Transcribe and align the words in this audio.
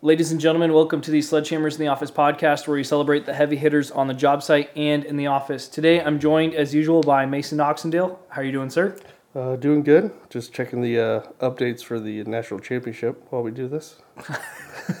Ladies 0.00 0.30
and 0.30 0.40
gentlemen, 0.40 0.72
welcome 0.72 1.00
to 1.00 1.10
the 1.10 1.18
Sledgehammers 1.18 1.72
in 1.72 1.78
the 1.80 1.88
Office 1.88 2.10
podcast, 2.10 2.68
where 2.68 2.76
we 2.76 2.84
celebrate 2.84 3.26
the 3.26 3.34
heavy 3.34 3.56
hitters 3.56 3.90
on 3.90 4.06
the 4.06 4.14
job 4.14 4.42
site 4.44 4.70
and 4.76 5.04
in 5.04 5.16
the 5.16 5.26
office. 5.26 5.66
Today, 5.66 6.00
I'm 6.00 6.20
joined, 6.20 6.54
as 6.54 6.72
usual, 6.72 7.00
by 7.00 7.26
Mason 7.26 7.58
Oxendale. 7.58 8.16
How 8.28 8.42
are 8.42 8.44
you 8.44 8.52
doing, 8.52 8.70
sir? 8.70 8.96
Uh, 9.34 9.56
doing 9.56 9.82
good. 9.82 10.12
Just 10.30 10.52
checking 10.52 10.82
the 10.82 11.00
uh, 11.00 11.22
updates 11.40 11.82
for 11.82 11.98
the 11.98 12.22
national 12.24 12.60
championship 12.60 13.24
while 13.30 13.42
we 13.42 13.50
do 13.50 13.66
this. 13.68 13.96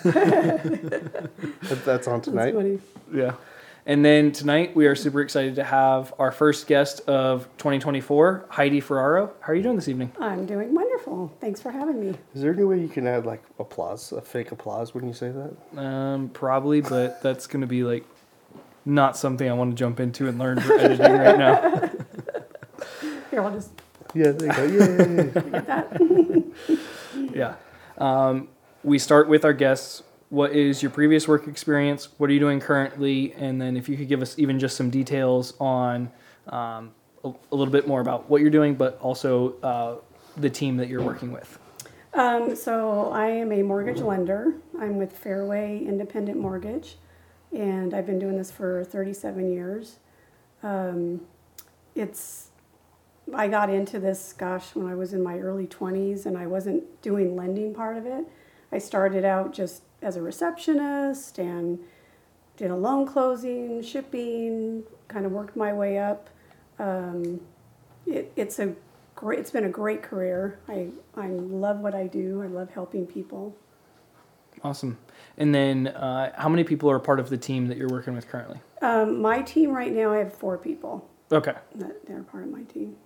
That- 0.02 1.82
That's 1.84 2.06
on 2.08 2.20
tonight. 2.20 2.54
Yeah. 3.12 3.32
And 3.88 4.04
then 4.04 4.32
tonight, 4.32 4.76
we 4.76 4.86
are 4.86 4.94
super 4.94 5.22
excited 5.22 5.54
to 5.54 5.64
have 5.64 6.12
our 6.18 6.30
first 6.30 6.66
guest 6.66 7.00
of 7.08 7.44
2024, 7.56 8.44
Heidi 8.50 8.80
Ferraro. 8.80 9.32
How 9.40 9.52
are 9.52 9.54
you 9.54 9.62
doing 9.62 9.76
this 9.76 9.88
evening? 9.88 10.12
I'm 10.20 10.44
doing 10.44 10.74
wonderful. 10.74 11.34
Thanks 11.40 11.62
for 11.62 11.70
having 11.70 11.98
me. 11.98 12.14
Is 12.34 12.42
there 12.42 12.52
any 12.52 12.64
way 12.64 12.78
you 12.80 12.88
can 12.88 13.06
add 13.06 13.24
like 13.24 13.42
applause, 13.58 14.12
a 14.12 14.20
fake 14.20 14.52
applause 14.52 14.94
when 14.94 15.08
you 15.08 15.14
say 15.14 15.30
that? 15.32 15.80
Um, 15.82 16.28
probably, 16.28 16.82
but 16.82 17.22
that's 17.22 17.46
going 17.46 17.62
to 17.62 17.66
be 17.66 17.82
like 17.82 18.04
not 18.84 19.16
something 19.16 19.48
I 19.48 19.54
want 19.54 19.70
to 19.70 19.74
jump 19.76 20.00
into 20.00 20.28
and 20.28 20.38
learn 20.38 20.60
for 20.60 20.74
editing 20.74 21.10
right 21.10 21.38
now. 21.38 21.80
Here, 23.30 23.40
I'll 23.40 23.54
just 23.54 23.70
Yeah, 24.12 24.32
there 24.32 24.48
you 24.48 24.54
go. 24.54 24.64
Yeah, 24.64 24.86
yeah, 24.98 25.22
yeah. 25.22 25.40
get 25.40 25.66
that. 27.32 27.34
Yeah. 27.34 27.54
Um, 27.96 28.48
we 28.84 28.98
start 28.98 29.30
with 29.30 29.46
our 29.46 29.54
guests. 29.54 30.02
What 30.30 30.52
is 30.52 30.82
your 30.82 30.90
previous 30.90 31.26
work 31.26 31.48
experience? 31.48 32.08
What 32.18 32.28
are 32.28 32.32
you 32.32 32.40
doing 32.40 32.60
currently? 32.60 33.32
And 33.34 33.60
then 33.60 33.76
if 33.76 33.88
you 33.88 33.96
could 33.96 34.08
give 34.08 34.20
us 34.20 34.38
even 34.38 34.58
just 34.58 34.76
some 34.76 34.90
details 34.90 35.54
on 35.58 36.10
um, 36.48 36.92
a, 37.24 37.32
a 37.52 37.54
little 37.54 37.72
bit 37.72 37.88
more 37.88 38.00
about 38.00 38.28
what 38.28 38.42
you're 38.42 38.50
doing, 38.50 38.74
but 38.74 38.98
also 39.00 39.58
uh, 39.62 39.96
the 40.36 40.50
team 40.50 40.76
that 40.76 40.88
you're 40.88 41.02
working 41.02 41.32
with. 41.32 41.58
Um, 42.14 42.54
so 42.56 43.10
I 43.12 43.28
am 43.28 43.52
a 43.52 43.62
mortgage 43.62 44.00
lender. 44.00 44.54
I'm 44.78 44.96
with 44.98 45.16
Fairway 45.16 45.84
Independent 45.84 46.38
Mortgage, 46.38 46.96
and 47.52 47.94
I've 47.94 48.06
been 48.06 48.18
doing 48.18 48.36
this 48.36 48.50
for 48.50 48.84
37 48.84 49.50
years. 49.50 49.96
Um, 50.62 51.20
it's 51.94 52.48
I 53.34 53.48
got 53.48 53.70
into 53.70 53.98
this, 53.98 54.32
gosh, 54.32 54.74
when 54.74 54.86
I 54.86 54.94
was 54.94 55.12
in 55.12 55.22
my 55.22 55.38
early 55.38 55.66
20s, 55.66 56.26
and 56.26 56.36
I 56.36 56.46
wasn't 56.46 57.02
doing 57.02 57.36
lending 57.36 57.74
part 57.74 57.96
of 57.96 58.06
it. 58.06 58.24
I 58.72 58.78
started 58.78 59.24
out 59.24 59.52
just 59.52 59.82
as 60.02 60.16
a 60.16 60.22
receptionist 60.22 61.38
and 61.38 61.78
did 62.56 62.70
a 62.70 62.76
loan 62.76 63.06
closing, 63.06 63.82
shipping, 63.82 64.82
kind 65.08 65.24
of 65.26 65.32
worked 65.32 65.56
my 65.56 65.72
way 65.72 65.98
up. 65.98 66.28
Um, 66.78 67.40
it, 68.06 68.32
it's 68.36 68.58
a 68.58 68.74
great, 69.14 69.38
it's 69.38 69.50
been 69.50 69.64
a 69.64 69.68
great 69.70 70.02
career. 70.02 70.58
I, 70.68 70.88
I 71.16 71.28
love 71.28 71.80
what 71.80 71.94
I 71.94 72.06
do. 72.06 72.42
I 72.42 72.46
love 72.46 72.70
helping 72.70 73.06
people. 73.06 73.56
Awesome. 74.64 74.98
And 75.36 75.54
then 75.54 75.88
uh, 75.88 76.32
how 76.40 76.48
many 76.48 76.64
people 76.64 76.90
are 76.90 76.98
part 76.98 77.20
of 77.20 77.30
the 77.30 77.36
team 77.36 77.68
that 77.68 77.76
you're 77.76 77.88
working 77.88 78.14
with 78.14 78.28
currently? 78.28 78.60
Um, 78.82 79.20
my 79.22 79.42
team 79.42 79.70
right 79.70 79.92
now, 79.92 80.12
I 80.12 80.18
have 80.18 80.34
four 80.34 80.58
people 80.58 81.08
Okay. 81.30 81.54
that 81.76 82.06
they're 82.06 82.22
part 82.22 82.44
of 82.44 82.50
my 82.50 82.62
team. 82.62 82.96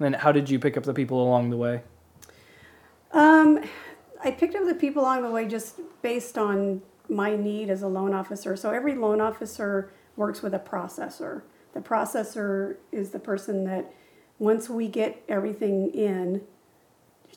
And 0.00 0.16
how 0.16 0.32
did 0.32 0.48
you 0.50 0.58
pick 0.58 0.76
up 0.76 0.84
the 0.84 0.94
people 0.94 1.22
along 1.22 1.50
the 1.50 1.56
way? 1.56 1.82
Um, 3.12 3.62
I 4.22 4.30
picked 4.30 4.54
up 4.54 4.66
the 4.66 4.74
people 4.74 5.02
along 5.02 5.22
the 5.22 5.30
way 5.30 5.46
just 5.46 5.80
based 6.02 6.36
on 6.36 6.82
my 7.08 7.36
need 7.36 7.70
as 7.70 7.82
a 7.82 7.88
loan 7.88 8.14
officer. 8.14 8.56
So 8.56 8.70
every 8.70 8.94
loan 8.94 9.20
officer 9.20 9.92
works 10.16 10.42
with 10.42 10.54
a 10.54 10.58
processor. 10.58 11.42
The 11.72 11.80
processor 11.80 12.76
is 12.92 13.10
the 13.10 13.18
person 13.18 13.64
that 13.64 13.92
once 14.38 14.68
we 14.68 14.88
get 14.88 15.22
everything 15.28 15.90
in, 15.90 16.42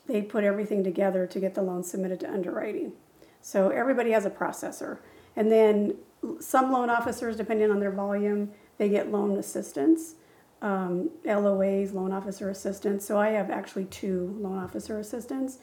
they 0.07 0.21
put 0.21 0.43
everything 0.43 0.83
together 0.83 1.25
to 1.27 1.39
get 1.39 1.53
the 1.53 1.61
loan 1.61 1.83
submitted 1.83 2.19
to 2.21 2.31
underwriting. 2.31 2.93
So 3.41 3.69
everybody 3.69 4.11
has 4.11 4.25
a 4.25 4.29
processor. 4.29 4.99
And 5.35 5.51
then 5.51 5.95
some 6.39 6.71
loan 6.71 6.89
officers, 6.89 7.37
depending 7.37 7.71
on 7.71 7.79
their 7.79 7.91
volume, 7.91 8.51
they 8.77 8.89
get 8.89 9.11
loan 9.11 9.37
assistance, 9.37 10.15
um, 10.61 11.09
LOAs, 11.25 11.93
loan 11.93 12.11
officer 12.11 12.49
assistants. 12.49 13.05
So 13.05 13.19
I 13.19 13.29
have 13.29 13.49
actually 13.49 13.85
two 13.85 14.35
loan 14.39 14.57
officer 14.57 14.99
assistants. 14.99 15.59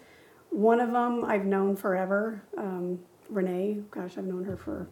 One 0.51 0.81
of 0.81 0.91
them 0.93 1.25
I've 1.25 1.45
known 1.47 1.77
forever, 1.77 2.43
um, 2.59 2.99
Renee. 3.29 3.79
Gosh, 3.91 4.19
I've 4.19 4.25
known 4.25 4.45
her 4.45 4.57
for 4.57 4.87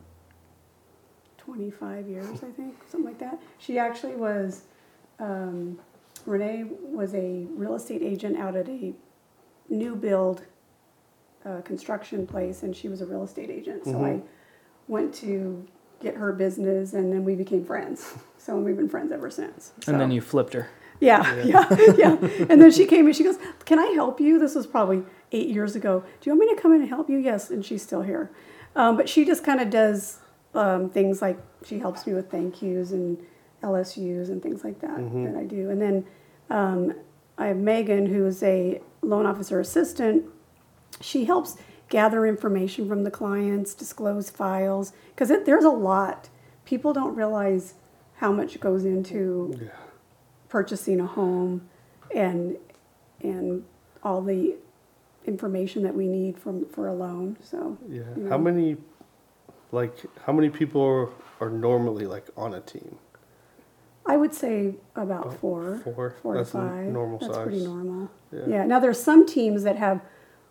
25 1.39 2.09
years, 2.09 2.43
I 2.43 2.51
think, 2.51 2.77
something 2.89 3.05
like 3.05 3.19
that. 3.19 3.41
She 3.59 3.79
actually 3.79 4.15
was, 4.15 4.63
um, 5.19 5.79
Renee 6.27 6.65
was 6.65 7.15
a 7.15 7.47
real 7.51 7.75
estate 7.75 8.03
agent 8.03 8.39
out 8.39 8.55
at 8.55 8.69
a 8.69 8.95
new 9.69 9.97
build 9.97 10.43
uh, 11.45 11.61
construction 11.63 12.27
place, 12.27 12.63
and 12.63 12.77
she 12.77 12.89
was 12.89 13.01
a 13.01 13.07
real 13.07 13.25
estate 13.25 13.51
agent. 13.51 13.85
So 13.85 14.05
I 14.05 14.21
went 14.87 15.15
to 15.17 15.67
get 16.01 16.15
her 16.15 16.33
business, 16.33 16.93
and 16.93 17.13
then 17.13 17.25
we 17.25 17.35
became 17.35 17.65
friends. 17.65 18.15
So 18.41 18.57
we've 18.57 18.77
been 18.77 18.89
friends 18.89 19.13
ever 19.13 19.31
since. 19.31 19.73
And 19.87 20.01
then 20.01 20.11
you 20.11 20.23
flipped 20.23 20.55
her. 20.55 20.71
Yeah, 21.01 21.35
yeah, 21.45 21.67
yeah. 21.97 22.17
And 22.49 22.61
then 22.61 22.71
she 22.71 22.87
came 22.87 23.07
and 23.07 23.15
she 23.15 23.25
goes, 23.25 23.39
"Can 23.65 23.79
I 23.79 23.87
help 23.89 24.21
you?" 24.21 24.39
This 24.39 24.55
was 24.55 24.67
probably 24.67 25.03
eight 25.33 25.49
years 25.49 25.77
ago. 25.77 26.05
Do 26.21 26.31
you 26.31 26.37
want 26.37 26.49
me 26.49 26.55
to 26.55 26.61
come 26.61 26.73
in 26.75 26.81
and 26.81 26.89
help 26.89 27.09
you? 27.11 27.19
Yes, 27.19 27.51
and 27.51 27.65
she's 27.65 27.83
still 27.83 28.03
here. 28.03 28.31
Um, 28.77 28.97
but 28.97 29.09
she 29.09 29.25
just 29.25 29.45
kind 29.45 29.61
of 29.61 29.71
does 29.71 30.19
um, 30.55 30.91
things 30.91 31.21
like 31.23 31.39
she 31.65 31.79
helps 31.79 32.07
me 32.07 32.15
with 32.15 32.31
thank 32.31 32.63
yous 32.63 32.93
and 32.93 33.19
LSUs 33.63 34.29
and 34.29 34.43
things 34.43 34.65
like 34.65 34.81
that 34.81 34.97
that 34.97 35.37
I 35.37 35.45
do. 35.45 35.71
And 35.71 35.81
then 35.81 36.07
um, 36.51 36.95
I 37.37 37.47
have 37.47 37.57
Megan, 37.57 38.07
who 38.07 38.27
is 38.27 38.43
a 38.43 38.81
loan 39.03 39.27
officer 39.27 39.61
assistant. 39.61 40.25
She 41.01 41.25
helps 41.25 41.57
gather 41.89 42.27
information 42.27 42.89
from 42.89 43.05
the 43.05 43.11
clients, 43.11 43.75
disclose 43.75 44.31
files, 44.31 44.93
because 45.15 45.29
there's 45.45 45.65
a 45.65 45.71
lot. 45.71 46.29
People 46.65 46.93
don't 46.93 47.15
realize 47.15 47.75
how 48.17 48.33
much 48.33 48.59
goes 48.61 48.85
into 48.85 49.57
Yeah. 49.61 49.69
Purchasing 50.49 51.01
a 51.01 51.07
home 51.07 51.69
and 52.15 52.57
and 53.21 53.65
all 54.03 54.23
the 54.23 54.55
information 55.27 55.83
that 55.83 55.95
we 55.95 56.07
need 56.07 56.39
from 56.39 56.65
for 56.67 56.87
a 56.87 56.95
loan. 56.95 57.37
So 57.43 57.77
Yeah. 57.89 58.03
you 58.17 58.29
How 58.29 58.39
many, 58.39 58.77
like, 59.73 59.95
how 60.25 60.33
many 60.33 60.49
people 60.49 60.81
are, 60.83 61.09
are 61.41 61.51
normally 61.51 62.07
like 62.07 62.29
on 62.37 62.55
a 62.55 62.61
team? 62.61 62.97
I 64.07 64.17
would 64.17 64.33
say 64.33 64.77
about 64.97 65.27
About 65.27 65.35
four, 65.41 65.81
four? 65.85 66.15
four 66.23 66.37
That's 66.37 66.53
to 66.53 66.59
five. 66.59 66.87
normal 66.87 67.19
That's 67.19 67.37
pretty 67.39 67.63
normal. 67.65 68.09
Yeah. 68.33 68.41
Yeah. 68.47 68.65
Now 68.65 68.79
there's 68.79 69.01
some 69.03 69.27
teams 69.27 69.65
that 69.65 69.77
have 69.77 70.01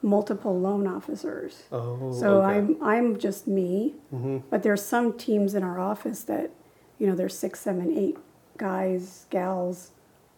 multiple 0.03 0.59
loan 0.59 0.85
officers. 0.85 1.63
Oh. 1.71 2.11
So 2.11 2.41
okay. 2.43 2.57
I'm 2.57 2.77
I'm 2.83 3.17
just 3.17 3.47
me, 3.47 3.95
Mhm. 4.13 4.43
but 4.51 4.61
there's 4.61 4.83
some 4.83 5.13
teams 5.13 5.55
in 5.55 5.63
our 5.63 5.79
office 5.79 6.23
that, 6.25 6.51
you 6.99 7.07
know, 7.07 7.15
there's 7.15 7.35
six, 7.35 7.61
seven, 7.61 7.91
eight 7.97 8.17
guys, 8.57 9.25
gals 9.29 9.91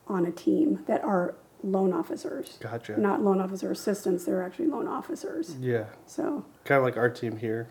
on 0.07 0.25
a 0.25 0.31
team 0.31 0.83
that 0.87 1.03
are 1.03 1.35
loan 1.63 1.93
officers. 1.93 2.57
Gotcha. 2.61 2.99
Not 2.99 3.21
loan 3.21 3.41
officer 3.41 3.71
assistants, 3.71 4.25
they're 4.25 4.43
actually 4.43 4.67
loan 4.67 4.87
officers. 4.87 5.55
Yeah. 5.59 5.85
So 6.05 6.45
Kind 6.63 6.79
of 6.79 6.85
like 6.85 6.97
our 6.97 7.09
team 7.09 7.37
here. 7.37 7.67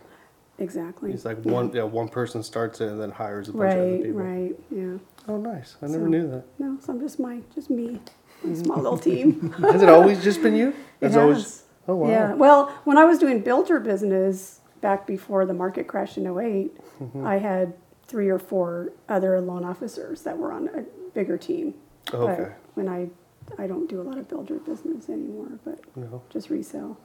exactly. 0.58 1.12
It's 1.12 1.24
like 1.24 1.38
one, 1.44 1.72
yeah, 1.72 1.82
one 1.84 2.08
person 2.08 2.42
starts 2.42 2.80
it 2.80 2.88
and 2.88 3.00
then 3.00 3.10
hires 3.10 3.48
a 3.48 3.52
bunch 3.52 3.72
of 3.74 3.78
other 3.78 3.90
Right, 3.92 4.02
people. 4.02 4.20
right, 4.20 4.56
yeah. 4.70 4.98
Oh, 5.28 5.36
nice. 5.36 5.76
I 5.82 5.86
never 5.86 6.08
knew 6.08 6.28
that. 6.28 6.44
No, 6.58 6.78
so 6.80 6.92
I'm 6.92 7.00
just 7.00 7.18
my 7.20 7.40
just 7.54 7.70
me, 7.70 8.00
my 8.42 8.54
small 8.62 8.76
little 8.78 8.98
team. 8.98 9.52
Has 9.60 9.82
it 9.82 9.88
always 9.88 10.22
just 10.22 10.42
been 10.42 10.54
you? 10.56 10.68
It 11.00 11.06
It's 11.06 11.16
always. 11.16 11.36
has. 11.44 11.62
Oh 11.86 11.94
wow. 11.96 12.08
Yeah. 12.10 12.34
Well, 12.34 12.66
when 12.84 12.98
I 12.98 13.04
was 13.04 13.18
doing 13.18 13.40
builder 13.40 13.78
business 13.80 14.60
back 14.80 15.06
before 15.06 15.46
the 15.46 15.54
market 15.54 15.86
crashed 15.86 16.18
in 16.18 16.26
8 16.26 16.76
Mm-hmm. 17.00 17.24
I 17.26 17.38
had 17.38 17.74
three 18.08 18.28
or 18.28 18.38
four 18.38 18.92
other 19.08 19.40
loan 19.40 19.64
officers 19.64 20.22
that 20.22 20.36
were 20.36 20.50
on 20.52 20.68
a 20.74 20.82
bigger 21.14 21.36
team. 21.38 21.74
Okay. 22.12 22.42
But 22.42 22.58
when 22.74 22.88
I 22.88 23.08
I 23.56 23.66
don't 23.66 23.88
do 23.88 24.00
a 24.00 24.02
lot 24.04 24.18
of 24.18 24.28
builder 24.28 24.56
business 24.58 25.08
anymore, 25.08 25.58
but 25.64 25.80
No. 25.96 26.22
just 26.30 26.50
resale, 26.50 26.98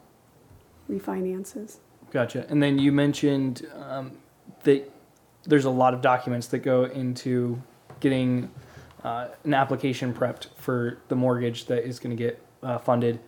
refinances. 0.90 1.78
Gotcha. 2.12 2.46
And 2.50 2.62
then 2.62 2.80
you 2.80 2.92
mentioned 2.92 3.66
um, 3.76 4.18
that 4.64 4.92
there's 5.44 5.66
a 5.66 5.70
lot 5.70 5.94
of 5.94 6.02
documents 6.02 6.48
that 6.48 6.60
go 6.60 6.84
into 6.86 7.62
getting 8.00 8.50
uh, 9.04 9.28
an 9.44 9.54
application 9.54 10.14
prepped 10.14 10.48
for 10.58 10.98
the 11.08 11.16
mortgage 11.16 11.66
that 11.66 11.86
is 11.86 12.00
going 12.00 12.16
to 12.16 12.22
get 12.22 12.42
uh, 12.62 12.78
funded. 12.78 13.20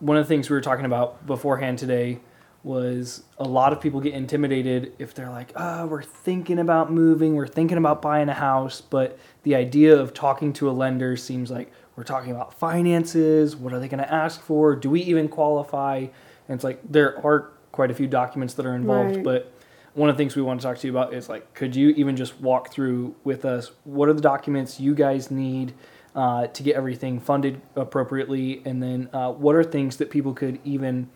One 0.00 0.16
of 0.16 0.24
the 0.24 0.28
things 0.28 0.48
we 0.48 0.54
were 0.54 0.60
talking 0.62 0.84
about 0.84 1.26
beforehand 1.26 1.78
today 1.78 2.20
was 2.68 3.22
a 3.38 3.48
lot 3.48 3.72
of 3.72 3.80
people 3.80 4.00
get 4.00 4.12
intimidated 4.14 4.92
if 4.98 5.14
they're 5.14 5.30
like, 5.30 5.50
oh, 5.56 5.86
we're 5.86 6.02
thinking 6.02 6.58
about 6.58 6.92
moving, 6.92 7.34
we're 7.34 7.46
thinking 7.48 7.78
about 7.78 8.02
buying 8.02 8.28
a 8.28 8.34
house," 8.34 8.80
but 8.80 9.18
the 9.42 9.54
idea 9.56 9.96
of 9.98 10.12
talking 10.14 10.52
to 10.52 10.68
a 10.68 10.72
lender 10.72 11.16
seems 11.16 11.50
like 11.50 11.72
we're 11.96 12.04
talking 12.04 12.30
about 12.30 12.54
finances. 12.54 13.56
What 13.56 13.72
are 13.72 13.80
they 13.80 13.88
going 13.88 14.02
to 14.04 14.12
ask 14.12 14.40
for? 14.40 14.76
Do 14.76 14.90
we 14.90 15.00
even 15.00 15.28
qualify? 15.28 15.96
And 15.96 16.54
it's 16.54 16.62
like 16.62 16.80
there 16.88 17.18
are 17.26 17.50
quite 17.72 17.90
a 17.90 17.94
few 17.94 18.06
documents 18.06 18.54
that 18.54 18.66
are 18.66 18.74
involved, 18.74 19.16
Right. 19.16 19.24
but 19.24 19.52
one 19.94 20.08
of 20.10 20.16
the 20.16 20.22
things 20.22 20.36
we 20.36 20.42
want 20.42 20.60
to 20.60 20.66
talk 20.66 20.78
to 20.78 20.86
you 20.86 20.92
about 20.92 21.12
is 21.14 21.28
like, 21.28 21.54
could 21.54 21.74
you 21.74 21.88
even 21.90 22.14
just 22.16 22.40
walk 22.40 22.70
through 22.70 23.14
with 23.24 23.44
us 23.44 23.72
what 23.84 24.08
are 24.08 24.12
the 24.12 24.20
documents 24.20 24.78
you 24.78 24.94
guys 24.94 25.30
need 25.30 25.72
uh, 26.14 26.46
to 26.48 26.62
get 26.62 26.76
everything 26.76 27.18
funded 27.18 27.60
appropriately, 27.76 28.62
and 28.64 28.82
then 28.82 29.08
uh, 29.12 29.30
what 29.32 29.54
are 29.56 29.64
things 29.64 29.96
that 29.96 30.10
people 30.10 30.34
could 30.34 30.58
even 30.64 31.08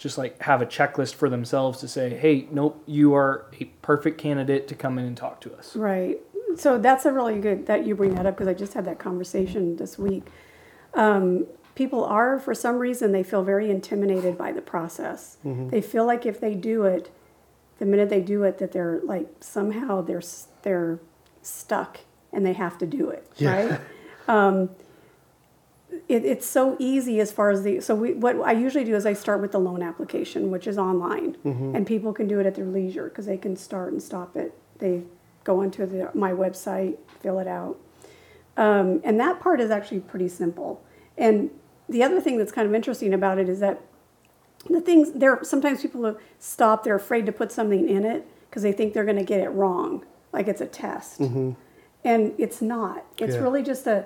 just 0.00 0.16
like 0.16 0.40
have 0.40 0.62
a 0.62 0.66
checklist 0.66 1.14
for 1.14 1.28
themselves 1.28 1.78
to 1.78 1.86
say, 1.86 2.16
hey, 2.16 2.48
nope, 2.50 2.82
you 2.86 3.14
are 3.14 3.44
a 3.60 3.66
perfect 3.82 4.16
candidate 4.16 4.66
to 4.66 4.74
come 4.74 4.98
in 4.98 5.04
and 5.04 5.14
talk 5.14 5.42
to 5.42 5.54
us. 5.54 5.76
Right. 5.76 6.18
So 6.56 6.78
that's 6.78 7.04
a 7.04 7.12
really 7.12 7.38
good 7.38 7.66
that 7.66 7.86
you 7.86 7.94
bring 7.94 8.14
that 8.14 8.24
up 8.24 8.34
because 8.34 8.48
I 8.48 8.54
just 8.54 8.72
had 8.72 8.86
that 8.86 8.98
conversation 8.98 9.76
this 9.76 9.98
week. 9.98 10.24
Um, 10.94 11.46
people 11.74 12.02
are, 12.02 12.40
for 12.40 12.54
some 12.54 12.78
reason, 12.78 13.12
they 13.12 13.22
feel 13.22 13.42
very 13.42 13.70
intimidated 13.70 14.38
by 14.38 14.52
the 14.52 14.62
process. 14.62 15.36
They 15.44 15.82
feel 15.82 16.06
like 16.06 16.24
if 16.24 16.40
they 16.40 16.54
do 16.54 16.84
it, 16.84 17.10
the 17.78 17.84
minute 17.84 18.08
they 18.08 18.22
do 18.22 18.42
it, 18.44 18.56
that 18.56 18.72
they're 18.72 19.00
like 19.04 19.28
somehow 19.40 20.00
they're 20.00 20.22
they're 20.62 20.98
stuck 21.42 22.00
and 22.32 22.44
they 22.44 22.54
have 22.54 22.78
to 22.78 22.86
do 22.86 23.10
it. 23.10 23.30
Yeah. 23.36 23.68
Right. 23.68 23.80
it, 26.10 26.24
it's 26.24 26.46
so 26.46 26.76
easy 26.78 27.20
as 27.20 27.30
far 27.32 27.50
as 27.50 27.62
the 27.62 27.80
so 27.80 27.94
we, 27.94 28.14
what 28.14 28.36
I 28.40 28.52
usually 28.52 28.84
do 28.84 28.94
is 28.96 29.06
I 29.06 29.12
start 29.14 29.40
with 29.40 29.52
the 29.52 29.60
loan 29.60 29.82
application, 29.82 30.50
which 30.50 30.66
is 30.66 30.76
online, 30.78 31.36
and 31.44 31.86
people 31.86 32.12
can 32.12 32.26
do 32.28 32.40
it 32.40 32.46
at 32.46 32.54
their 32.56 32.66
leisure 32.66 33.08
because 33.08 33.26
they 33.26 33.38
can 33.38 33.56
start 33.56 33.92
and 33.92 34.02
stop 34.02 34.36
it. 34.36 34.52
They 34.78 35.02
go 35.44 35.60
onto 35.62 35.86
the, 35.86 36.10
my 36.14 36.32
website, 36.32 36.96
fill 37.20 37.38
it 37.38 37.46
out, 37.46 37.76
um, 38.56 39.00
and 39.04 39.18
that 39.20 39.40
part 39.40 39.60
is 39.60 39.70
actually 39.70 40.00
pretty 40.00 40.28
simple. 40.28 40.82
And 41.16 41.50
the 41.88 42.02
other 42.02 42.20
thing 42.20 42.38
that's 42.38 42.52
kind 42.52 42.66
of 42.68 42.74
interesting 42.74 43.14
about 43.14 43.38
it 43.38 43.48
is 43.48 43.60
that 43.60 43.80
the 44.68 44.80
things 44.80 45.12
there 45.12 45.38
sometimes 45.42 45.80
people 45.82 46.18
stop 46.38 46.84
they're 46.84 46.94
afraid 46.96 47.24
to 47.26 47.32
put 47.32 47.50
something 47.50 47.88
in 47.88 48.04
it 48.04 48.26
because 48.48 48.62
they 48.62 48.72
think 48.72 48.92
they're 48.92 49.06
going 49.06 49.16
to 49.16 49.24
get 49.24 49.40
it 49.40 49.48
wrong 49.48 50.04
like 50.34 50.46
it's 50.48 50.60
a 50.60 50.66
test 50.66 51.18
and 52.04 52.34
it's 52.36 52.60
not 52.60 53.04
it's 53.18 53.34
Yeah. 53.36 53.40
really 53.40 53.62
just 53.62 53.86
a 53.86 54.04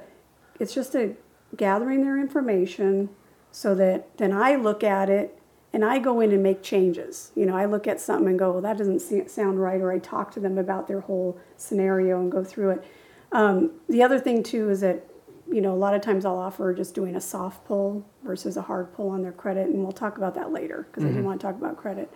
it's 0.61 0.73
just 0.73 0.95
a 0.95 1.15
gathering 1.57 2.03
their 2.03 2.19
information 2.19 3.09
so 3.51 3.75
that 3.75 4.17
then 4.19 4.33
i 4.33 4.55
look 4.57 4.83
at 4.83 5.09
it 5.09 5.39
and 5.73 5.85
i 5.85 5.99
go 5.99 6.21
in 6.21 6.33
and 6.33 6.43
make 6.43 6.63
changes. 6.63 7.33
You 7.35 7.47
know 7.47 7.57
i 7.57 7.65
look 7.65 7.87
at 7.87 8.01
something 8.01 8.29
and 8.29 8.39
go 8.39 8.53
well 8.53 8.63
that 8.63 8.79
doesn't 8.79 9.01
sound 9.31 9.61
right 9.61 9.81
or 9.81 9.93
i 9.93 9.99
talk 9.99 10.33
to 10.33 10.41
them 10.41 10.59
about 10.59 10.89
their 10.89 11.01
whole 11.01 11.39
scenario 11.57 12.21
and 12.21 12.31
go 12.31 12.45
through 12.45 12.71
it. 12.71 12.85
Um, 13.33 13.73
the 13.89 14.03
other 14.03 14.19
thing 14.19 14.43
too 14.43 14.71
is 14.71 14.81
that 14.81 15.05
you 15.51 15.61
know 15.61 15.73
a 15.73 15.77
lot 15.77 15.95
of 15.95 16.01
times 16.01 16.25
i'll 16.25 16.39
offer 16.39 16.73
just 16.73 16.95
doing 16.95 17.17
a 17.17 17.21
soft 17.21 17.65
pull 17.67 18.07
versus 18.23 18.57
a 18.57 18.63
hard 18.63 18.93
pull 18.95 19.11
on 19.11 19.23
their 19.23 19.33
credit 19.33 19.69
and 19.69 19.83
we'll 19.83 19.93
talk 19.93 20.17
about 20.17 20.35
that 20.35 20.53
later 20.53 20.87
because 20.91 21.05
i 21.05 21.13
do 21.13 21.23
want 21.23 21.41
to 21.41 21.47
talk 21.47 21.57
about 21.57 21.77
credit. 21.77 22.13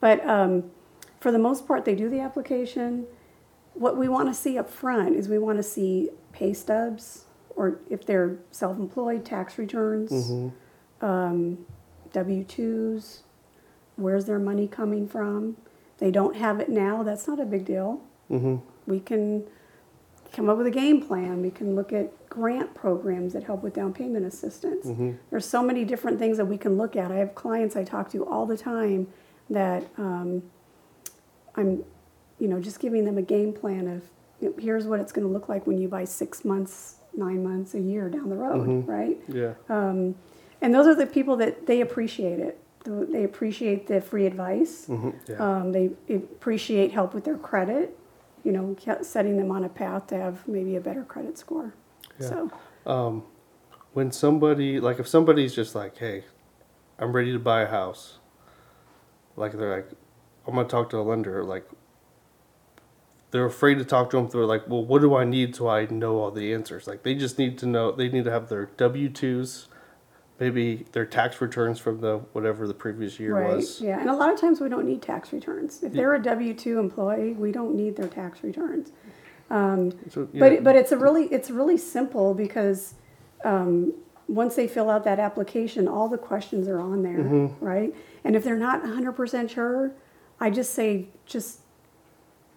But 0.00 0.24
um, 0.28 0.70
for 1.20 1.32
the 1.32 1.38
most 1.38 1.66
part 1.66 1.84
they 1.84 1.94
do 1.94 2.08
the 2.08 2.20
application. 2.20 3.06
What 3.74 3.96
we 3.96 4.08
want 4.08 4.28
to 4.28 4.34
see 4.34 4.58
up 4.58 4.68
front 4.68 5.14
is 5.14 5.28
we 5.28 5.38
want 5.38 5.58
to 5.58 5.62
see 5.62 6.10
pay 6.32 6.52
stubs 6.52 7.26
or 7.58 7.80
if 7.90 8.06
they're 8.06 8.38
self-employed 8.52 9.24
tax 9.24 9.58
returns 9.58 10.12
um, 11.02 11.58
w2s 12.12 13.22
where's 13.96 14.24
their 14.26 14.38
money 14.38 14.68
coming 14.68 15.08
from? 15.08 15.56
They 15.98 16.10
don't 16.12 16.36
have 16.36 16.60
it 16.60 16.68
now 16.68 17.02
that's 17.02 17.26
not 17.26 17.40
a 17.40 17.44
big 17.44 17.64
deal. 17.64 18.00
We 18.86 19.00
can 19.00 19.44
come 20.32 20.48
up 20.50 20.56
with 20.58 20.66
a 20.68 20.70
game 20.70 21.00
plan. 21.08 21.42
We 21.42 21.50
can 21.50 21.74
look 21.74 21.92
at 21.92 22.12
grant 22.28 22.74
programs 22.74 23.32
that 23.32 23.42
help 23.44 23.62
with 23.64 23.74
down 23.74 23.92
payment 23.92 24.24
assistance. 24.26 24.86
There's 25.30 25.46
so 25.46 25.62
many 25.62 25.84
different 25.84 26.18
things 26.18 26.36
that 26.36 26.44
we 26.46 26.58
can 26.58 26.76
look 26.78 26.94
at. 26.96 27.10
I 27.10 27.16
have 27.16 27.34
clients 27.34 27.74
i 27.76 27.82
talk 27.84 28.10
to 28.12 28.24
all 28.26 28.46
the 28.46 28.56
time 28.56 29.08
that 29.50 29.82
um, 29.98 30.42
i'm 31.56 31.82
you 32.38 32.46
know, 32.48 32.60
just 32.60 32.78
giving 32.80 33.04
them 33.04 33.18
a 33.18 33.22
game 33.22 33.52
plan 33.52 33.88
of 33.88 34.02
you 34.40 34.50
know, 34.50 34.54
here's 34.60 34.86
what 34.86 35.00
it's 35.00 35.12
going 35.12 35.26
to 35.26 35.32
look 35.32 35.48
like 35.48 35.66
when 35.66 35.78
you 35.78 35.88
buy 35.88 36.04
six 36.04 36.44
months, 36.44 36.97
nine 37.18 37.42
months, 37.42 37.74
a 37.74 37.80
year 37.80 38.08
down 38.08 38.30
the 38.30 38.36
road, 38.36 38.86
right? 38.86 39.18
Yeah. 39.28 39.54
Um, 39.68 40.14
and 40.62 40.74
those 40.74 40.86
are 40.86 40.94
the 40.94 41.06
people 41.06 41.36
that 41.36 41.66
they 41.66 41.80
appreciate 41.80 42.38
it. 42.38 42.58
They 42.84 43.24
appreciate 43.24 43.86
the 43.86 44.00
free 44.00 44.24
advice. 44.24 44.86
Mm-hmm. 44.86 45.10
Yeah. 45.28 45.36
Um, 45.36 45.72
they 45.72 45.90
appreciate 46.08 46.92
help 46.92 47.12
with 47.12 47.24
their 47.24 47.36
credit. 47.36 47.98
You 48.44 48.52
know, 48.52 48.76
setting 49.02 49.36
them 49.36 49.50
on 49.50 49.64
a 49.64 49.68
path 49.68 50.06
to 50.06 50.16
have 50.16 50.46
maybe 50.48 50.76
a 50.76 50.80
better 50.80 51.02
credit 51.02 51.36
score. 51.36 51.74
Yeah. 52.18 52.28
So 52.86 53.22
when 53.92 54.12
somebody 54.12 54.80
like 54.80 54.98
if 55.00 55.08
somebody's 55.08 55.54
just 55.54 55.74
like, 55.74 55.98
hey, 55.98 56.24
I'm 56.98 57.12
ready 57.12 57.32
to 57.32 57.38
buy 57.38 57.62
a 57.62 57.66
house, 57.66 58.18
like 59.36 59.52
they're 59.52 59.76
like, 59.76 59.90
I'm 60.46 60.54
gonna 60.54 60.68
talk 60.68 60.88
to 60.90 60.98
a 60.98 61.02
lender, 61.02 61.44
like 61.44 61.68
they're 63.30 63.44
afraid 63.46 63.78
to 63.78 63.84
talk 63.84 64.10
to 64.10 64.16
them. 64.16 64.28
They're 64.28 64.44
like, 64.44 64.68
well, 64.68 64.84
what 64.84 65.00
do 65.02 65.14
I 65.14 65.24
need 65.24 65.54
so 65.56 65.68
I 65.68 65.86
know 65.86 66.18
all 66.18 66.30
the 66.30 66.52
answers? 66.54 66.86
Like 66.86 67.02
they 67.02 67.14
just 67.14 67.38
need 67.38 67.58
to 67.58 67.66
know. 67.66 67.92
They 67.92 68.08
need 68.08 68.24
to 68.24 68.30
have 68.30 68.48
their 68.48 68.66
W 68.76 69.08
twos, 69.08 69.68
maybe 70.40 70.86
their 70.92 71.04
tax 71.06 71.40
returns 71.40 71.78
from 71.78 72.00
the 72.00 72.18
whatever 72.32 72.66
the 72.66 72.74
previous 72.74 73.18
year 73.20 73.34
right, 73.36 73.56
was. 73.56 73.80
yeah, 73.80 74.00
and 74.00 74.08
a 74.08 74.14
lot 74.14 74.32
of 74.32 74.40
times 74.40 74.60
we 74.60 74.68
don't 74.68 74.86
need 74.86 75.02
tax 75.02 75.32
returns. 75.32 75.82
If 75.82 75.92
they're 75.92 76.14
a 76.14 76.22
W 76.22 76.54
two 76.54 76.78
employee, 76.78 77.32
we 77.32 77.52
don't 77.52 77.74
need 77.74 77.96
their 77.96 78.08
tax 78.08 78.42
returns. 78.42 78.92
So, 79.50 80.28
yeah. 80.32 80.40
But 80.40 80.64
but 80.64 80.76
it's 80.76 80.92
a 80.92 80.96
really 80.98 81.24
it's 81.26 81.50
really 81.50 81.78
simple 81.78 82.34
because 82.34 82.94
um, 83.44 83.94
once 84.26 84.56
they 84.56 84.68
fill 84.68 84.90
out 84.90 85.04
that 85.04 85.18
application, 85.18 85.88
all 85.88 86.08
the 86.08 86.18
questions 86.18 86.68
are 86.68 86.80
on 86.80 87.02
there, 87.02 87.18
Mm-hmm. 87.18 87.64
right? 87.64 87.94
And 88.24 88.36
if 88.36 88.44
they're 88.44 88.58
not 88.58 88.82
100% 88.82 89.48
sure, 89.48 89.92
I 90.40 90.50
just 90.50 90.74
say 90.74 91.06
just 91.24 91.60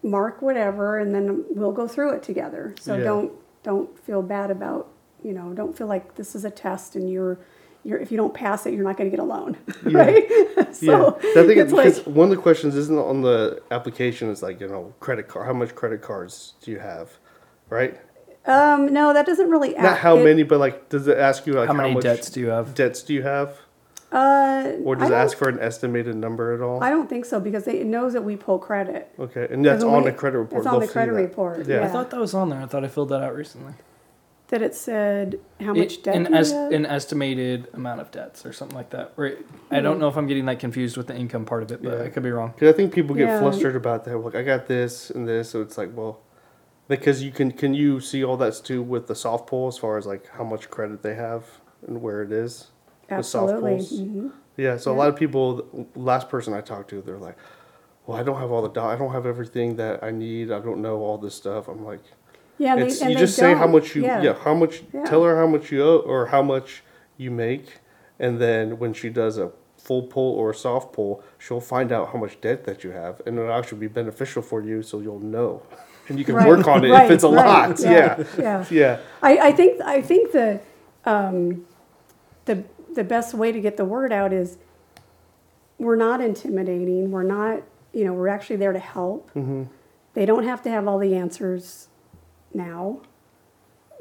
mark 0.02 0.42
whatever, 0.42 0.98
and 0.98 1.14
then 1.14 1.44
we'll 1.50 1.72
go 1.72 1.86
through 1.86 2.10
it 2.14 2.22
together. 2.22 2.74
So 2.80 2.96
Yeah. 2.96 3.04
don't 3.04 3.32
don't 3.62 3.98
feel 4.00 4.22
bad 4.22 4.50
about 4.50 4.88
you 5.22 5.32
know 5.32 5.52
don't 5.54 5.76
feel 5.76 5.86
like 5.86 6.16
this 6.16 6.34
is 6.34 6.44
a 6.44 6.50
test 6.50 6.96
and 6.96 7.08
you're 7.10 7.38
you're 7.84 7.98
if 7.98 8.10
you 8.12 8.16
don't 8.16 8.34
pass 8.34 8.64
it, 8.66 8.74
you're 8.74 8.84
not 8.84 8.96
going 8.96 9.10
to 9.10 9.16
get 9.16 9.22
a 9.22 9.26
loan, 9.26 9.56
Yeah. 9.88 9.98
right? 9.98 10.28
so 10.74 11.18
yeah, 11.22 11.40
I 11.42 11.46
think 11.46 11.58
it's 11.58 11.72
like 11.72 11.94
one 12.04 12.30
of 12.30 12.36
the 12.36 12.42
questions 12.42 12.74
isn't 12.76 12.98
on 12.98 13.22
the 13.22 13.62
application. 13.70 14.30
Is 14.30 14.42
like 14.42 14.60
you 14.60 14.68
know 14.68 14.94
credit 15.00 15.28
card. 15.28 15.46
How 15.46 15.52
much 15.52 15.74
credit 15.74 16.00
cards 16.02 16.54
do 16.62 16.70
you 16.70 16.78
have, 16.80 17.10
right? 17.68 18.00
um, 18.44 18.92
no, 18.92 19.12
that 19.12 19.24
doesn't 19.24 19.48
really 19.50 19.72
Not 19.74 19.98
how 19.98 20.16
it- 20.18 20.24
many, 20.24 20.42
but 20.42 20.58
like, 20.58 20.88
does 20.88 21.06
it 21.06 21.16
ask 21.16 21.46
you 21.46 21.52
like 21.52 21.68
How 21.68 21.74
many 21.74 21.94
much 21.94 22.02
debts 22.02 22.28
do 22.28 22.40
you 22.40 22.48
have? 22.48 22.74
debts 22.74 23.02
do 23.04 23.14
you 23.14 23.22
have, 23.22 23.56
Uh, 24.12 24.72
or 24.84 24.96
I 24.96 24.98
does 25.00 25.10
it 25.10 25.14
ask 25.14 25.36
for 25.38 25.48
an 25.48 25.58
estimated 25.58 26.14
number 26.16 26.52
at 26.54 26.60
all? 26.60 26.82
I 26.82 26.90
don't 26.90 27.08
think 27.08 27.24
so 27.24 27.40
because 27.40 27.64
they, 27.64 27.80
it 27.80 27.86
knows 27.86 28.12
that 28.12 28.22
we 28.22 28.36
pull 28.36 28.58
credit. 28.58 29.10
okay, 29.18 29.48
and 29.50 29.64
that's 29.64 29.82
on 29.82 30.04
we- 30.04 30.10
the 30.10 30.16
credit 30.16 30.38
report. 30.38 30.58
It's 30.60 30.66
on 30.66 30.74
They'll 30.78 30.86
the 30.86 30.92
credit 30.92 31.12
report. 31.12 31.66
Yeah. 31.66 31.76
Yeah. 31.80 31.84
I 31.84 31.88
thought 31.88 32.10
that 32.10 32.20
was 32.20 32.34
on 32.34 32.50
there. 32.50 32.60
I 32.60 32.66
thought 32.66 32.84
I 32.84 32.88
filled 32.88 33.08
that 33.10 33.22
out 33.22 33.34
recently. 33.34 33.72
that 34.48 34.60
it 34.60 34.74
said 34.74 35.40
how 35.62 35.72
much 35.72 35.94
It- 35.94 36.04
debt 36.04 36.14
an, 36.14 36.24
do 36.24 36.28
you 36.30 36.36
have? 36.44 36.72
an 36.72 36.84
estimated 36.84 37.68
amount 37.72 38.02
of 38.02 38.10
debts 38.10 38.44
or 38.44 38.52
something 38.52 38.76
like 38.76 38.90
that. 38.90 39.12
Right. 39.16 39.38
I 39.70 39.80
don't 39.80 39.98
know 39.98 40.08
if 40.08 40.16
I'm 40.18 40.26
getting 40.26 40.44
that 40.44 40.58
confused 40.58 40.98
with 40.98 41.06
the 41.06 41.16
income 41.16 41.46
part 41.46 41.62
of 41.62 41.72
it, 41.72 41.82
but 41.82 41.96
Yeah. 41.96 42.04
I 42.04 42.10
could 42.10 42.22
be 42.22 42.30
wrong. 42.30 42.52
Because 42.54 42.68
I 42.74 42.76
think 42.76 42.92
people 42.92 43.16
get 43.16 43.28
Yeah. 43.28 43.40
flustered 43.40 43.76
about 43.76 44.04
that. 44.04 44.18
Like, 44.18 44.34
I 44.34 44.42
got 44.42 44.66
this 44.66 45.08
and 45.08 45.26
this, 45.26 45.48
so 45.48 45.62
it's 45.62 45.78
like, 45.78 45.88
well, 45.96 46.20
because 46.86 47.22
you 47.22 47.30
can 47.30 47.50
can 47.52 47.72
you 47.72 47.98
see 48.00 48.22
all 48.22 48.36
that's 48.36 48.60
too 48.60 48.82
with 48.82 49.06
the 49.06 49.14
soft 49.14 49.46
pull 49.46 49.68
as 49.68 49.78
far 49.78 49.96
as 49.96 50.04
like 50.04 50.26
how 50.36 50.44
much 50.44 50.68
credit 50.68 51.00
they 51.02 51.14
have 51.14 51.44
and 51.86 52.02
where 52.02 52.22
it 52.22 52.30
is. 52.30 52.66
With 53.10 53.26
soft 53.26 53.52
Absolutely. 53.52 53.76
pulls. 53.76 54.00
hmm 54.00 54.28
Yeah, 54.56 54.76
so 54.76 54.92
a 54.92 54.96
lot 54.96 55.08
of 55.08 55.16
people, 55.16 55.88
last 55.94 56.28
person 56.28 56.52
I 56.54 56.60
talked 56.60 56.90
to, 56.90 57.00
they're 57.02 57.18
like, 57.18 57.36
"Well, 58.06 58.18
I 58.18 58.22
don't 58.22 58.38
have 58.38 58.50
all 58.52 58.62
the, 58.62 58.68
do- 58.68 58.80
I 58.80 58.96
don't 58.96 59.12
have 59.12 59.26
everything 59.26 59.76
that 59.76 60.02
I 60.04 60.10
need. 60.10 60.50
I 60.52 60.60
don't 60.60 60.80
know 60.82 60.98
all 61.00 61.18
this 61.18 61.34
stuff." 61.34 61.68
I'm 61.68 61.84
like, 61.84 62.00
Yeah, 62.58 62.72
and 62.74 62.82
it's, 62.82 62.98
they, 62.98 63.04
and 63.06 63.10
you 63.12 63.16
they 63.16 63.24
just 63.26 63.36
say 63.36 63.54
how 63.54 63.66
much 63.66 63.96
you, 63.96 64.02
yeah. 64.02 64.22
yeah. 64.22 64.34
how 64.44 64.54
much, 64.54 64.82
Yeah. 64.92 65.04
tell 65.04 65.22
her 65.24 65.36
how 65.36 65.46
much 65.46 65.72
you 65.72 65.82
owe 65.82 65.98
or 66.12 66.26
how 66.26 66.42
much 66.42 66.82
you 67.16 67.30
make, 67.30 67.66
and 68.18 68.38
then 68.38 68.78
when 68.78 68.92
she 68.92 69.08
does 69.08 69.38
a 69.38 69.50
full 69.78 70.02
pull 70.02 70.34
or 70.40 70.50
a 70.50 70.54
soft 70.54 70.92
pull, 70.92 71.22
she'll 71.38 71.60
find 71.60 71.90
out 71.90 72.12
how 72.12 72.18
much 72.18 72.40
debt 72.40 72.64
that 72.64 72.84
you 72.84 72.90
have, 72.92 73.20
and 73.26 73.38
it'll 73.38 73.52
actually 73.52 73.78
be 73.80 73.88
beneficial 73.88 74.42
for 74.42 74.62
you, 74.62 74.82
so 74.82 75.00
you'll 75.00 75.18
know, 75.36 75.62
and 76.08 76.18
you 76.18 76.24
can 76.24 76.34
Right, 76.36 76.46
work 76.48 76.68
on 76.68 76.84
it 76.84 76.90
right, 76.90 77.04
if 77.06 77.10
it's 77.10 77.24
a 77.24 77.28
right, 77.28 77.68
lot. 77.70 77.80
yeah, 77.80 77.90
Yeah, 77.90 78.24
yeah. 78.38 78.64
yeah, 78.70 78.98
I, 79.22 79.32
I 79.48 79.52
think 79.52 79.80
I 79.80 80.00
think 80.02 80.30
the 80.32 80.60
um, 81.04 81.64
the 82.44 82.62
the 82.94 83.04
best 83.04 83.34
way 83.34 83.52
to 83.52 83.60
get 83.60 83.76
the 83.76 83.84
word 83.84 84.12
out 84.12 84.32
is 84.32 84.58
we're 85.78 85.96
not 85.96 86.20
intimidating. 86.20 87.10
We're 87.10 87.22
not 87.22 87.62
you 87.92 88.04
know 88.04 88.12
we're 88.12 88.28
actually 88.28 88.56
there 88.56 88.72
to 88.72 88.78
help. 88.78 89.28
Mm-hmm. 89.34 89.64
They 90.14 90.26
don't 90.26 90.44
have 90.44 90.62
to 90.62 90.70
have 90.70 90.86
all 90.86 90.98
the 90.98 91.14
answers 91.14 91.88
now. 92.54 93.00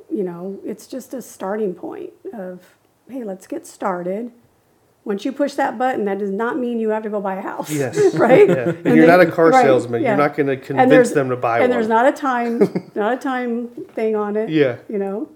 You 0.09 0.23
know, 0.23 0.59
it's 0.65 0.87
just 0.87 1.13
a 1.13 1.21
starting 1.21 1.73
point 1.73 2.11
of 2.33 2.77
hey, 3.09 3.23
let's 3.23 3.47
get 3.47 3.65
started. 3.65 4.31
Once 5.03 5.25
you 5.25 5.31
push 5.31 5.55
that 5.55 5.79
button, 5.79 6.05
that 6.05 6.19
does 6.19 6.29
not 6.29 6.59
mean 6.59 6.79
you 6.79 6.89
have 6.89 7.01
to 7.01 7.09
go 7.09 7.19
buy 7.19 7.35
a 7.35 7.41
house. 7.41 7.71
Yes. 7.71 8.13
right? 8.15 8.47
yeah. 8.47 8.55
And, 8.69 8.85
And 8.85 8.95
you're 8.95 9.07
they- 9.07 9.11
not 9.11 9.19
a 9.19 9.31
car 9.31 9.49
right, 9.49 9.63
salesman. 9.65 10.03
yeah. 10.03 10.09
You're 10.09 10.17
not 10.17 10.35
going 10.35 10.45
to 10.47 10.57
convince 10.57 11.11
them 11.11 11.29
to 11.29 11.35
buy 11.35 11.57
and 11.57 11.61
one. 11.61 11.63
And 11.63 11.73
there's 11.73 11.87
not 11.87 12.05
a 12.07 12.11
time, 12.11 12.91
not 12.95 13.13
a 13.13 13.17
time 13.17 13.69
thing 13.95 14.15
on 14.15 14.35
it. 14.35 14.49
Yeah. 14.49 14.77
You 14.87 14.99
know, 14.99 15.29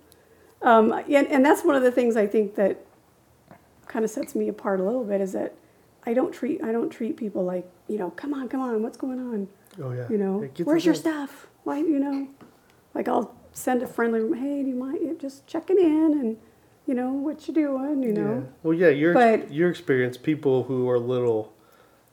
um, 0.61 0.91
and, 0.91 1.27
and 1.27 1.43
that's 1.43 1.63
one 1.63 1.75
of 1.75 1.81
the 1.81 1.91
things 1.91 2.15
I 2.15 2.27
think 2.27 2.55
that 2.55 2.84
kind 3.95 4.03
of 4.03 4.11
sets 4.11 4.35
me 4.35 4.49
apart 4.49 4.81
a 4.81 4.83
little 4.83 5.05
bit 5.05 5.21
is 5.21 5.31
that 5.31 5.53
I 6.05 6.13
don't 6.13 6.33
treat 6.33 6.61
I 6.61 6.73
don't 6.73 6.89
treat 6.89 7.15
people 7.15 7.45
like 7.45 7.65
you 7.87 7.97
know, 7.97 8.09
come 8.09 8.33
on, 8.33 8.49
come 8.49 8.59
on, 8.59 8.83
what's 8.83 8.97
going 8.97 9.21
on? 9.21 9.47
Oh 9.81 9.93
yeah. 9.93 10.05
You 10.09 10.17
know, 10.17 10.49
where's 10.65 10.83
your 10.83 10.95
in. 10.95 10.99
stuff? 10.99 11.47
Why 11.63 11.77
you 11.77 11.97
know, 11.97 12.27
like 12.93 13.07
I'll 13.07 13.33
send 13.53 13.81
a 13.83 13.87
friendly, 13.87 14.19
hey, 14.37 14.63
do 14.63 14.67
you 14.67 14.75
mind 14.75 15.17
just 15.21 15.47
checking 15.47 15.77
in 15.79 16.11
and 16.19 16.37
you 16.85 16.93
know, 16.93 17.13
what 17.13 17.47
you 17.47 17.53
doing, 17.53 18.03
you 18.03 18.11
know. 18.11 18.33
Yeah. 18.35 18.51
Well, 18.63 18.73
yeah, 18.73 18.89
your 18.89 19.13
But- 19.13 19.53
your 19.53 19.69
experience, 19.69 20.17
people 20.17 20.63
who 20.63 20.89
are 20.89 20.99
little 20.99 21.53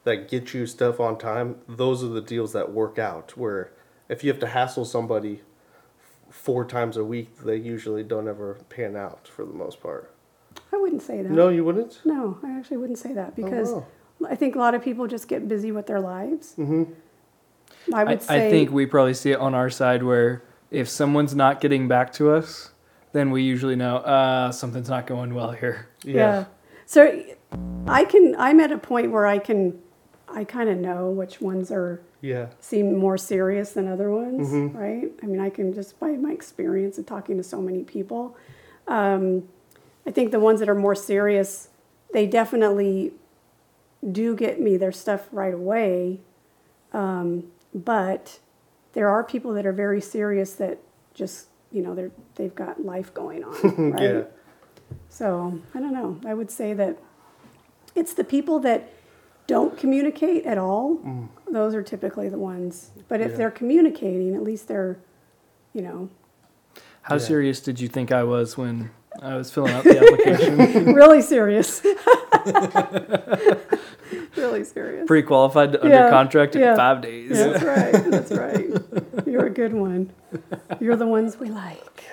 that 0.05 0.29
get 0.29 0.55
you 0.55 0.67
stuff 0.67 1.01
on 1.01 1.19
time, 1.19 1.57
those 1.69 2.05
are 2.05 2.09
the 2.09 2.23
deals 2.23 2.53
that 2.53 2.71
work 2.73 2.97
out. 2.97 3.37
Where 3.37 3.73
if 4.09 4.23
you 4.23 4.31
have 4.31 4.41
to 4.41 4.47
hassle 4.47 4.85
somebody 4.85 5.43
four 6.31 6.65
times 6.65 6.97
a 6.97 7.05
week, 7.05 7.39
they 7.39 7.57
usually 7.57 8.05
don't 8.05 8.29
ever 8.29 8.61
pan 8.69 8.95
out 8.95 9.27
for 9.27 9.45
the 9.45 9.53
most 9.53 9.83
part. 9.83 10.12
I 10.73 10.77
wouldn't 10.77 11.03
say 11.03 11.23
that. 11.23 11.31
No, 11.31 11.49
you 11.49 11.65
wouldn't. 11.65 12.01
No, 12.05 12.39
I 12.43 12.59
actually 12.59 12.79
wouldn't 12.79 12.99
say 12.99 13.13
that 13.15 13.37
because 13.37 13.71
wow. 13.71 13.87
I 14.29 14.37
think 14.37 14.55
a 14.57 14.59
lot 14.59 14.75
of 14.75 14.83
people 14.83 15.07
just 15.07 15.29
get 15.29 15.49
busy 15.49 15.73
with 15.73 15.87
their 15.87 16.01
lives. 16.01 16.55
Mm-hmm. 16.59 16.93
I 17.95 18.01
I, 18.01 18.05
would 18.05 18.23
say 18.23 18.47
I 18.47 18.51
think 18.51 18.71
we 18.71 18.87
probably 18.87 19.15
see 19.15 19.33
it 19.33 19.39
on 19.39 19.55
our 19.55 19.71
side 19.71 20.03
where 20.03 20.45
if 20.71 20.89
someone's 20.89 21.35
not 21.35 21.61
getting 21.61 21.89
back 21.89 22.13
to 22.15 22.31
us, 22.31 22.71
then 23.13 23.31
we 23.31 23.43
usually 23.43 23.77
know 23.77 23.97
uh, 23.99 24.53
something's 24.53 24.89
not 24.89 25.07
going 25.07 25.35
well 25.35 25.53
here. 25.53 25.89
yeah. 26.05 26.45
So 26.87 27.25
I 27.87 28.05
can 28.05 28.35
I'm 28.39 28.61
at 28.61 28.71
a 28.73 28.79
point 28.79 29.13
where 29.13 29.27
I 29.27 29.39
can 29.39 29.79
I 30.29 30.45
kind 30.45 30.69
of 30.69 30.79
know 30.79 31.11
which 31.11 31.41
ones 31.41 31.71
are 31.71 32.01
Yeah. 32.21 32.47
seem 32.61 32.97
more 32.97 33.19
serious 33.19 33.73
than 33.73 33.87
other 33.89 34.11
ones, 34.11 34.49
Mhm. 34.49 34.75
right? 34.75 35.11
I 35.23 35.27
mean, 35.27 35.41
I 35.41 35.51
can 35.51 35.73
just 35.75 35.99
by 36.01 36.13
my 36.13 36.33
experience 36.33 36.99
of 36.99 37.07
talking 37.07 37.37
to 37.37 37.43
so 37.43 37.61
many 37.61 37.83
people. 37.83 38.37
Um, 38.89 39.49
I 40.07 40.11
think 40.11 40.31
the 40.33 40.41
ones 40.41 40.61
that 40.61 40.69
are 40.69 40.75
more 40.75 40.95
serious, 40.95 41.69
they 42.13 42.27
definitely 42.27 43.13
do 44.11 44.35
get 44.35 44.61
me 44.61 44.77
their 44.77 44.93
stuff 44.93 45.29
right 45.33 45.55
away. 45.55 46.21
Um, 46.93 47.45
but 47.75 48.41
there 48.95 49.09
are 49.09 49.23
people 49.25 49.53
that 49.55 49.65
are 49.65 49.73
very 49.73 50.01
serious 50.01 50.55
that 50.55 50.79
just, 51.15 51.47
you 51.71 51.83
know, 51.83 51.95
they're 51.95 52.11
they've 52.35 52.55
got 52.55 52.85
life 52.85 53.15
going 53.15 53.45
on, 53.45 53.91
right? 53.93 54.03
Yeah. 54.03 54.23
So 55.09 55.59
I 55.75 55.81
don't 55.81 55.93
know. 55.95 56.19
I 56.27 56.35
would 56.35 56.51
say 56.51 56.75
that 56.75 56.99
it's 57.95 58.15
the 58.15 58.25
people 58.25 58.59
that 58.61 58.91
don't 59.47 59.77
communicate 59.77 60.45
at 60.47 60.59
all. 60.59 61.29
Those 61.51 61.75
are 61.75 61.83
typically 61.83 62.29
the 62.29 62.39
ones. 62.39 62.91
But 63.09 63.21
if 63.21 63.33
Yeah. 63.33 63.37
they're 63.39 63.51
communicating, 63.51 64.35
at 64.35 64.43
least 64.43 64.69
they're, 64.69 64.99
you 65.73 65.83
know, 65.83 66.09
How 67.03 67.17
Yeah. 67.17 67.21
serious 67.21 67.61
did 67.61 67.81
you 67.81 67.89
think 67.89 68.13
I 68.13 68.23
was 68.23 68.57
when 68.57 68.91
I 69.21 69.37
was 69.37 69.51
filling 69.51 69.73
out 69.73 69.85
the 69.85 69.99
application? 69.99 70.95
really 70.95 71.21
serious. 71.23 71.83
really 74.37 74.65
serious. 74.65 75.07
Pre-qualified 75.07 75.73
to 75.73 75.83
under 75.83 75.95
Yeah, 75.95 76.11
contract 76.11 76.57
in 76.57 76.77
five 76.77 77.01
days. 77.03 77.31
Yeah, 77.31 77.49
that's 77.49 77.65
right. 77.93 77.93
That's 78.11 78.33
right. 78.33 78.67
You're 79.27 79.47
a 79.47 79.51
good 79.51 79.75
one. 79.75 80.13
You're 80.81 80.97
the 80.97 81.07
ones 81.07 81.39
we 81.39 81.51
like. 81.51 82.05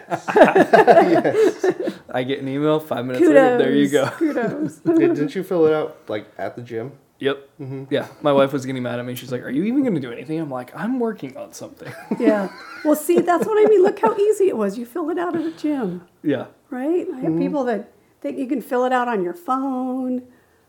I 2.12 2.24
get 2.28 2.40
an 2.40 2.48
email 2.48 2.80
five 2.80 3.06
minutes 3.06 3.24
Kudos. 3.26 3.36
later. 3.36 3.58
There 3.58 3.74
you 3.74 3.90
go. 3.90 4.10
Kudos. 4.12 4.76
Didn't 4.78 5.36
you 5.36 5.44
fill 5.44 5.66
it 5.68 5.74
out 5.74 5.98
like 6.08 6.28
at 6.38 6.56
the 6.56 6.62
gym? 6.62 6.92
Yep. 7.20 7.50
Mm-hmm. 7.60 7.84
Yeah. 7.90 8.08
My 8.22 8.32
wife 8.34 8.54
was 8.54 8.66
getting 8.66 8.82
mad 8.84 8.98
at 9.00 9.06
me. 9.06 9.14
She's 9.16 9.32
like, 9.32 9.44
"Are 9.44 9.50
you 9.50 9.64
even 9.66 9.82
going 9.84 9.96
to 9.96 10.00
do 10.02 10.12
anything?" 10.12 10.40
I'm 10.40 10.50
like, 10.50 10.74
"I'm 10.76 11.00
working 11.00 11.36
on 11.38 11.52
something." 11.54 11.92
Yeah. 12.20 12.50
Well, 12.86 12.96
see, 12.96 13.20
that's 13.20 13.46
what 13.46 13.58
I 13.58 13.70
mean. 13.70 13.84
Look 13.84 14.00
how 14.00 14.16
easy 14.16 14.48
it 14.48 14.56
was. 14.58 14.78
You 14.78 14.86
fill 14.86 15.10
it 15.10 15.18
out 15.20 15.36
at 15.36 15.42
a 15.46 15.52
gym. 15.52 16.08
yeah. 16.24 16.46
right? 16.70 17.06
I 17.14 17.20
have 17.20 17.38
people 17.38 17.64
that 17.66 17.92
think 18.22 18.38
you 18.38 18.48
can 18.48 18.62
fill 18.62 18.86
it 18.86 18.94
out 18.94 19.08
on 19.10 19.24
your 19.24 19.34
phone, 19.34 20.24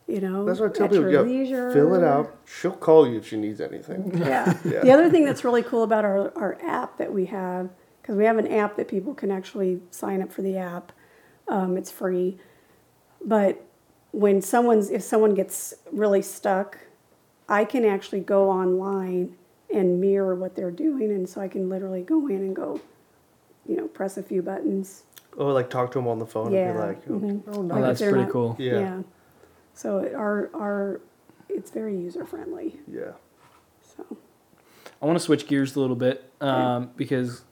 you 0.09 0.21
know, 0.21 0.45
That's 0.45 0.59
what 0.61 0.71
I 0.71 0.73
tell 0.73 0.85
at 0.87 0.91
people. 0.93 1.11
your 1.11 1.27
Yeah, 1.27 1.39
leisure. 1.41 1.73
fill 1.73 1.95
it 1.95 2.03
out. 2.05 2.37
She'll 2.47 2.73
call 2.73 3.07
you 3.09 3.19
if 3.19 3.27
she 3.29 3.37
needs 3.37 3.61
anything. 3.61 4.13
Yeah. 4.19 4.55
Yeah. 4.65 4.81
The 4.83 4.91
other 4.93 5.09
thing 5.11 5.25
that's 5.25 5.45
really 5.45 5.63
cool 5.63 5.83
about 5.85 6.05
our, 6.05 6.37
our 6.37 6.59
app 6.63 6.99
that 6.99 7.13
we 7.13 7.27
have, 7.27 7.71
because 8.03 8.17
we 8.17 8.25
have 8.25 8.39
an 8.39 8.47
app 8.49 8.77
that 8.77 8.89
people 8.89 9.15
can 9.15 9.31
actually 9.31 9.81
sign 9.91 10.21
up 10.23 10.33
for 10.33 10.43
the 10.43 10.57
app. 10.57 10.91
Um, 11.49 11.77
it's 11.77 11.91
free, 11.93 12.39
but 13.25 13.65
when 14.13 14.41
someone's 14.43 14.91
if 14.91 15.03
someone 15.03 15.35
gets 15.35 15.75
really 15.93 16.23
stuck, 16.23 16.79
I 17.49 17.65
can 17.65 17.85
actually 17.85 18.21
go 18.21 18.51
online 18.51 19.37
and 19.73 20.01
mirror 20.01 20.35
what 20.35 20.57
they're 20.57 20.71
doing, 20.71 21.11
and 21.13 21.29
so 21.29 21.41
I 21.41 21.49
can 21.49 21.69
literally 21.69 22.03
go 22.03 22.27
in 22.29 22.37
and 22.39 22.57
go, 22.57 22.81
you 23.67 23.77
know, 23.77 23.87
press 23.87 24.17
a 24.17 24.23
few 24.23 24.43
buttons. 24.43 25.05
Or 25.37 25.53
like 25.53 25.71
talk 25.71 25.93
to 25.93 25.99
them 25.99 26.09
on 26.09 26.19
the 26.19 26.27
phone 26.27 26.53
Yeah, 26.53 26.71
and 26.71 26.75
be 26.75 26.81
like, 26.81 27.05
mhm. 27.07 27.43
oh, 27.47 27.53
Oh, 27.59 27.63
no. 27.63 27.75
Like 27.75 27.85
that's 27.85 28.01
pretty 28.01 28.19
not- 28.23 28.31
cool. 28.31 28.57
Yeah. 28.59 29.03
So 29.75 29.99
it- 29.99 30.15
our 30.15 30.51
our 30.55 31.01
it's 31.49 31.71
very 31.71 31.97
user 31.97 32.25
friendly. 32.25 32.81
Yeah. 32.91 33.13
So 33.97 34.17
I 35.01 35.07
want 35.07 35.19
to 35.19 35.25
switch 35.25 35.47
gears 35.47 35.77
a 35.77 35.81
little 35.81 35.97
bit 35.97 36.31
um, 36.41 36.91
because 36.97 37.43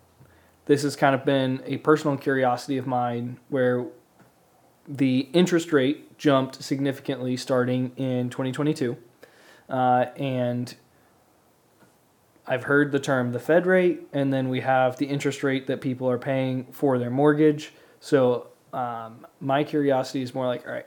this 0.67 0.83
has 0.83 0.97
kind 0.97 1.15
of 1.15 1.25
been 1.25 1.63
a 1.67 1.79
personal 1.79 2.17
curiosity 2.17 2.79
of 2.79 2.87
mine 2.87 3.39
where 3.49 3.87
the 4.87 5.29
interest 5.33 5.73
rate 5.73 6.08
jumped 6.19 6.63
significantly 6.63 7.37
starting 7.37 7.93
in 7.97 8.29
2022. 8.29 8.97
Uh, 9.69 10.07
and 10.17 10.75
I've 12.47 12.65
heard 12.65 12.93
the 12.93 12.99
term 12.99 13.33
the 13.33 13.39
Fed 13.39 13.67
rate, 13.67 14.09
and 14.13 14.33
then 14.33 14.49
we 14.49 14.61
have 14.61 14.97
the 14.97 15.07
interest 15.07 15.43
rate 15.43 15.67
that 15.69 15.81
people 15.81 16.11
are 16.11 16.19
paying 16.19 16.67
for 16.73 16.99
their 16.99 17.11
mortgage. 17.11 17.73
So 18.01 18.49
um, 18.73 19.27
my 19.41 19.65
curiosity 19.65 20.23
is 20.23 20.35
more 20.35 20.47
like, 20.47 20.67
all 20.67 20.73
right, 20.73 20.87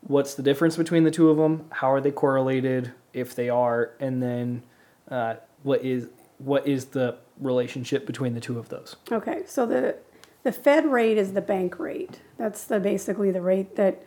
what's 0.00 0.34
the 0.34 0.42
difference 0.42 0.76
between 0.76 1.04
the 1.04 1.10
two 1.10 1.30
of 1.30 1.36
them? 1.36 1.66
How 1.70 1.92
are 1.92 2.00
they 2.00 2.10
correlated, 2.10 2.92
if 3.12 3.34
they 3.34 3.48
are? 3.48 3.92
And 4.00 4.22
then 4.22 4.62
uh, 5.10 5.34
what 5.62 5.84
is 5.84 6.08
what 6.38 6.66
is 6.66 6.86
the 6.86 7.16
relationship 7.38 8.04
between 8.04 8.34
the 8.34 8.40
two 8.40 8.58
of 8.58 8.68
those? 8.68 8.96
okay, 9.12 9.42
so 9.46 9.66
the 9.66 9.96
the 10.42 10.52
Fed 10.52 10.86
rate 10.86 11.18
is 11.18 11.34
the 11.34 11.40
bank 11.40 11.78
rate. 11.78 12.20
That's 12.36 12.64
the 12.64 12.80
basically 12.80 13.30
the 13.30 13.42
rate 13.42 13.76
that 13.76 14.02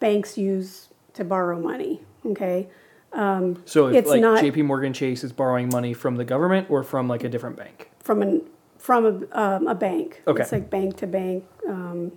banks 0.00 0.38
use 0.38 0.88
to 1.14 1.24
borrow 1.24 1.58
money. 1.60 2.00
Okay, 2.24 2.68
So 3.14 3.88
if 3.88 3.94
It's 3.96 4.08
like 4.10 4.20
not- 4.20 4.40
J.P. 4.40 4.62
Morgan 4.62 4.92
Chase 4.92 5.24
is 5.24 5.32
borrowing 5.32 5.68
money 5.68 5.94
from 5.94 6.16
the 6.16 6.24
government 6.24 6.70
or 6.70 6.82
from 6.82 7.08
like 7.08 7.24
a 7.24 7.28
different 7.28 7.56
bank. 7.56 7.90
from 8.02 8.22
an 8.22 8.42
from 8.78 9.04
a 9.04 9.38
um, 9.38 9.66
a 9.66 9.74
bank. 9.74 10.22
Okay. 10.26 10.42
It's 10.42 10.52
like 10.52 10.70
bank 10.70 10.96
to 10.98 11.06
bank. 11.06 11.44
Um, 11.68 12.12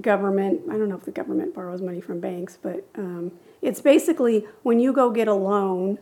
government. 0.00 0.62
I 0.70 0.78
don't 0.78 0.88
know 0.88 0.96
if 0.96 1.04
the 1.04 1.10
government 1.10 1.54
borrows 1.54 1.82
money 1.82 2.00
from 2.00 2.20
banks, 2.20 2.58
but 2.60 2.86
um, 2.96 3.32
it's 3.62 3.80
basically 3.80 4.46
when 4.62 4.80
you 4.80 4.92
go 4.92 5.10
get 5.10 5.28
a 5.28 5.34
loan 5.34 5.98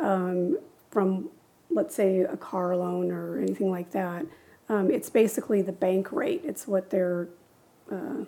um, 0.00 0.58
from, 0.90 1.28
let's 1.70 1.94
say, 1.94 2.20
a 2.20 2.36
car 2.36 2.76
loan 2.76 3.10
or 3.10 3.38
anything 3.38 3.70
like 3.70 3.90
that. 3.92 4.26
Um, 4.68 4.90
it's 4.90 5.10
basically 5.10 5.62
the 5.62 5.72
bank 5.72 6.12
rate. 6.12 6.42
It's 6.44 6.66
what 6.66 6.90
they're, 6.90 7.28
uh, 7.90 8.24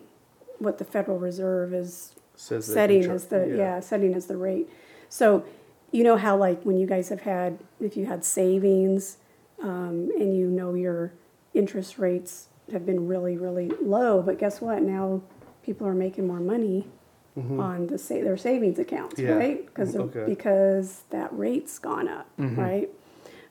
what 0.59 0.79
the 0.79 0.85
Federal 0.85 1.19
Reserve 1.19 1.75
is 1.75 2.15
Says 2.37 2.67
they 2.67 2.73
can 2.73 2.75
setting 2.75 3.03
char- 3.05 3.15
as 3.15 3.27
the 3.27 3.55
yeah. 3.57 3.81
setting 3.81 4.15
as 4.15 4.27
the 4.27 4.37
rate. 4.37 4.69
So 5.09 5.45
you 5.93 6.03
know 6.05 6.17
how 6.17 6.37
like 6.37 6.63
when 6.65 6.77
you 6.77 6.87
guys 6.87 7.09
have 7.11 7.21
had 7.21 7.59
if 7.81 7.97
you 7.97 8.07
had 8.07 8.25
savings 8.25 9.19
um, 9.63 10.11
and 10.19 10.37
you 10.37 10.49
know 10.49 10.75
your 10.75 11.13
interest 11.55 11.99
rates 11.99 12.49
have 12.73 12.85
been 12.85 13.07
really 13.07 13.37
really 13.37 13.71
low, 13.81 14.21
but 14.23 14.39
guess 14.39 14.61
what? 14.61 14.83
Now 14.83 15.23
people 15.63 15.87
are 15.87 15.95
making 15.95 16.27
more 16.27 16.41
money 16.41 16.89
on 17.37 17.89
the 17.89 17.99
sa- 17.99 18.15
their 18.23 18.37
savings 18.37 18.79
accounts, 18.79 19.15
Mm-hmm. 19.17 19.29
Yeah. 19.29 19.35
right? 19.35 19.67
Because 19.67 19.97
Okay. 19.97 20.25
because 20.27 21.03
that 21.11 21.37
rate's 21.37 21.79
gone 21.81 22.09
up, 22.09 22.29
right? 22.39 22.89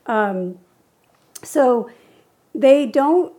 Um, 0.05 0.57
so 1.43 1.89
they 2.55 2.85
don't. 2.85 3.33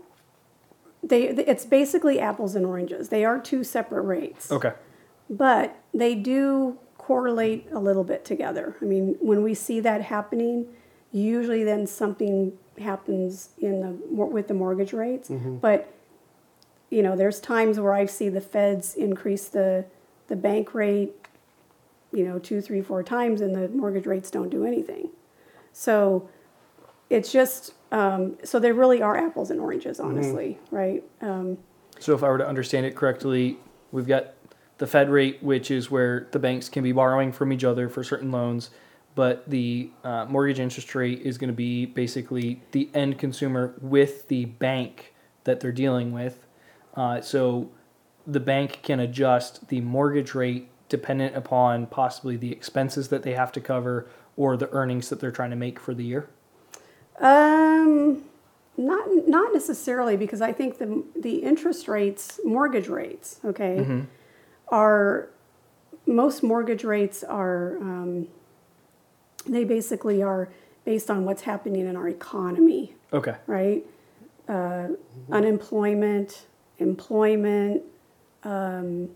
They, 1.06 1.25
it's 1.28 1.66
basically 1.66 2.18
apples 2.18 2.54
and 2.54 2.64
oranges. 2.64 3.11
They 3.11 3.25
are 3.25 3.38
two 3.38 3.62
separate 3.62 4.02
rates 4.02 4.50
Okay. 4.50 4.73
but 5.28 5.76
they 5.92 6.14
do 6.14 6.78
correlate 6.96 7.66
a 7.73 7.78
little 7.78 8.04
bit 8.04 8.25
together. 8.25 8.76
I 8.80 8.84
mean, 8.87 9.16
when 9.20 9.42
we 9.42 9.52
see 9.54 9.80
that 9.80 10.00
happening, 10.02 10.66
usually 11.12 11.62
then 11.62 11.87
something 11.87 12.56
happens 12.78 13.50
in 13.58 13.80
the 13.80 13.90
with 14.14 14.49
the 14.49 14.54
mortgage 14.54 14.92
rates. 14.94 15.28
Mm-hmm. 15.28 15.56
But 15.58 15.92
you 16.90 17.02
know, 17.02 17.14
there's 17.16 17.40
times 17.40 17.78
where 17.78 17.92
I 17.92 18.06
see 18.06 18.28
the 18.30 18.40
feds 18.40 18.94
increase 18.94 19.49
the 19.49 19.84
the 20.28 20.37
bank 20.37 20.75
rate, 20.75 21.12
you 22.12 22.25
know, 22.25 22.38
two, 22.38 22.61
three, 22.62 22.80
four 22.80 23.02
times, 23.02 23.42
and 23.42 23.54
the 23.54 23.68
mortgage 23.68 24.06
rates 24.06 24.30
don't 24.30 24.49
do 24.49 24.64
anything. 24.64 25.11
So 25.73 26.28
it's 27.11 27.30
just 27.32 27.75
um, 27.92 28.37
so 28.42 28.58
they 28.58 28.73
really 28.73 29.02
are 29.02 29.16
apples 29.16 29.50
and 29.50 29.61
oranges, 29.61 30.00
honestly, 30.00 30.58
right? 30.70 31.04
Um, 31.20 31.58
So 32.00 32.14
if 32.14 32.25
I 32.25 32.28
were 32.28 32.38
to 32.38 32.46
understand 32.46 32.87
it 32.87 32.96
correctly, 32.96 33.58
we've 33.92 34.06
got 34.06 34.34
the 34.78 34.87
Fed 34.87 35.08
rate, 35.08 35.40
which 35.42 35.70
is 35.70 35.90
where 35.90 36.26
the 36.32 36.40
banks 36.40 36.68
can 36.68 36.82
be 36.82 36.90
borrowing 36.90 37.30
from 37.30 37.52
each 37.52 37.62
other 37.62 37.88
for 37.88 38.02
certain 38.02 38.32
loans, 38.32 38.70
but 39.14 39.49
the 39.49 39.90
uh, 40.02 40.26
mortgage 40.28 40.58
interest 40.58 40.92
rate 40.96 41.20
is 41.23 41.38
going 41.38 41.49
to 41.49 41.56
be 41.56 41.87
basically 41.87 42.61
the 42.73 42.90
end 42.94 43.16
consumer 43.16 43.75
with 43.80 44.26
the 44.26 44.46
bank 44.46 45.14
that 45.44 45.61
they're 45.61 45.70
dealing 45.70 46.12
with. 46.12 46.46
Uh, 46.94 47.20
so 47.20 47.70
the 48.26 48.40
bank 48.40 48.80
can 48.82 48.99
adjust 48.99 49.68
the 49.68 49.80
mortgage 49.80 50.34
rate 50.34 50.68
dependent 50.88 51.37
upon 51.37 51.87
possibly 51.87 52.37
the 52.37 52.50
expenses 52.50 53.08
that 53.08 53.23
they 53.23 53.34
have 53.34 53.52
to 53.52 53.61
cover 53.61 54.08
or 54.37 54.56
the 54.56 54.70
earnings 54.73 55.08
that 55.11 55.20
they're 55.20 55.30
trying 55.30 55.50
to 55.50 55.56
make 55.56 55.78
for 55.78 55.94
the 55.94 56.04
year. 56.04 56.28
Um, 57.21 58.25
Not 58.76 59.28
not 59.28 59.52
necessarily 59.52 60.16
because 60.16 60.40
I 60.40 60.52
think 60.52 60.78
the 60.78 61.04
the 61.14 61.37
interest 61.37 61.87
rates, 61.88 62.40
mortgage 62.44 62.88
rates, 62.88 63.38
okay, 63.44 64.02
are 64.68 65.28
most 66.06 66.42
mortgage 66.42 66.83
rates 66.85 67.23
are 67.23 67.76
um, 67.78 68.26
they 69.47 69.64
basically 69.64 70.23
are 70.23 70.49
based 70.85 71.09
on 71.11 71.25
what's 71.25 71.42
happening 71.42 71.87
in 71.87 71.97
our 71.97 72.09
economy, 72.09 72.94
Okay. 73.12 73.37
right? 73.47 73.87
Uh, 74.49 74.88
unemployment, 75.30 76.47
employment, 76.78 77.83
um, 78.42 79.09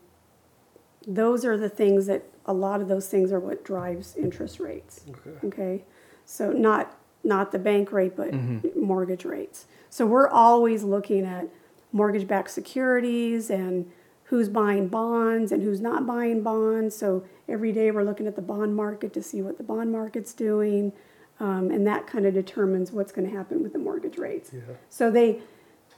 those 1.07 1.45
are 1.45 1.57
the 1.59 1.69
things 1.69 2.07
that 2.07 2.23
a 2.47 2.53
lot 2.55 2.81
of 2.81 2.89
those 2.89 3.09
things 3.09 3.33
are 3.33 3.41
what 3.41 3.65
drives 3.65 4.17
interest 4.17 4.61
rates. 4.61 5.05
Okay. 5.11 5.47
Okay, 5.47 5.85
so 6.25 6.53
not 6.53 6.97
not 7.25 7.53
the 7.53 7.59
bank 7.59 7.93
rate, 7.93 8.17
but 8.17 8.33
mortgage 8.77 9.25
rates. 9.25 9.67
So 9.91 10.07
we're 10.07 10.29
always 10.29 10.83
looking 10.85 11.25
at 11.25 11.49
mortgage-backed 11.93 12.51
securities 12.51 13.51
and 13.51 13.91
who's 14.25 14.49
buying 14.49 14.89
bonds 14.89 15.51
and 15.53 15.63
who's 15.63 15.81
not 15.81 16.07
buying 16.07 16.43
bonds. 16.43 16.95
So 16.95 17.25
every 17.49 17.73
day 17.73 17.91
we're 17.91 18.05
looking 18.05 18.27
at 18.27 18.37
the 18.37 18.43
bond 18.43 18.77
market 18.77 19.13
to 19.15 19.23
see 19.23 19.41
what 19.41 19.57
the 19.57 19.65
bond 19.65 19.91
market's 19.91 20.35
doing, 20.35 20.93
um, 21.41 21.71
and 21.71 21.87
that 21.87 22.07
kind 22.07 22.27
of 22.27 22.35
determines 22.35 22.93
what's 22.93 23.11
going 23.11 23.29
to 23.29 23.35
happen 23.35 23.63
with 23.63 23.73
the 23.73 23.79
mortgage 23.79 24.19
rates. 24.19 24.51
Yeah. 24.53 24.61
So 24.91 25.11
they, 25.11 25.41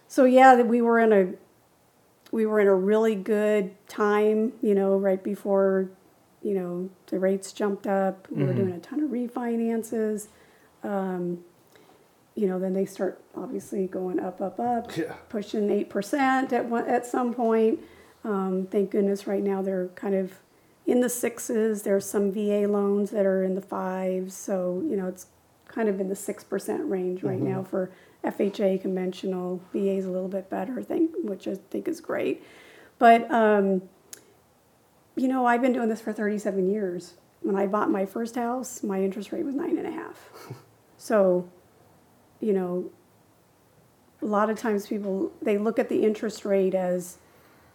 so 0.07 0.25
yeah, 0.25 0.63
we 0.63 0.81
were 0.81 1.01
in 1.01 1.13
a, 1.13 1.33
we 2.33 2.47
were 2.47 2.61
in 2.61 2.69
a 2.69 2.75
really 2.75 3.17
good 3.17 3.75
time, 3.89 4.53
you 4.63 4.75
know, 4.77 4.97
right 4.97 5.23
before, 5.23 5.91
you 6.43 6.55
know, 6.55 6.89
the 7.09 7.19
rates 7.19 7.53
jumped 7.53 7.87
up. 7.87 8.29
We 8.31 8.45
were 8.45 8.55
doing 8.55 8.73
a 8.73 8.79
ton 8.79 9.03
of 9.03 9.11
refinances. 9.11 10.29
Um, 10.83 11.45
you 12.35 12.47
know, 12.47 12.59
then 12.59 12.73
they 12.73 12.85
start 12.87 13.21
obviously 13.37 13.87
going 13.87 14.19
up, 14.21 14.41
up, 14.41 14.59
up, 14.61 14.97
Yeah. 14.97 15.15
pushing 15.29 15.71
eight 15.71 15.91
percent 15.91 16.53
at 16.53 16.67
one, 16.67 16.87
at 16.89 17.05
some 17.07 17.35
point. 17.35 17.81
Um, 18.25 18.67
thank 18.71 18.91
goodness, 18.91 19.27
right 19.27 19.43
now 19.43 19.63
they're 19.63 19.89
kind 19.89 20.15
of 20.15 20.39
in 20.87 21.01
the 21.01 21.09
sixes. 21.09 21.83
There's 21.83 22.07
some 22.07 22.31
VA 22.33 22.67
loans 22.69 23.11
that 23.11 23.27
are 23.27 23.43
in 23.43 23.55
the 23.55 23.61
fives, 23.61 24.35
so 24.35 24.83
you 24.89 24.97
know 24.97 25.07
it's 25.09 25.27
kind 25.69 25.89
of 25.89 26.01
in 26.01 26.09
the 26.09 26.17
six 26.17 26.43
percent 26.45 26.85
range 26.89 27.23
right 27.23 27.41
now 27.41 27.63
for 27.63 27.91
FHA 28.25 28.81
conventional. 28.81 29.61
VA 29.73 29.93
is 29.97 30.07
a 30.07 30.11
little 30.11 30.29
bit 30.29 30.49
better, 30.51 30.83
think, 30.83 31.11
which 31.23 31.47
I 31.49 31.57
think 31.71 31.89
is 31.89 32.01
great. 32.01 32.43
But 32.99 33.31
um, 33.31 33.83
you 35.17 35.29
know, 35.29 35.45
I've 35.47 35.61
been 35.63 35.73
doing 35.73 35.89
this 35.89 36.01
for 36.01 36.13
37 36.13 36.71
years. 36.71 37.15
When 37.43 37.57
I 37.57 37.67
bought 37.67 37.91
my 37.91 38.07
first 38.07 38.35
house, 38.37 38.83
my 38.83 39.03
interest 39.03 39.33
rate 39.33 39.45
was 39.45 39.55
nine 39.55 39.77
and 39.79 39.87
a 39.87 39.91
half. 39.91 40.31
so, 41.01 41.49
you 42.41 42.53
know, 42.53 42.91
a 44.21 44.27
lot 44.27 44.51
of 44.51 44.59
times 44.59 44.87
people 44.87 45.33
they 45.41 45.57
look 45.57 45.79
at 45.79 45.89
the 45.89 46.05
interest 46.05 46.45
rate 46.45 46.75
as 46.75 47.17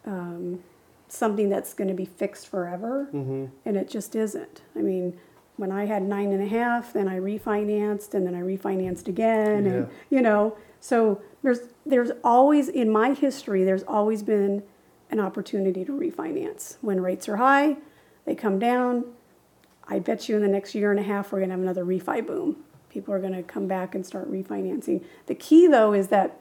um, 0.05 0.59
something 1.07 1.49
that's 1.49 1.73
going 1.73 1.87
to 1.87 1.93
be 1.95 2.05
fixed 2.05 2.47
forever, 2.47 3.07
Mm-hmm. 3.11 3.45
and 3.65 3.75
it 3.77 3.89
just 3.89 4.15
isn't. 4.15 4.61
I 4.75 4.79
mean, 4.81 5.17
when 5.57 5.71
I 5.71 5.85
had 5.85 6.03
nine 6.03 6.31
and 6.31 6.43
a 6.43 6.47
half, 6.47 6.93
then 6.93 7.07
I 7.07 7.17
refinanced, 7.19 8.13
and 8.13 8.27
then 8.27 8.35
I 8.35 8.41
refinanced 8.41 9.07
again, 9.07 9.65
and 9.65 9.89
you 10.11 10.21
know, 10.21 10.55
so 10.79 11.19
there's 11.41 11.61
there's 11.83 12.11
always 12.23 12.69
in 12.69 12.91
my 12.91 13.13
history 13.13 13.63
there's 13.63 13.83
always 13.83 14.21
been 14.21 14.61
an 15.09 15.19
opportunity 15.19 15.83
to 15.85 15.91
refinance 15.91 16.77
when 16.81 17.01
rates 17.01 17.27
are 17.27 17.37
high, 17.37 17.77
they 18.25 18.35
come 18.35 18.59
down. 18.59 19.03
I 19.87 19.97
bet 19.99 20.27
you 20.29 20.35
in 20.35 20.41
the 20.43 20.47
next 20.47 20.73
year 20.75 20.91
and 20.91 20.99
a 20.99 21.03
half 21.03 21.31
we're 21.31 21.39
going 21.39 21.49
to 21.49 21.53
have 21.55 21.61
another 21.63 21.85
refi 21.85 22.25
boom. 22.25 22.57
People 22.95 23.13
are 23.13 23.19
going 23.19 23.33
to 23.33 23.43
come 23.43 23.67
back 23.67 23.93
and 23.93 24.05
start 24.05 24.31
refinancing. 24.31 25.03
The 25.25 25.35
key 25.35 25.67
though 25.67 25.91
is 25.91 26.07
that 26.07 26.39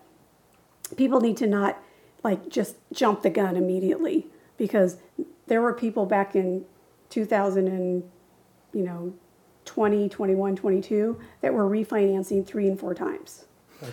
people 0.96 1.20
need 1.20 1.36
to 1.38 1.48
not 1.48 1.82
like 2.22 2.48
just 2.48 2.76
jump 2.92 3.22
the 3.22 3.30
gun 3.30 3.56
immediately 3.56 4.28
because 4.56 4.98
there 5.48 5.60
were 5.60 5.72
people 5.72 6.06
back 6.06 6.36
in 6.36 6.64
2000 7.10 7.66
and 7.66 8.04
you 8.72 8.84
know 8.84 9.12
20 9.64 10.08
21 10.08 10.54
22 10.54 11.18
that 11.40 11.52
were 11.52 11.68
refinancing 11.68 12.46
three 12.46 12.68
and 12.68 12.78
four 12.78 12.94
times 12.94 13.46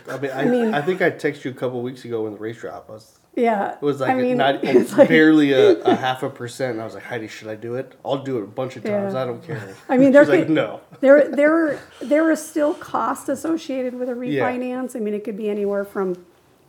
I 0.08 0.18
mean, 0.20 0.32
I, 0.32 0.46
mean- 0.46 0.74
I 0.76 0.84
think 0.84 1.02
I 1.02 1.10
texted 1.10 1.46
you 1.46 1.52
a 1.52 1.56
couple 1.56 1.82
weeks 1.82 2.06
ago 2.06 2.26
when 2.26 2.34
the 2.34 2.40
race 2.40 2.60
drop 2.60 2.90
was. 2.90 3.18
Yeah 3.36 3.74
It 3.76 3.82
was 3.82 4.00
like 4.00 4.12
I 4.12 4.16
mean, 4.16 4.38
not 4.38 4.56
it's 4.64 4.96
like- 4.98 5.08
barely 5.08 5.52
a, 5.54 5.82
a 5.84 5.96
half 5.96 6.24
a 6.24 6.30
percent. 6.30 6.74
And 6.74 6.82
I 6.82 6.86
was 6.86 6.94
like, 6.94 7.04
Heidi, 7.04 7.28
should 7.28 7.48
I 7.48 7.56
do 7.56 7.76
it? 7.76 7.96
I'll 8.04 8.24
do 8.24 8.38
it 8.38 8.44
a 8.44 8.48
bunch 8.48 8.76
of 8.76 8.84
times. 8.84 9.14
Yeah. 9.14 9.24
I 9.24 9.26
don't 9.26 9.44
care. 9.44 9.76
I 9.90 9.98
mean, 9.98 10.12
there's 10.12 10.30
like, 10.30 10.50
no. 10.50 10.82
there 11.00 11.30
there 11.36 11.80
there 12.02 12.32
is 12.32 12.46
still 12.46 12.74
cost 12.74 13.30
associated 13.30 13.94
with 13.96 14.10
a 14.10 14.26
Yeah. 14.26 14.44
refinance. 14.44 14.96
I 14.96 15.00
mean, 15.00 15.14
it 15.14 15.24
could 15.24 15.38
be 15.38 15.50
anywhere 15.50 15.86
from, 15.86 16.26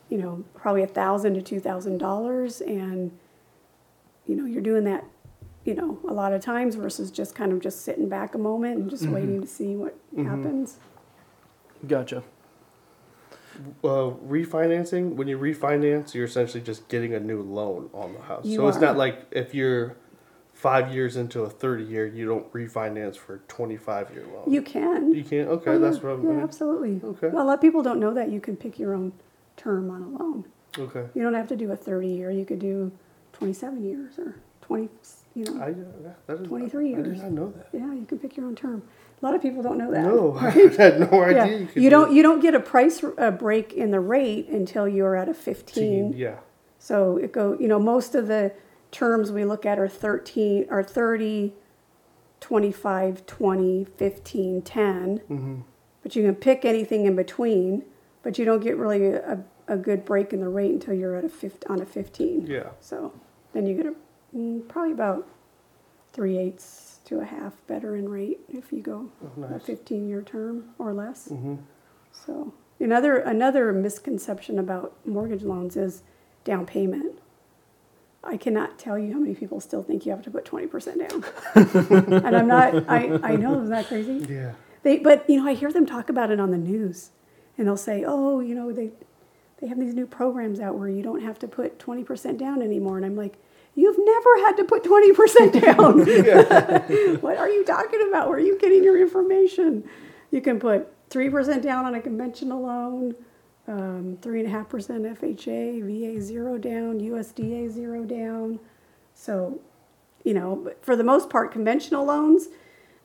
you 0.09 0.19
know, 0.19 0.45
probably 0.55 0.83
a 0.83 0.87
thousand 0.87 1.35
to 1.35 1.43
two 1.43 1.61
thousand 1.61 1.99
dollars, 1.99 2.61
and 2.61 3.11
you 4.27 4.37
know, 4.37 4.45
you're 4.45 4.63
doing 4.63 4.85
that, 4.85 5.05
you 5.65 5.75
know, 5.75 5.99
a 6.09 6.13
lot 6.13 6.33
of 6.33 6.41
times 6.41 6.77
versus 6.77 7.11
just 7.11 7.35
kind 7.35 7.53
of 7.53 7.61
just 7.61 7.83
sitting 7.83 8.09
back 8.09 8.35
a 8.35 8.39
moment 8.39 8.79
and 8.79 8.91
just 8.91 9.05
mm-hmm. 9.05 9.15
waiting 9.15 9.41
to 9.41 9.47
see 9.47 9.75
what 9.75 9.97
mm-hmm. 10.15 10.29
happens. 10.29 10.79
Gotcha. 11.87 12.23
Uh, 13.85 14.11
refinancing, 14.27 15.15
when 15.15 15.29
you 15.29 15.39
refinance, 15.39 16.15
you're 16.15 16.25
essentially 16.25 16.63
just 16.63 16.89
getting 16.89 17.15
a 17.15 17.21
new 17.21 17.43
loan 17.43 17.91
on 17.93 18.15
the 18.15 18.21
house. 18.23 18.45
You 18.47 18.57
so 18.57 18.69
it's 18.69 18.79
not 18.79 18.97
like 18.97 19.27
if 19.31 19.55
you're 19.55 19.97
five 20.55 20.93
years 20.93 21.17
into 21.17 21.43
a 21.43 21.51
30 21.51 21.85
year, 21.85 22.07
you 22.07 22.27
don't 22.27 22.51
refinance 22.53 23.17
for 23.17 23.35
a 23.37 23.39
25 23.49 24.11
year 24.15 24.25
loan. 24.33 24.51
You 24.53 24.63
can. 24.63 25.13
You 25.15 25.25
can't? 25.25 25.49
Okay, 25.49 25.73
Oh, 25.73 25.79
that's 25.79 25.97
yeah, 25.99 26.03
what 26.03 26.13
I'm 26.13 26.23
Yeah, 26.25 26.29
doing. 26.31 26.41
absolutely. 26.41 27.01
Okay. 27.05 27.29
Well, 27.29 27.45
a 27.45 27.47
lot 27.47 27.55
of 27.55 27.61
people 27.61 27.83
don't 27.83 28.01
know 28.01 28.15
that 28.15 28.31
you 28.31 28.41
can 28.41 28.57
pick 28.57 28.79
your 28.79 28.95
own 28.95 29.13
term 29.57 29.91
on 29.91 30.03
a 30.03 30.09
loan. 30.09 30.45
Okay. 30.79 31.07
You 31.15 31.23
don't 31.23 31.35
have 31.35 31.49
to 31.49 31.57
do 31.57 31.71
a 31.73 31.77
30 31.77 32.09
year. 32.09 32.31
You 32.31 32.45
could 32.45 32.59
do 32.59 32.91
27 33.35 33.85
years 33.85 34.19
or 34.19 34.37
20, 34.63 34.89
you 35.35 35.45
know. 35.45 35.63
I, 35.63 35.69
yeah, 35.69 36.13
that 36.27 36.41
is, 36.41 36.47
23 36.49 36.93
I 36.95 36.97
did 36.97 37.07
years. 37.07 37.23
not 37.23 37.33
know 37.33 37.53
that. 37.57 37.69
yeah, 37.73 37.93
you 37.93 38.07
can 38.07 38.19
pick 38.19 38.37
your 38.37 38.47
own 38.47 38.55
term. 38.55 38.83
A 39.23 39.25
lot 39.25 39.37
of 39.37 39.43
people 39.43 39.63
don't 39.63 39.79
know 39.79 39.91
that. 39.93 40.03
No, 40.03 40.37
I 40.41 40.51
had 40.51 40.99
no 41.01 41.23
idea. 41.23 41.47
Yeah. 41.47 41.47
You, 41.47 41.69
You 41.75 41.83
do 41.83 41.91
don't 41.91 42.13
you 42.13 42.23
don't 42.23 42.41
get 42.41 42.55
a 42.55 42.61
price 42.61 43.05
uh, 43.19 43.31
break 43.31 43.73
in 43.73 43.91
the 43.91 44.01
rate 44.01 44.49
until 44.49 44.89
you're 44.89 45.17
at 45.17 45.29
a 45.29 45.35
15. 45.35 46.15
Yeah. 46.17 46.37
So 46.79 47.17
it 47.17 47.33
go, 47.33 47.57
you 47.61 47.69
know, 47.69 47.79
most 47.79 48.17
of 48.17 48.27
the 48.27 48.53
terms 48.91 49.31
we 49.31 49.45
look 49.45 49.65
at 49.65 49.79
are 49.79 49.89
13 49.89 50.67
are 50.71 50.83
30 50.83 51.55
25 52.41 53.27
20 53.27 53.85
15 53.85 54.63
10. 54.63 55.19
Mm-hmm. 55.19 55.61
But 56.03 56.17
you 56.17 56.25
can 56.25 56.35
pick 56.35 56.65
anything 56.65 57.07
in 57.07 57.15
between, 57.15 57.85
but 58.25 58.37
you 58.37 58.45
don't 58.45 58.61
get 58.61 58.77
really 58.77 59.07
a, 59.07 59.45
a 59.69 59.77
good 59.77 60.05
break 60.05 60.33
in 60.33 60.41
the 60.41 60.49
rate 60.49 60.73
until 60.73 60.95
you're 60.95 61.15
at 61.15 61.25
a 61.25 61.29
15, 61.29 61.71
on 61.71 61.81
a 61.81 61.87
15. 61.87 62.47
Yeah. 62.49 62.71
So 62.81 63.13
then 63.53 63.67
you 63.67 63.77
get 63.77 63.87
a 63.87 63.95
mm, 64.37 64.67
probably 64.67 64.91
about 64.91 65.29
three 66.13 66.37
eighths 66.37 66.92
to 67.05 67.21
a 67.21 67.25
half 67.25 67.55
better 67.67 67.97
in 67.97 68.09
rate 68.09 68.41
if 68.49 68.73
you 68.73 68.81
go 68.81 69.11
Oh, 69.23 69.55
a 69.55 69.59
15 69.59 70.09
year 70.09 70.23
term 70.23 70.71
or 70.79 70.93
less. 70.93 71.29
Mm-hmm. 71.29 71.57
So 72.13 72.53
another 72.81 73.17
another 73.19 73.73
misconception 73.73 74.59
about 74.59 74.95
mortgage 75.07 75.43
loans 75.43 75.77
is 75.77 76.03
down 76.45 76.67
payment. 76.67 77.19
I 78.25 78.37
cannot 78.37 78.79
tell 78.79 78.99
you 78.99 79.13
how 79.13 79.19
many 79.19 79.35
people 79.35 79.61
still 79.61 79.83
think 79.83 80.07
you 80.07 80.13
have 80.13 80.23
to 80.23 80.31
put 80.31 80.45
20% 80.45 81.09
down. 81.09 81.25
and 82.25 82.37
I'm 82.37 82.47
not 82.47 82.89
I, 82.89 83.19
I 83.23 83.37
know, 83.37 83.55
isn't 83.55 83.71
that 83.71 83.89
crazy? 83.89 84.25
Yeah. 84.33 84.53
They, 84.83 84.99
but 84.99 85.29
you 85.29 85.43
know, 85.43 85.49
I 85.49 85.55
hear 85.55 85.73
them 85.73 85.87
talk 85.87 86.09
about 86.09 86.31
it 86.31 86.41
on 86.41 86.51
the 86.51 86.59
news, 86.59 87.11
and 87.57 87.67
they'll 87.67 87.77
say, 87.77 88.05
"Oh, 88.07 88.41
you 88.41 88.55
know, 88.55 88.73
they 88.73 88.91
they 89.61 89.69
have 89.69 89.79
these 89.79 89.95
new 89.95 90.07
programs 90.07 90.59
out 90.59 90.75
where 90.77 90.89
you 90.89 91.03
don't 91.03 91.23
have 91.23 91.39
to 91.41 91.49
put 91.49 91.79
twenty 91.79 92.03
percent 92.03 92.39
down 92.39 92.63
anymore." 92.63 92.97
And 92.97 93.07
I'm 93.07 93.17
like, 93.17 93.37
"You've 93.75 93.99
never 93.99 94.47
had 94.47 94.57
to 94.59 94.65
put 94.65 94.85
twenty 94.85 95.13
percent 95.13 95.53
down. 95.63 95.99
what 97.21 97.37
are 97.39 97.49
you 97.49 97.65
talking 97.65 98.07
about? 98.09 98.29
Where 98.29 98.39
are 98.39 98.41
you 98.41 98.59
getting 98.59 98.83
your 98.85 99.01
information? 99.01 99.85
You 100.31 100.41
can 100.41 100.59
put 100.59 100.93
three 101.11 101.31
percent 101.31 101.63
down 101.63 101.85
on 101.85 101.95
a 101.95 102.01
conventional 102.01 102.63
loan, 102.63 103.15
um, 103.69 104.19
three 104.23 104.41
and 104.41 104.49
a 104.49 104.51
half 104.51 104.69
percent 104.69 105.05
FHA, 105.05 105.83
VA 105.83 106.21
zero 106.21 106.59
down, 106.59 107.01
USDA 107.01 107.71
zero 107.71 108.05
down. 108.05 108.61
So, 109.15 109.61
you 110.25 110.35
know, 110.35 110.73
for 110.81 110.97
the 110.97 111.05
most 111.05 111.31
part, 111.31 111.53
conventional 111.53 112.05
loans." 112.05 112.49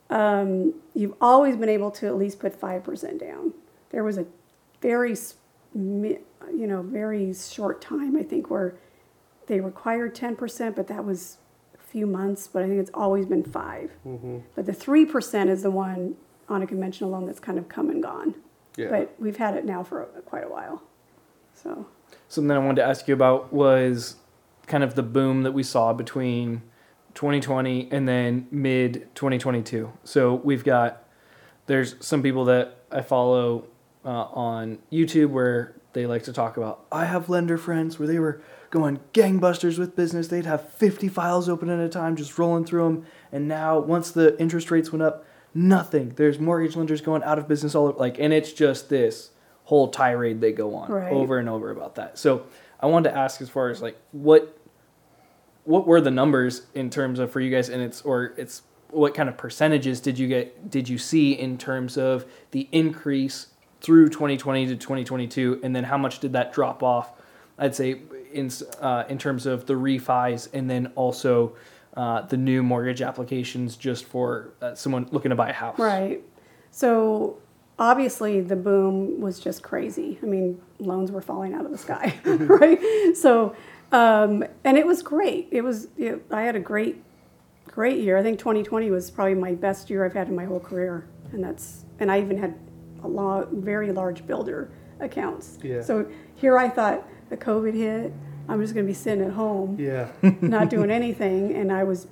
um, 0.10 0.74
you've 0.94 1.16
always 1.20 1.56
been 1.56 1.70
able 1.70 1.92
to 1.92 2.08
at 2.08 2.16
least 2.16 2.40
put 2.40 2.60
5% 2.60 3.20
down. 3.20 3.54
There 3.90 4.04
was 4.04 4.18
a 4.18 4.26
very, 4.82 5.16
you 5.74 6.18
know, 6.50 6.82
very 6.82 7.34
short 7.34 7.82
time, 7.82 8.16
I 8.16 8.24
think, 8.24 8.50
where 8.50 8.76
they 9.48 9.60
required 9.60 10.16
10%, 10.16 10.76
but 10.76 10.88
that 10.88 11.04
was 11.04 11.38
a 11.74 11.84
few 11.84 12.06
months, 12.06 12.48
but 12.48 12.64
I 12.64 12.68
think 12.68 12.80
it's 12.80 12.92
always 12.94 13.26
been 13.26 13.44
5 13.44 13.92
Mm-hmm. 14.06 14.38
But 14.56 14.66
the 14.66 14.72
3% 14.72 15.50
is 15.50 15.64
the 15.64 15.72
one 15.72 16.16
on 16.50 16.62
a 16.62 16.68
conventional 16.68 17.10
loan 17.10 17.26
that's 17.26 17.40
kind 17.40 17.58
of 17.58 17.68
come 17.68 17.90
and 17.90 18.02
gone. 18.02 18.36
Yeah. 18.76 18.90
But 18.90 19.16
we've 19.20 19.38
had 19.38 19.56
it 19.56 19.66
now 19.66 19.84
for 19.84 20.04
quite 20.26 20.44
a 20.44 20.50
while. 20.50 20.84
So, 21.56 21.88
Something 22.30 22.52
I 22.52 22.60
wanted 22.60 22.76
to 22.76 22.84
ask 22.84 23.08
you 23.08 23.14
about 23.14 23.52
was 23.52 24.18
kind 24.68 24.84
of 24.84 24.96
the 24.96 25.04
boom 25.04 25.44
that 25.44 25.54
we 25.54 25.64
saw 25.64 25.94
between 25.94 26.62
2020 27.16 27.90
and 27.92 28.08
then 28.08 28.48
mid 28.52 29.08
2022. 29.16 29.92
So 30.04 30.36
we've 30.36 30.64
got 30.64 31.04
there's 31.66 31.96
some 32.00 32.22
people 32.22 32.46
that 32.46 32.78
I 32.92 33.02
follow 33.02 33.66
uh, 34.06 34.10
on 34.10 34.80
YouTube 34.92 35.30
where 35.30 35.76
they 35.94 36.06
like 36.06 36.24
to 36.24 36.34
talk 36.34 36.58
about. 36.58 36.86
I 36.92 37.06
have 37.06 37.28
lender 37.28 37.58
friends 37.58 37.98
where 37.98 38.08
they 38.08 38.20
were 38.20 38.42
going 38.70 39.00
gangbusters 39.14 39.78
with 39.80 39.96
business. 39.96 40.28
They'd 40.28 40.46
have 40.46 40.70
50 40.74 41.08
files 41.08 41.48
open 41.50 41.70
at 41.70 41.80
a 41.80 41.90
time, 41.90 42.16
just 42.16 42.38
rolling 42.38 42.66
through 42.66 42.84
them. 42.84 43.06
And 43.32 43.48
now, 43.48 43.80
once 43.80 44.12
the 44.12 44.40
interest 44.40 44.72
rates 44.72 44.92
went 44.92 45.04
up, 45.04 45.26
nothing. 45.54 46.14
There's 46.16 46.40
mortgage 46.40 46.76
lenders 46.76 47.02
going 47.02 47.24
out 47.24 47.40
of 47.40 47.48
business 47.48 47.76
all 47.76 47.92
like, 47.98 48.20
and 48.20 48.34
it's 48.34 48.52
just 48.54 48.90
this 48.90 49.32
whole 49.66 49.90
tirade 49.90 50.40
they 50.42 50.52
go 50.52 50.76
on 50.76 50.90
Right. 50.92 51.12
over 51.12 51.40
and 51.40 51.50
over 51.50 51.72
about 51.72 51.96
that. 51.96 52.18
So 52.18 52.44
I 52.80 52.86
wanted 52.86 53.10
to 53.12 53.18
ask, 53.18 53.42
as 53.42 53.50
far 53.50 53.70
as 53.70 53.82
like 53.82 53.98
what 54.12 54.58
what 55.64 55.86
were 55.86 56.00
the 56.00 56.12
numbers 56.12 56.62
in 56.74 56.90
terms 56.90 57.20
of 57.20 57.30
for 57.32 57.42
you 57.42 57.52
guys 57.52 57.68
and 57.70 57.82
it's 57.82 58.02
or 58.04 58.34
it's 58.38 58.62
what 58.92 59.14
kind 59.14 59.28
of 59.28 59.36
percentages 59.36 60.00
did 60.00 60.18
you 60.18 60.28
get 60.30 60.70
did 60.70 60.88
you 60.88 60.98
see 60.98 61.34
in 61.34 61.58
terms 61.58 61.98
of 61.98 62.26
the 62.52 62.70
increase 62.72 63.48
through 63.82 64.08
2020 64.08 64.68
to 64.68 64.76
2022 64.78 65.60
and 65.64 65.76
then 65.76 65.84
how 65.84 65.98
much 65.98 66.20
did 66.20 66.32
that 66.32 66.54
drop 66.54 66.82
off 66.82 67.12
i'd 67.60 67.76
say 67.76 68.00
in 68.32 68.52
uh, 68.82 69.04
in 69.10 69.18
terms 69.18 69.46
of 69.46 69.66
the 69.66 69.74
refis 69.74 70.48
and 70.54 70.70
then 70.70 70.92
also 70.96 71.56
uh, 71.96 72.22
the 72.22 72.38
new 72.38 72.62
mortgage 72.62 73.02
applications 73.02 73.76
just 73.76 74.06
for 74.06 74.54
uh, 74.62 74.76
someone 74.76 75.08
looking 75.12 75.30
to 75.30 75.36
buy 75.36 75.50
a 75.50 75.54
house 75.54 75.80
Right. 75.80 76.22
So 76.72 77.40
obviously 77.80 78.42
the 78.42 78.56
boom 78.56 79.20
was 79.20 79.40
just 79.40 79.64
crazy. 79.64 80.20
I 80.22 80.26
mean, 80.26 80.62
loans 80.80 81.12
were 81.12 81.22
falling 81.22 81.54
out 81.54 81.66
of 81.66 81.72
the 81.72 81.78
sky, 81.78 82.14
right? 82.26 82.80
So, 83.16 83.56
um, 83.92 84.44
and 84.64 84.78
it 84.78 84.86
was 84.86 85.02
great. 85.02 85.48
It 85.52 85.62
was, 85.62 85.88
it, 85.98 86.26
I 86.32 86.44
had 86.44 86.56
a 86.56 86.60
great, 86.60 87.04
great 87.66 88.00
year. 88.00 88.18
I 88.18 88.24
think 88.24 88.40
2020 88.40 88.92
was 88.92 89.10
probably 89.10 89.36
my 89.36 89.54
best 89.54 89.90
year 89.90 90.06
I've 90.06 90.14
had 90.14 90.28
in 90.28 90.36
my 90.36 90.46
whole 90.46 90.60
career. 90.60 91.08
And 91.32 91.44
that's, 91.44 91.86
and 92.00 92.12
I 92.12 92.20
even 92.20 92.38
had 92.38 92.58
a 93.04 93.08
lot, 93.08 93.52
very 93.52 93.92
large 93.92 94.26
builder 94.26 94.72
accounts. 95.00 95.60
Yeah. 95.64 95.82
So 95.82 96.10
here 96.38 96.58
I 96.58 96.70
thought 96.70 97.06
the 97.30 97.38
COVID 97.38 97.74
hit. 97.74 98.14
I'm 98.48 98.62
just 98.62 98.74
going 98.74 98.86
to 98.86 98.90
be 98.90 98.94
sitting 98.94 99.26
at 99.26 99.34
home 99.34 99.76
Yeah. 99.78 100.08
not 100.42 100.70
doing 100.70 100.90
anything, 100.90 101.54
and 101.54 101.72
I 101.72 101.84
was 101.84 102.08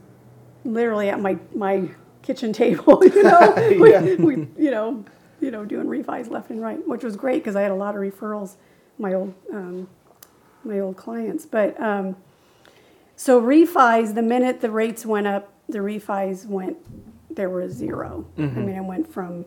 literally 0.66 1.10
at 1.10 1.22
my 1.22 1.38
my 1.54 1.90
kitchen 2.22 2.52
table, 2.52 3.02
you 3.16 3.24
know, 3.24 3.54
we, 3.80 4.16
we, 4.16 4.48
you 4.58 4.72
know, 4.72 5.06
you 5.40 5.52
know, 5.52 5.64
doing 5.64 5.86
refis 5.88 6.30
left 6.30 6.50
and 6.50 6.62
right, 6.62 6.86
which 6.88 7.04
was 7.04 7.16
great 7.16 7.44
because 7.44 7.56
I 7.56 7.62
had 7.62 7.72
a 7.72 7.76
lot 7.76 7.96
of 7.96 8.02
referrals, 8.02 8.56
my 8.98 9.14
old 9.14 9.34
um, 9.54 9.88
my 10.64 10.80
old 10.80 10.98
clients. 10.98 11.46
But 11.46 11.80
um, 11.80 12.18
so 13.16 13.42
refis, 13.42 14.16
the 14.16 14.24
minute 14.24 14.60
the 14.60 14.72
rates 14.72 15.06
went 15.06 15.28
up, 15.28 15.54
the 15.70 15.80
refis 15.80 16.46
went 16.46 16.78
there 17.34 17.50
was 17.50 17.74
0 17.74 18.26
I 18.38 18.42
mean, 18.42 18.70
it 18.70 18.84
went 18.84 19.12
from 19.12 19.46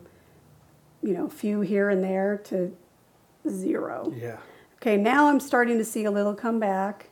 you 1.01 1.13
know 1.13 1.25
a 1.25 1.29
few 1.29 1.61
here 1.61 1.89
and 1.89 2.03
there 2.03 2.37
to 2.45 2.75
zero. 3.47 4.13
Yeah. 4.15 4.37
Okay, 4.81 4.95
now 4.95 5.27
I'm 5.27 5.41
starting 5.41 5.77
to 5.77 5.83
see 5.83 6.05
a 6.05 6.11
little 6.11 6.33
comeback. 6.33 7.09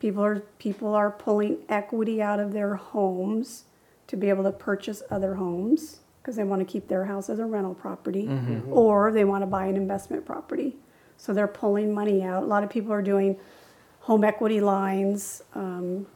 People 0.00 0.22
are 0.22 0.40
people 0.58 0.94
are 0.94 1.10
pulling 1.10 1.58
equity 1.68 2.20
out 2.20 2.38
of 2.40 2.52
their 2.52 2.74
homes 2.74 3.64
to 4.08 4.16
be 4.16 4.28
able 4.28 4.44
to 4.44 4.52
purchase 4.52 5.02
other 5.10 5.34
homes 5.36 6.00
because 6.20 6.36
they 6.36 6.44
want 6.44 6.60
to 6.60 6.70
keep 6.70 6.88
their 6.88 7.06
house 7.06 7.30
as 7.30 7.38
a 7.38 7.46
rental 7.46 7.74
property 7.74 8.26
or 8.70 9.10
they 9.12 9.24
want 9.24 9.40
to 9.42 9.46
buy 9.46 9.64
an 9.66 9.76
investment 9.76 10.26
property. 10.26 10.76
So 11.16 11.32
they're 11.32 11.48
pulling 11.48 11.94
money 11.94 12.22
out. 12.22 12.42
A 12.42 12.46
lot 12.46 12.62
of 12.62 12.68
people 12.68 12.92
are 12.92 13.00
doing 13.00 13.36
home 14.00 14.22
equity 14.22 14.60
lines 14.60 15.40
um, 15.54 16.06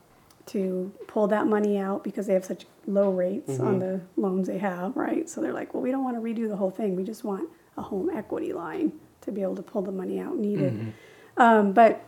to 0.46 0.92
pull 1.06 1.26
that 1.28 1.46
money 1.46 1.78
out 1.78 2.04
because 2.04 2.26
they 2.26 2.34
have 2.34 2.44
such 2.44 2.66
low 2.86 3.10
rates 3.10 3.58
on 3.58 3.78
the 3.78 4.00
loans 4.16 4.48
they 4.48 4.58
have, 4.58 4.94
right? 4.96 5.28
So 5.30 5.40
they're 5.40 5.54
like, 5.54 5.72
well, 5.72 5.82
we 5.82 5.90
don't 5.90 6.04
want 6.04 6.16
to 6.16 6.20
redo 6.20 6.46
the 6.46 6.56
whole 6.56 6.70
thing. 6.70 6.94
We 6.94 7.04
just 7.04 7.24
want 7.24 7.48
a 7.78 7.82
home 7.82 8.10
equity 8.10 8.52
line 8.52 8.92
to 9.22 9.32
be 9.32 9.42
able 9.42 9.56
to 9.56 9.62
pull 9.62 9.82
the 9.82 9.92
money 9.92 10.18
out 10.18 10.36
needed. 10.36 10.92
Um, 11.36 11.72
but 11.72 12.04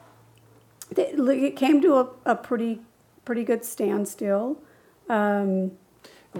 it 0.96 1.56
came 1.56 1.80
to 1.82 1.94
a, 1.96 2.08
a 2.26 2.34
pretty 2.36 2.80
pretty 3.24 3.44
good 3.44 3.64
standstill. 3.64 4.58
Um, 5.08 5.72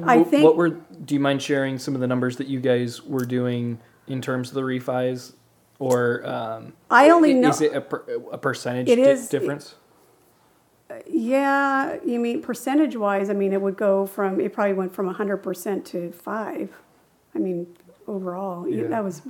I 0.03 0.23
think 0.25 0.45
what 0.45 0.57
were 0.57 0.71
do 0.71 1.15
you 1.15 1.21
mind 1.21 1.43
sharing 1.43 1.79
some 1.79 1.95
of 1.95 2.01
the 2.01 2.07
numbers 2.07 2.37
that 2.39 2.47
you 2.49 2.61
guys 2.61 3.03
were 3.03 3.25
doing 3.25 3.79
in 4.09 4.21
terms 4.23 4.49
of 4.49 4.55
the 4.55 4.63
refis 4.63 5.35
or 5.79 6.27
um, 6.27 6.73
I 6.91 7.11
only 7.11 7.35
know. 7.35 7.51
is 7.51 7.61
it 7.61 7.73
a, 7.75 7.81
per, 7.81 8.03
a 8.33 8.39
percentage 8.39 8.89
It 8.89 8.97
di- 8.97 9.03
is- 9.03 9.29
difference 9.29 9.75
Yeah, 11.07 11.99
you 12.05 12.19
mean 12.21 12.43
percentage 12.43 12.97
wise? 12.97 13.31
I 13.31 13.33
mean, 13.33 13.53
it 13.53 13.61
would 13.61 13.77
go 13.77 14.07
from 14.07 14.41
it 14.41 14.53
probably 14.53 14.75
went 14.75 14.95
from 14.95 15.09
hundred 15.13 15.39
percent 15.39 15.85
to 15.87 16.13
five. 16.13 16.71
I 17.35 17.39
mean, 17.39 17.67
overall, 18.07 18.69
Yeah. 18.69 18.89
that 18.89 19.03
was 19.05 19.23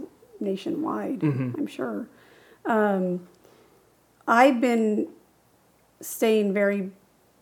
nationwide. 0.43 1.23
I'm 1.57 1.67
sure. 1.67 2.07
Um, 2.65 3.27
I've 4.27 4.61
been 4.61 5.09
staying 6.01 6.53
very, 6.53 6.91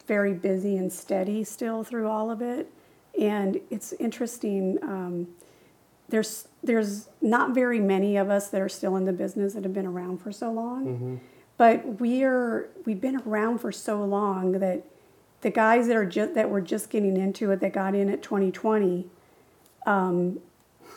very 0.07 0.33
busy 0.35 0.77
and 0.77 0.93
steady 0.93 1.45
still 1.45 1.83
through 1.85 2.09
all 2.09 2.31
of 2.31 2.41
it, 2.43 2.71
and 3.19 3.61
it's 3.71 3.93
interesting. 3.95 4.79
Um, 4.83 5.29
there's 6.09 6.49
there's 6.63 7.09
not 7.23 7.55
very 7.55 7.81
many 7.81 8.17
of 8.17 8.29
us 8.31 8.49
that 8.49 8.61
are 8.61 8.69
still 8.69 8.97
in 8.97 9.05
the 9.05 9.13
business 9.13 9.55
that 9.55 9.65
have 9.65 9.73
been 9.73 9.87
around 9.87 10.19
for 10.19 10.33
so 10.33 10.51
long. 10.53 10.85
But 11.57 12.01
we're 12.01 12.71
we've 12.87 13.01
been 13.01 13.21
around 13.27 13.59
for 13.59 13.71
so 13.73 14.03
long 14.05 14.53
that 14.53 14.85
the 15.43 15.51
guys 15.51 15.87
that 15.89 15.97
are 15.97 16.07
just 16.07 16.35
that 16.35 16.51
were 16.51 16.61
just 16.61 16.91
getting 16.91 17.17
into 17.17 17.51
it 17.51 17.61
that 17.61 17.73
got 17.73 17.95
in 17.95 18.09
at 18.11 18.23
2020, 18.23 19.07
um, 19.87 20.41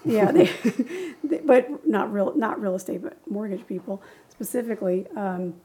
yeah, 0.06 0.32
they, 0.32 0.46
they, 1.24 1.40
but 1.40 1.88
not 1.88 2.12
real 2.12 2.36
not 2.36 2.62
real 2.62 2.76
estate, 2.76 3.02
but 3.02 3.18
mortgage 3.30 3.66
people 3.68 4.02
specifically. 4.30 5.08
Um, 5.16 5.56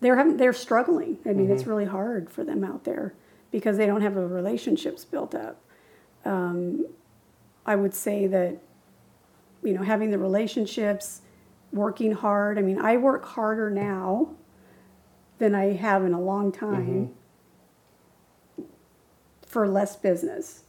they're 0.00 0.16
having, 0.16 0.36
they're 0.36 0.52
struggling. 0.52 1.18
I 1.24 1.32
mean, 1.32 1.50
it's 1.50 1.66
really 1.66 1.86
hard 1.86 2.30
for 2.30 2.44
them 2.44 2.62
out 2.64 2.84
there 2.84 3.14
because 3.50 3.78
they 3.78 3.86
don't 3.86 4.02
have 4.02 4.14
the 4.14 4.26
relationships 4.26 5.04
built 5.04 5.34
up. 5.34 5.62
Um, 6.24 6.86
I 7.64 7.76
would 7.76 7.94
say 7.94 8.26
that 8.26 8.58
you 9.62 9.72
know 9.72 9.82
having 9.82 10.10
the 10.10 10.18
relationships, 10.18 11.22
working 11.72 12.12
hard. 12.12 12.58
I 12.58 12.62
mean, 12.62 12.78
I 12.78 12.96
work 12.96 13.24
harder 13.24 13.70
now 13.70 14.34
than 15.38 15.54
I 15.54 15.72
have 15.72 16.04
in 16.04 16.12
a 16.12 16.20
long 16.20 16.52
time 16.52 17.14
for 19.46 19.66
less 19.66 19.96
business, 19.96 20.64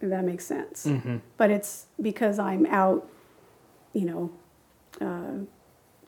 if 0.00 0.10
that 0.10 0.24
makes 0.24 0.44
sense. 0.44 0.88
But 1.36 1.50
it's 1.50 1.86
because 2.00 2.38
I'm 2.38 2.66
out, 2.66 3.08
you 3.92 4.04
know, 4.04 4.30
uh, 5.00 5.44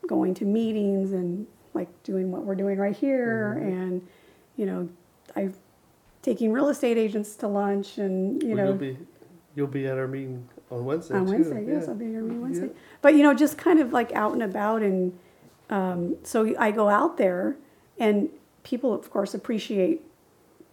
going 0.07 0.35
to 0.35 0.45
meetings 0.45 1.13
and 1.13 1.47
like 1.75 1.89
doing 2.03 2.31
what 2.33 2.45
we're 2.45 2.55
doing 2.55 2.79
right 2.79 2.97
here, 2.97 3.53
and 3.53 4.07
you 4.57 4.67
know, 4.67 4.89
I've 5.37 5.57
taking 6.23 6.53
real 6.53 6.69
estate 6.69 6.99
agents 6.99 7.37
to 7.37 7.49
lunch, 7.49 7.99
and 7.99 8.43
you 8.43 8.49
Well, 8.51 8.57
know, 8.57 8.65
you'll 8.67 8.79
be 8.79 8.99
you'll 9.55 9.67
be 9.67 9.87
at 9.87 9.97
our 9.99 10.09
meeting 10.09 10.49
on 10.71 10.85
Wednesday. 10.85 11.15
on 11.15 11.27
too. 11.27 11.33
Wednesday, 11.33 11.65
yes, 11.67 11.89
I'll 11.89 11.95
be 11.95 12.07
here 12.07 12.21
on 12.21 12.41
Wednesday. 12.41 12.67
Yeah. 12.67 12.73
But 13.03 13.15
you 13.15 13.23
know, 13.23 13.35
just 13.35 13.57
kind 13.59 13.81
of 13.81 13.93
like 13.93 14.13
out 14.13 14.33
and 14.33 14.43
about, 14.43 14.83
and 14.83 15.19
um, 15.71 16.17
so 16.23 16.55
I 16.59 16.71
go 16.71 16.89
out 16.89 17.17
there, 17.17 17.57
and 17.99 18.31
people, 18.65 18.93
of 18.93 19.11
course, 19.11 19.35
appreciate 19.35 20.03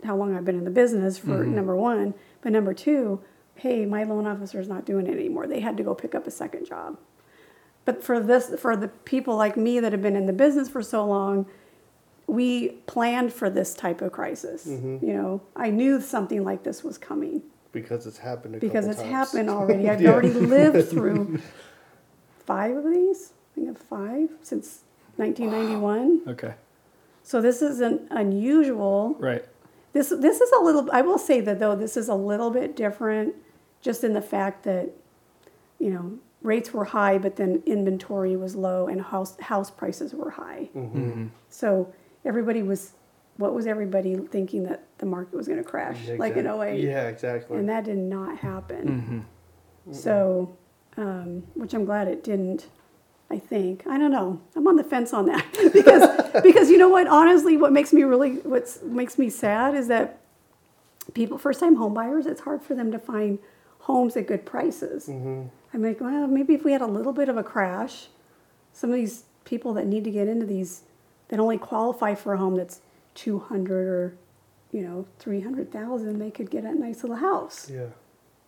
how 0.06 0.16
long 0.16 0.36
I've 0.36 0.46
been 0.46 0.58
in 0.58 0.64
the 0.66 0.72
business 0.72 1.18
for 1.18 1.28
Mm-hmm. 1.40 1.56
number 1.56 1.76
one, 1.76 2.14
but 2.42 2.52
number 2.52 2.74
two, 2.74 3.22
hey, 3.56 3.86
my 3.86 4.04
loan 4.04 4.28
officer 4.28 4.60
is 4.60 4.68
not 4.68 4.86
doing 4.86 5.08
it 5.08 5.14
anymore. 5.18 5.48
They 5.48 5.60
had 5.62 5.78
to 5.78 5.84
go 5.84 5.94
pick 5.96 6.14
up 6.16 6.28
a 6.28 6.32
second 6.32 6.66
job. 6.66 6.98
But 7.86 8.04
for 8.04 8.20
this, 8.20 8.54
for 8.60 8.76
the 8.76 8.88
people 8.88 9.36
like 9.36 9.56
me 9.58 9.80
that 9.80 9.92
have 9.92 10.02
been 10.02 10.16
in 10.16 10.26
the 10.26 10.34
business 10.34 10.68
for 10.70 10.82
so 10.82 11.06
long, 11.06 11.46
we 12.28 12.70
planned 12.88 13.32
for 13.32 13.50
this 13.50 13.74
type 13.76 14.02
of 14.02 14.12
crisis. 14.12 14.66
Mm-hmm. 14.68 15.06
You 15.06 15.14
know, 15.14 15.42
I 15.56 15.70
knew 15.70 16.02
something 16.02 16.44
like 16.44 16.64
this 16.64 16.84
was 16.84 16.98
coming 16.98 17.44
because 17.72 18.08
it's 18.08 18.18
happened. 18.18 18.56
A 18.56 18.60
because 18.60 18.88
it's 18.88 19.00
times. 19.02 19.12
happened 19.12 19.50
already. 19.58 19.88
I've 19.90 20.02
Yeah. 20.02 20.12
already 20.14 20.34
lived 20.34 20.90
through 20.90 21.40
five 22.46 22.76
of 22.76 22.84
these. 22.86 23.34
I 23.52 23.56
think 23.56 23.70
of 23.70 23.78
five 23.78 24.30
since 24.42 24.82
1991. 25.18 26.22
okay 26.28 26.56
So 27.24 27.42
this 27.42 27.62
isn't 27.62 28.08
unusual. 28.12 29.16
right 29.20 29.46
This 29.96 30.10
this 30.10 30.42
is 30.42 30.52
a 30.52 30.62
little. 30.62 30.90
I 30.92 31.02
will 31.02 31.18
say 31.18 31.40
that 31.40 31.58
though 31.60 31.74
this 31.74 31.96
is 31.96 32.10
a 32.10 32.14
little 32.16 32.52
bit 32.52 32.76
different, 32.76 33.34
just 33.82 34.04
in 34.04 34.12
the 34.12 34.22
fact 34.22 34.64
that, 34.64 34.90
you 35.80 35.90
know, 35.90 36.20
rates 36.42 36.74
were 36.74 36.84
high, 36.84 37.18
but 37.18 37.38
then 37.38 37.64
inventory 37.66 38.36
was 38.36 38.58
low 38.58 38.88
and 38.88 39.02
house 39.02 39.40
house 39.40 39.72
prices 39.72 40.14
were 40.14 40.32
high. 40.32 40.70
Mm-hmm. 40.76 41.28
So 41.50 41.94
everybody 42.26 42.62
was, 42.62 42.92
what 43.38 43.54
was 43.54 43.68
everybody 43.68 44.18
thinking 44.18 44.64
that 44.64 44.84
the 44.98 45.06
market 45.06 45.34
was 45.34 45.48
going 45.48 45.64
to 45.64 45.70
crash, 45.70 45.98
Yeah, 46.06 46.16
like 46.20 46.34
in 46.34 46.40
exact- 46.46 46.64
08? 46.74 46.84
Yeah, 46.84 47.08
exactly. 47.08 47.58
and 47.58 47.70
that 47.70 47.86
did 47.86 47.98
not 47.98 48.38
happen. 48.40 49.26
Mm-hmm. 49.88 49.94
So, 49.94 50.58
um, 50.98 51.44
which 51.54 51.74
I'm 51.74 51.86
glad 51.86 52.10
it 52.10 52.22
didn't. 52.22 52.68
I 53.30 53.40
think 53.40 53.86
I 53.88 53.98
don't 53.98 54.12
know. 54.12 54.42
I'm 54.56 54.68
on 54.68 54.76
the 54.76 54.84
fence 54.84 55.14
on 55.14 55.26
that 55.26 55.46
because 55.74 56.42
because 56.44 56.70
you 56.70 56.78
know 56.78 56.90
what? 56.90 57.08
Honestly, 57.08 57.58
what 57.58 57.72
makes 57.72 57.92
me 57.92 58.04
really 58.04 58.36
what 58.38 58.68
makes 58.84 59.18
me 59.18 59.30
sad 59.30 59.76
is 59.76 59.88
that 59.88 60.20
people, 61.14 61.38
first 61.38 61.60
time 61.60 61.76
home 61.76 61.94
buyers, 61.94 62.26
it's 62.26 62.42
hard 62.42 62.62
for 62.62 62.76
them 62.76 62.92
to 62.92 63.00
find 63.00 63.40
homes 63.80 64.18
at 64.18 64.28
good 64.28 64.46
prices. 64.46 65.08
Mm-hmm. 65.08 65.44
I'm 65.74 65.84
like, 65.84 66.02
well, 66.02 66.28
maybe 66.28 66.54
if 66.54 66.64
we 66.64 66.72
had 66.72 66.82
a 66.82 66.88
little 66.88 67.14
bit 67.14 67.30
of 67.30 67.38
a 67.38 67.44
crash, 67.44 68.08
some 68.74 68.90
of 68.90 68.96
these 68.96 69.24
people 69.44 69.74
that 69.74 69.86
need 69.86 70.04
to 70.06 70.12
get 70.12 70.28
into 70.28 70.46
these 70.46 70.82
that 71.28 71.40
only 71.40 71.58
qualify 71.58 72.16
for 72.16 72.34
a 72.34 72.38
home 72.38 72.56
that's 72.56 72.82
200 73.16 73.88
or, 73.88 74.16
you 74.72 74.82
know, 74.82 75.06
300,000, 75.20 76.20
they 76.20 76.32
could 76.32 76.50
get 76.50 76.64
a 76.64 76.74
nice 76.74 77.04
little 77.04 77.18
house. 77.18 77.70
Yeah. 77.70 77.88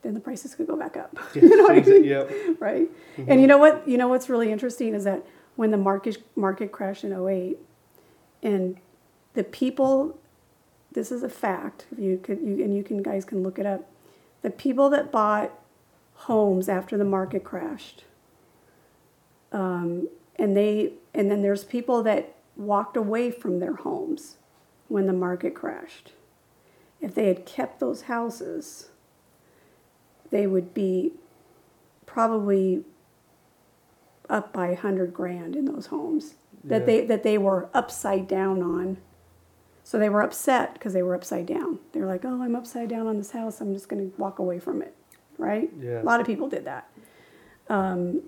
Then 0.04 0.14
the 0.14 0.20
prices 0.20 0.56
could 0.56 0.68
go 0.68 0.76
back 0.76 0.96
up. 0.96 1.18
You 1.36 1.56
know 1.58 1.64
what 1.64 1.78
I 1.78 1.82
mean? 1.82 2.04
Yep. 2.04 2.32
right? 2.60 2.90
And 3.28 3.42
you 3.42 3.48
know 3.48 3.58
what? 3.58 3.88
You 3.88 3.98
know 3.98 4.08
what's 4.08 4.30
really 4.30 4.52
interesting 4.52 4.94
is 4.94 5.04
that 5.04 5.26
when 5.56 5.72
the 5.72 5.78
market 5.78 6.24
market 6.36 6.72
crashed 6.72 7.04
in 7.04 7.14
08 7.14 7.58
and 8.44 8.78
the 9.34 9.44
people 9.44 10.20
this 10.92 11.12
is 11.12 11.22
a 11.22 11.30
fact. 11.30 11.86
If 11.92 12.00
you 12.00 12.18
could 12.18 12.40
you 12.42 12.64
and 12.64 12.76
you 12.76 12.84
can 12.84 13.02
guys 13.02 13.26
can 13.26 13.44
look 13.44 13.60
it 13.60 13.66
up. 13.66 13.90
The 14.42 14.50
people 14.50 14.90
that 14.92 15.12
bought 15.12 15.52
homes 16.14 16.70
after 16.70 16.98
the 16.98 17.06
market 17.06 17.44
crashed 17.44 18.04
um, 19.52 20.08
and 20.38 20.56
they 20.56 20.94
and 21.14 21.32
then 21.32 21.42
there's 21.42 21.64
people 21.64 22.04
that 22.04 22.36
walked 22.56 22.98
away 22.98 23.32
from 23.32 23.60
their 23.60 23.76
homes 23.76 24.38
when 24.88 25.06
the 25.06 25.14
market 25.14 25.54
crashed. 25.54 26.14
If 27.02 27.14
they 27.14 27.28
had 27.28 27.46
kept 27.46 27.80
those 27.80 28.04
houses, 28.04 28.90
they 30.30 30.48
would 30.48 30.74
be 30.74 31.14
probably 32.06 32.84
up 34.30 34.52
by 34.52 34.68
a 34.68 34.76
hundred 34.76 35.14
grand 35.14 35.56
in 35.56 35.66
those 35.66 35.88
homes 35.88 36.36
that 36.64 36.82
Yeah. 36.82 36.86
they 36.86 37.06
that 37.06 37.24
they 37.24 37.38
were 37.38 37.70
upside 37.74 38.28
down 38.28 38.62
on. 38.62 38.98
So 39.84 39.98
they 39.98 40.10
were 40.10 40.22
upset 40.22 40.74
because 40.74 40.92
they 40.94 41.02
were 41.02 41.16
upside 41.16 41.46
down. 41.46 41.80
They 41.94 42.02
were 42.02 42.08
like, 42.08 42.26
"Oh, 42.26 42.42
I'm 42.42 42.56
upside 42.56 42.90
down 42.90 43.08
on 43.08 43.18
this 43.18 43.32
house. 43.32 43.62
I'm 43.62 43.74
just 43.74 43.88
going 43.88 44.12
to 44.12 44.18
walk 44.18 44.40
away 44.40 44.60
from 44.60 44.82
it." 44.82 44.94
Right? 45.38 45.72
Yeah. 45.80 46.02
A 46.02 46.04
lot 46.04 46.20
of 46.20 46.26
people 46.26 46.50
did 46.50 46.66
that. 46.66 46.90
Um, 47.70 48.24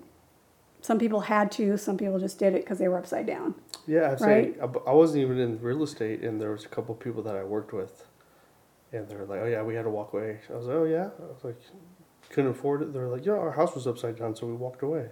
some 0.80 0.98
people 0.98 1.20
had 1.20 1.50
to. 1.52 1.76
Some 1.76 1.98
people 1.98 2.18
just 2.18 2.38
did 2.38 2.54
it 2.54 2.62
because 2.64 2.78
they 2.78 2.88
were 2.88 2.96
upside 2.98 3.26
down. 3.26 3.54
Yeah, 3.86 4.12
I'd 4.12 4.20
Right? 4.22 4.54
say 4.54 4.60
I- 4.60 4.90
I 4.90 4.94
wasn't 4.94 5.20
even 5.22 5.38
in 5.38 5.60
real 5.60 5.82
estate, 5.82 6.22
and 6.22 6.40
there 6.40 6.50
was 6.50 6.64
a 6.64 6.68
couple 6.68 6.94
of 6.94 7.00
people 7.00 7.22
that 7.24 7.36
I 7.36 7.44
worked 7.44 7.74
with, 7.74 8.06
and 8.92 9.08
they're 9.08 9.24
like, 9.26 9.40
"Oh 9.42 9.46
yeah, 9.46 9.62
we 9.62 9.74
had 9.74 9.82
to 9.84 9.90
walk 9.90 10.12
away." 10.12 10.38
I 10.52 10.56
was 10.56 10.66
like, 10.66 10.76
"Oh 10.76 10.84
yeah," 10.84 11.08
I 11.18 11.26
was 11.32 11.44
like, 11.44 11.58
"Couldn't 12.30 12.50
afford 12.50 12.82
it." 12.82 12.92
They're 12.92 13.08
like, 13.08 13.24
"Yeah, 13.24 13.32
our 13.34 13.52
house 13.52 13.74
was 13.74 13.86
upside 13.86 14.16
down, 14.18 14.34
so 14.36 14.46
we 14.46 14.54
walked 14.54 14.82
away." 14.82 15.06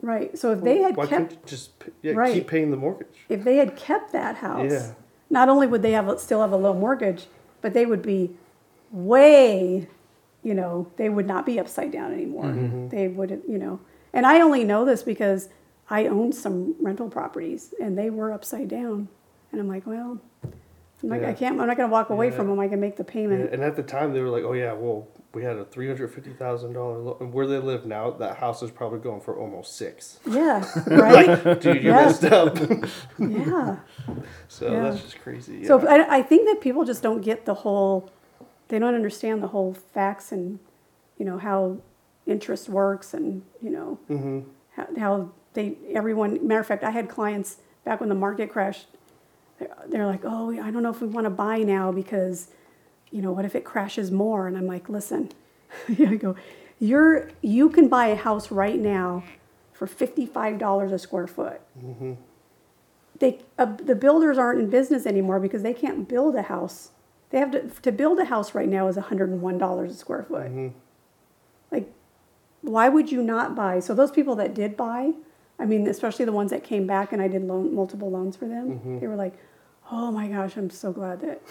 Right. 0.00 0.38
So 0.38 0.52
if 0.52 0.62
they 0.62 0.78
had 0.82 0.96
Why 0.96 1.06
kept 1.06 1.30
couldn't 1.30 1.42
you 1.42 1.48
just 1.48 1.70
yeah, 2.02 2.12
Right. 2.12 2.32
keep 2.34 2.46
paying 2.46 2.70
the 2.70 2.76
mortgage? 2.76 3.24
if 3.28 3.42
they 3.42 3.56
had 3.56 3.74
kept 3.76 4.12
that 4.12 4.36
house, 4.36 4.70
Yeah. 4.70 4.92
not 5.28 5.48
only 5.48 5.66
would 5.66 5.82
they 5.82 5.90
have 5.92 6.08
a, 6.08 6.18
still 6.18 6.40
have 6.40 6.52
a 6.52 6.56
low 6.56 6.72
mortgage, 6.72 7.26
but 7.62 7.74
they 7.74 7.84
would 7.84 8.02
be 8.02 8.30
way, 8.92 9.88
you 10.44 10.54
know, 10.54 10.86
they 10.96 11.08
would 11.08 11.26
not 11.26 11.44
be 11.44 11.58
upside 11.58 11.90
down 11.90 12.12
anymore. 12.12 12.44
Mm-hmm. 12.44 12.88
They 12.88 13.08
would, 13.08 13.42
you 13.48 13.58
know, 13.58 13.80
and 14.12 14.24
I 14.24 14.40
only 14.40 14.62
know 14.64 14.84
this 14.84 15.02
because 15.02 15.48
I 15.90 16.06
owned 16.06 16.34
some 16.34 16.76
rental 16.80 17.08
properties 17.10 17.74
and 17.80 17.98
they 17.98 18.08
were 18.10 18.32
upside 18.32 18.68
down, 18.68 19.08
and 19.50 19.60
I'm 19.60 19.68
like, 19.68 19.84
well, 19.86 20.20
I'm 21.02 21.10
not, 21.10 21.20
Yeah. 21.20 21.28
I 21.28 21.32
can't, 21.32 21.60
I'm 21.60 21.66
not 21.66 21.76
going 21.76 21.88
to 21.88 21.92
walk 21.92 22.10
away 22.10 22.26
Yeah. 22.30 22.36
from 22.36 22.48
them. 22.48 22.58
I 22.58 22.68
can 22.68 22.80
make 22.80 22.96
the 22.96 23.04
Yeah, 23.04 23.12
payment. 23.12 23.52
and 23.52 23.62
at 23.62 23.76
the 23.76 23.82
time, 23.82 24.12
they 24.12 24.20
were 24.20 24.28
like, 24.30 24.42
"Oh 24.44 24.52
yeah, 24.52 24.72
well, 24.72 25.06
we 25.32 25.44
had 25.44 25.56
a 25.56 25.64
three 25.64 25.86
hundred 25.86 26.08
fifty 26.12 26.32
thousand 26.32 26.72
dollar 26.72 26.98
loan, 26.98 27.16
and 27.20 27.32
where 27.32 27.46
they 27.46 27.58
live 27.58 27.86
now, 27.86 28.10
that 28.12 28.38
house 28.38 28.62
is 28.62 28.70
probably 28.70 28.98
going 28.98 29.20
for 29.20 29.36
almost 29.38 29.76
six. 29.76 30.18
Yeah, 30.26 30.64
right. 30.88 31.44
Like, 31.44 31.60
dude, 31.60 31.82
you 31.84 31.90
Yeah. 31.90 32.04
messed 32.06 32.24
up. 32.24 32.58
yeah. 33.18 33.76
so 34.48 34.72
Yeah. 34.72 34.82
that's 34.82 35.02
just 35.02 35.20
crazy. 35.20 35.64
So. 35.64 35.86
I, 35.86 36.16
I 36.18 36.22
think 36.22 36.48
that 36.48 36.60
people 36.60 36.84
just 36.84 37.02
don't 37.02 37.20
get 37.20 37.44
the 37.44 37.54
whole, 37.54 38.10
they 38.68 38.78
don't 38.78 38.94
understand 38.94 39.42
the 39.42 39.48
whole 39.48 39.74
facts 39.74 40.32
and, 40.32 40.58
you 41.18 41.24
know, 41.24 41.38
how 41.38 41.78
interest 42.26 42.68
works 42.68 43.14
and, 43.14 43.42
you 43.62 43.70
know, 43.70 43.98
mm-hmm. 44.10 44.40
how, 44.74 44.86
how 44.98 45.30
they, 45.54 45.76
everyone, 45.94 46.44
matter 46.46 46.60
of 46.60 46.66
fact, 46.66 46.82
I 46.84 46.90
had 46.90 47.08
clients 47.08 47.58
back 47.84 48.00
when 48.00 48.08
the 48.08 48.14
market 48.14 48.50
crashed, 48.50 48.86
they're, 49.58 49.76
they're 49.88 50.06
like, 50.06 50.20
oh, 50.24 50.50
I 50.50 50.70
don't 50.70 50.82
know 50.82 50.90
if 50.90 51.00
we 51.00 51.06
want 51.08 51.24
to 51.26 51.30
buy 51.30 51.58
now 51.58 51.92
because, 51.92 52.48
you 53.10 53.22
know, 53.22 53.32
what 53.32 53.44
if 53.44 53.54
it 53.54 53.64
crashes 53.64 54.10
more? 54.10 54.46
And 54.46 54.56
I'm 54.56 54.66
like, 54.66 54.88
listen, 54.88 55.30
I 55.88 56.16
go, 56.16 56.36
you're, 56.78 57.30
you 57.42 57.68
can 57.70 57.88
buy 57.88 58.08
a 58.08 58.16
house 58.16 58.50
right 58.50 58.78
now 58.78 59.24
for 59.72 59.86
$55 59.86 60.92
a 60.92 60.98
square 60.98 61.26
foot. 61.26 61.60
They, 63.18 63.40
uh, 63.58 63.66
the 63.76 63.94
builders 63.96 64.38
aren't 64.38 64.60
in 64.60 64.70
business 64.70 65.06
anymore 65.06 65.40
because 65.40 65.62
they 65.62 65.74
can't 65.74 66.08
build 66.08 66.36
a 66.36 66.42
house. 66.42 66.90
They 67.30 67.38
have 67.38 67.50
to, 67.52 67.68
to 67.82 67.92
build 67.92 68.18
a 68.20 68.26
house 68.26 68.54
right 68.54 68.68
now 68.68 68.86
is 68.88 68.96
$101 68.96 69.90
a 69.90 69.94
square 69.94 70.22
foot. 70.22 70.46
Like, 71.70 71.92
why 72.62 72.88
would 72.88 73.10
you 73.10 73.22
not 73.22 73.54
buy? 73.56 73.80
So 73.80 73.94
those 73.94 74.10
people 74.10 74.36
that 74.36 74.54
did 74.54 74.76
buy, 74.76 75.12
I 75.58 75.64
mean, 75.64 75.86
especially 75.88 76.24
the 76.24 76.32
ones 76.32 76.50
that 76.50 76.62
came 76.62 76.86
back 76.86 77.12
and 77.12 77.20
I 77.20 77.28
did 77.28 77.42
loan, 77.42 77.74
multiple 77.74 78.10
loans 78.10 78.36
for 78.36 78.46
them, 78.46 78.98
they 79.00 79.06
were 79.06 79.16
like, 79.16 79.34
"Oh 79.90 80.12
my 80.12 80.28
gosh, 80.28 80.56
I'm 80.56 80.70
so 80.70 80.92
glad 80.92 81.20
that 81.20 81.42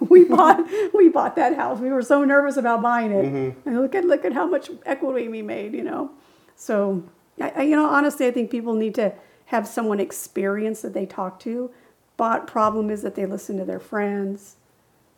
we 0.10 0.24
bought 0.24 0.64
we 0.94 1.08
bought 1.08 1.36
that 1.36 1.56
house. 1.56 1.80
We 1.80 1.90
were 1.90 2.02
so 2.02 2.24
nervous 2.24 2.56
about 2.56 2.82
buying 2.82 3.10
it, 3.10 3.56
and 3.66 3.80
look 3.80 3.94
at 3.94 4.04
look 4.04 4.24
at 4.24 4.32
how 4.32 4.46
much 4.46 4.70
equity 4.86 5.28
we 5.28 5.42
made." 5.42 5.74
You 5.74 5.82
know, 5.82 6.10
so 6.54 7.02
I, 7.40 7.52
I, 7.56 7.62
you 7.62 7.76
know, 7.76 7.86
honestly, 7.86 8.26
I 8.26 8.30
think 8.30 8.50
people 8.50 8.74
need 8.74 8.94
to 8.96 9.12
have 9.46 9.66
someone 9.66 9.98
experienced 9.98 10.82
that 10.82 10.94
they 10.94 11.06
talk 11.06 11.40
to. 11.40 11.70
But 12.16 12.46
problem 12.46 12.90
is 12.90 13.02
that 13.02 13.14
they 13.14 13.26
listen 13.26 13.56
to 13.56 13.64
their 13.64 13.80
friends. 13.80 14.56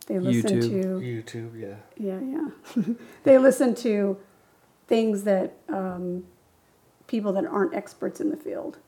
They 0.07 0.19
listen 0.19 0.59
YouTube. 0.59 1.23
to 1.25 1.49
YouTube, 1.49 1.59
yeah. 1.59 1.75
yeah, 1.97 2.19
yeah. 2.19 2.93
they 3.23 3.37
listen 3.37 3.75
to 3.75 4.17
things 4.87 5.23
that 5.23 5.57
um, 5.69 6.25
people 7.13 7.31
that 7.31 7.45
aren't 7.45 7.75
experts 7.75 8.19
in 8.19 8.31
the 8.31 8.37
field. 8.37 8.79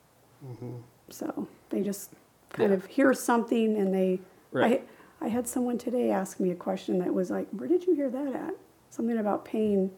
Mm-hmm. 0.44 0.78
So 1.10 1.48
they 1.70 1.82
just 1.84 2.10
kind 2.50 2.72
Yeah. 2.72 2.78
of 2.78 2.86
hear 2.88 3.14
something 3.14 3.78
and 3.78 3.94
they. 3.94 4.20
Right. 4.52 4.84
I, 5.22 5.26
I 5.26 5.28
had 5.30 5.48
someone 5.48 5.78
today 5.78 6.10
ask 6.10 6.40
me 6.40 6.50
a 6.50 6.56
question 6.56 6.98
that 7.00 7.14
was 7.14 7.30
like, 7.30 7.48
"Where 7.52 7.68
did 7.70 7.86
you 7.86 7.94
hear 7.94 8.10
that 8.10 8.34
at?" 8.34 8.56
Something 8.90 9.20
about 9.20 9.46
pain. 9.46 9.92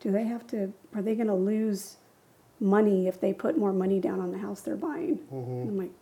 Do 0.00 0.10
they 0.10 0.24
have 0.24 0.46
to? 0.48 0.72
Are 0.94 1.00
they 1.00 1.14
going 1.14 1.28
to 1.28 1.34
lose 1.34 1.96
money 2.60 3.08
if 3.08 3.18
they 3.18 3.32
put 3.32 3.56
more 3.56 3.72
money 3.72 3.98
down 3.98 4.20
on 4.20 4.30
the 4.30 4.38
house 4.38 4.60
they're 4.60 4.76
buying? 4.76 5.18
And 5.30 5.68
I'm 5.70 5.78
like, 5.78 5.92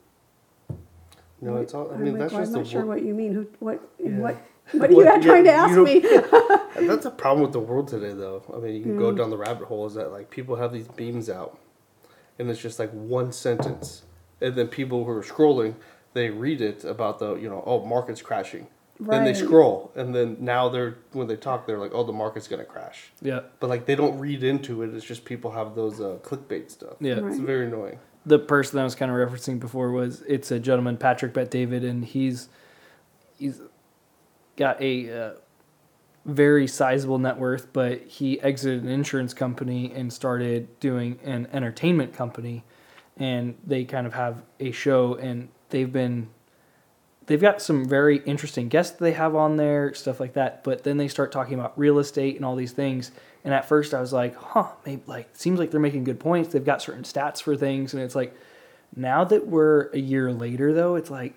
No, 1.40 1.57
it's 1.59 1.75
all. 1.75 1.90
I 1.92 1.94
I'm 1.94 2.03
mean, 2.03 2.12
like, 2.14 2.22
that's 2.22 2.33
well, 2.33 2.42
just 2.42 2.53
I'm 2.57 2.59
not 2.62 2.66
sure 2.66 2.85
wor- 2.85 2.96
what 2.96 3.05
you 3.05 3.14
mean. 3.14 3.33
Who? 3.35 3.46
What? 3.61 3.81
Yeah. 4.01 4.18
what? 4.18 4.37
What 4.72 4.88
are 4.90 4.92
you 4.92 4.96
What- 5.05 5.22
trying 5.22 5.44
yeah, 5.46 5.66
to 5.66 5.75
ask 5.75 5.79
me? 5.81 6.87
That's 6.88 7.05
a 7.05 7.11
problem 7.11 7.42
with 7.42 7.53
the 7.53 7.61
world 7.61 7.88
today, 7.88 8.12
though. 8.12 8.42
I 8.55 8.59
mean, 8.59 8.75
you 8.75 8.83
can 8.83 8.96
Mm. 8.96 8.98
go 8.98 9.12
down 9.12 9.31
the 9.31 9.37
rabbit 9.37 9.66
hole. 9.66 9.87
Is 9.87 9.94
that 9.94 10.11
like 10.12 10.31
people 10.31 10.57
have 10.57 10.72
these 10.72 10.88
beams 10.88 11.29
out, 11.29 11.59
and 12.38 12.48
it's 12.48 12.61
just 12.61 12.79
like 12.79 12.90
one 12.92 13.33
sentence, 13.33 14.03
and 14.40 14.55
then 14.55 14.68
people 14.68 15.05
who 15.05 15.11
are 15.11 15.22
scrolling, 15.22 15.75
they 16.14 16.31
read 16.31 16.61
it 16.61 16.85
about 16.85 17.18
the 17.18 17.35
you 17.37 17.48
know 17.48 17.62
oh 17.66 17.85
market's 17.85 18.22
crashing. 18.22 18.66
Then 19.01 19.25
they 19.25 19.35
scroll, 19.35 19.90
and 19.96 20.14
then 20.14 20.37
now 20.38 20.68
they're 20.68 20.96
when 21.12 21.27
they 21.27 21.35
talk, 21.37 21.66
they're 21.66 21.79
like, 21.79 21.90
"Oh, 21.92 22.05
the 22.05 22.12
market's 22.12 22.46
gonna 22.46 22.64
crash," 22.64 23.12
Yeah. 23.20 23.40
but 23.59 23.68
like 23.68 23.85
they 23.87 23.96
don't 23.96 24.16
read 24.20 24.44
into 24.44 24.83
it. 24.83 24.94
It's 24.94 25.05
just 25.05 25.25
people 25.25 25.51
have 25.51 25.75
those 25.75 26.01
uh, 26.01 26.18
clickbait 26.22 26.70
stuff. 26.70 26.94
Yeah. 27.01 27.14
Right. 27.14 27.33
It's 27.33 27.40
very 27.40 27.66
annoying. 27.66 27.98
the 28.25 28.38
person 28.38 28.79
I 28.79 28.85
was 28.85 28.94
kind 28.94 29.11
of 29.11 29.16
referencing 29.16 29.59
before 29.59 29.90
was 29.90 30.22
it's 30.29 30.53
a 30.53 30.61
gentleman 30.61 30.96
Patrick 30.98 31.33
Bet 31.35 31.51
David, 31.51 31.83
and 31.85 32.05
he's 32.05 32.48
he's 33.37 33.61
got 34.56 34.80
a 34.80 35.10
uh, 35.10 35.30
very 36.24 36.66
sizable 36.66 37.18
net 37.18 37.38
worth, 37.38 37.72
but 37.72 38.02
he 38.02 38.40
exited 38.40 38.82
an 38.82 38.88
insurance 38.88 39.34
company 39.34 39.92
and 39.94 40.12
started 40.12 40.78
doing 40.80 41.18
an 41.24 41.48
entertainment 41.52 42.12
company, 42.12 42.64
and 43.16 43.56
they 43.66 43.84
kind 43.84 44.06
of 44.06 44.14
have 44.14 44.42
a 44.60 44.70
show, 44.70 45.14
and 45.14 45.48
they've 45.70 45.92
been 45.92 46.28
they've 47.26 47.40
got 47.40 47.62
some 47.62 47.88
very 47.88 48.18
interesting 48.18 48.68
guests 48.68 48.96
they 48.98 49.12
have 49.12 49.34
on 49.34 49.56
there, 49.56 49.94
stuff 49.94 50.20
like 50.20 50.34
that. 50.34 50.64
But 50.64 50.84
then 50.84 50.96
they 50.96 51.08
start 51.08 51.32
talking 51.32 51.54
about 51.58 51.78
real 51.78 51.98
estate 51.98 52.36
and 52.36 52.44
all 52.44 52.56
these 52.56 52.72
things. 52.72 53.12
And 53.44 53.54
at 53.54 53.64
first 53.68 53.94
I 53.94 54.00
was 54.00 54.12
like, 54.12 54.34
huh, 54.36 54.68
maybe 54.84 55.02
like 55.06 55.28
seems 55.32 55.58
like 55.58 55.70
they're 55.70 55.80
making 55.80 56.04
good 56.04 56.20
points. 56.20 56.52
They've 56.52 56.64
got 56.64 56.82
certain 56.82 57.04
stats 57.04 57.42
for 57.42 57.56
things, 57.56 57.94
and 57.94 58.02
it's 58.02 58.14
like 58.14 58.34
now 58.94 59.24
that 59.24 59.46
we're 59.46 59.88
a 59.90 59.98
year 59.98 60.32
later 60.32 60.72
though, 60.72 60.94
it's 60.96 61.10
like 61.10 61.34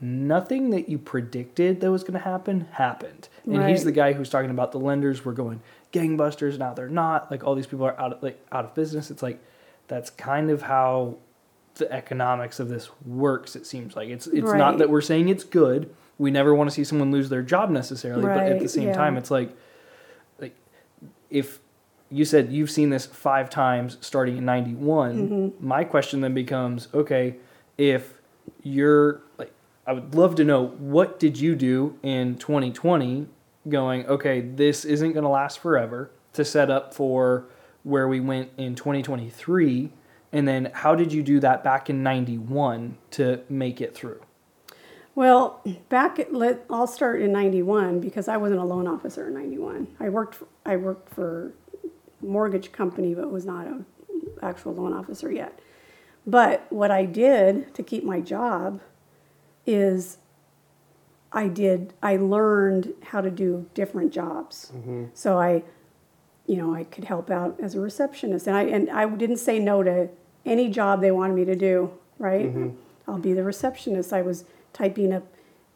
nothing 0.00 0.70
that 0.70 0.88
you 0.88 0.98
predicted 0.98 1.80
that 1.80 1.90
was 1.90 2.02
going 2.02 2.14
to 2.14 2.18
happen 2.18 2.68
happened. 2.72 3.28
And 3.44 3.68
he's 3.68 3.84
the 3.84 3.92
guy 3.92 4.12
who's 4.12 4.28
talking 4.28 4.50
about 4.50 4.72
the 4.72 4.80
lenders 4.80 5.24
were 5.24 5.32
going 5.32 5.60
gangbusters, 5.92 6.58
now 6.58 6.74
they're 6.74 6.88
not. 6.88 7.30
Like 7.30 7.44
all 7.44 7.54
these 7.54 7.66
people 7.66 7.86
are 7.86 7.98
out 7.98 8.12
of 8.12 8.22
like 8.22 8.44
out 8.52 8.64
of 8.64 8.74
business. 8.74 9.10
It's 9.10 9.22
like 9.22 9.42
that's 9.88 10.10
kind 10.10 10.50
of 10.50 10.62
how 10.62 11.16
the 11.76 11.90
economics 11.92 12.58
of 12.58 12.70
this 12.70 12.88
works 13.04 13.54
it 13.54 13.66
seems 13.66 13.94
like 13.94 14.08
it's 14.08 14.26
it's 14.28 14.50
not 14.50 14.78
that 14.78 14.88
we're 14.88 15.02
saying 15.02 15.28
it's 15.28 15.44
good 15.44 15.94
we 16.16 16.30
never 16.30 16.54
want 16.54 16.70
to 16.70 16.74
see 16.74 16.82
someone 16.82 17.12
lose 17.12 17.28
their 17.28 17.42
job 17.42 17.68
necessarily 17.68 18.22
but 18.22 18.38
at 18.38 18.58
the 18.58 18.68
same 18.68 18.88
yeah. 18.88 18.94
time 18.94 19.18
it's 19.18 19.30
like 19.30 19.54
like 20.38 20.56
if 21.28 21.58
you 22.10 22.24
said 22.24 22.50
you've 22.50 22.70
seen 22.70 22.88
this 22.88 23.04
five 23.04 23.50
times 23.50 23.98
starting 24.00 24.38
in 24.38 24.44
91 24.46 25.28
Mm-hmm. 25.28 25.66
my 25.66 25.84
question 25.84 26.22
then 26.22 26.32
becomes 26.32 26.88
okay 26.94 27.36
if 27.76 28.14
you're 28.62 29.20
like 29.36 29.52
i 29.86 29.92
would 29.92 30.14
love 30.14 30.34
to 30.34 30.44
know 30.44 30.66
what 30.78 31.18
did 31.18 31.38
you 31.38 31.54
do 31.54 31.98
in 32.02 32.36
2020 32.36 33.26
going 33.68 34.06
okay 34.06 34.40
this 34.40 34.84
isn't 34.84 35.12
going 35.12 35.24
to 35.24 35.28
last 35.28 35.58
forever 35.58 36.10
to 36.32 36.44
set 36.44 36.70
up 36.70 36.94
for 36.94 37.46
where 37.86 38.08
we 38.08 38.18
went 38.18 38.50
in 38.56 38.74
2023, 38.74 39.92
and 40.32 40.48
then 40.48 40.70
how 40.74 40.96
did 40.96 41.12
you 41.12 41.22
do 41.22 41.38
that 41.38 41.62
back 41.62 41.88
in 41.88 42.02
91 42.02 42.98
to 43.12 43.40
make 43.48 43.80
it 43.80 43.94
through? 43.94 44.20
Well, 45.14 45.62
back 45.88 46.18
at, 46.18 46.34
let, 46.34 46.64
I'll 46.68 46.88
start 46.88 47.22
in 47.22 47.30
91 47.30 48.00
because 48.00 48.26
I 48.26 48.38
wasn't 48.38 48.60
a 48.60 48.64
loan 48.64 48.88
officer 48.88 49.28
in 49.28 49.34
91. 49.34 49.86
I 50.00 50.08
worked 50.08 50.34
for, 50.34 50.48
I 50.66 50.76
worked 50.76 51.14
for 51.14 51.54
mortgage 52.20 52.72
company 52.72 53.14
but 53.14 53.30
was 53.30 53.46
not 53.46 53.66
an 53.66 53.86
actual 54.42 54.74
loan 54.74 54.92
officer 54.92 55.30
yet. 55.30 55.60
But 56.26 56.66
what 56.70 56.90
I 56.90 57.04
did 57.04 57.72
to 57.76 57.84
keep 57.84 58.02
my 58.02 58.20
job 58.20 58.80
is 59.66 60.18
I 61.32 61.48
did 61.48 61.92
I 62.02 62.16
learned 62.16 62.94
how 63.02 63.20
to 63.20 63.30
do 63.30 63.66
different 63.74 64.12
jobs. 64.12 64.72
So 65.14 65.38
I 65.38 65.62
you 66.46 66.56
know, 66.56 66.72
I 66.72 66.84
could 66.84 67.04
help 67.04 67.28
out 67.30 67.58
as 67.60 67.74
a 67.74 67.80
receptionist 67.80 68.46
and 68.46 68.56
I 68.56 68.62
and 68.62 68.88
I 68.90 69.08
didn't 69.08 69.38
say 69.38 69.58
no 69.58 69.82
to 69.82 70.08
any 70.44 70.68
job 70.70 71.00
they 71.00 71.10
wanted 71.10 71.34
me 71.34 71.44
to 71.44 71.56
do, 71.56 71.90
right? 72.18 72.46
I'll 73.08 73.18
be 73.18 73.32
the 73.32 73.42
receptionist. 73.44 74.12
I 74.12 74.22
was 74.22 74.44
typing 74.72 75.12
up 75.12 75.24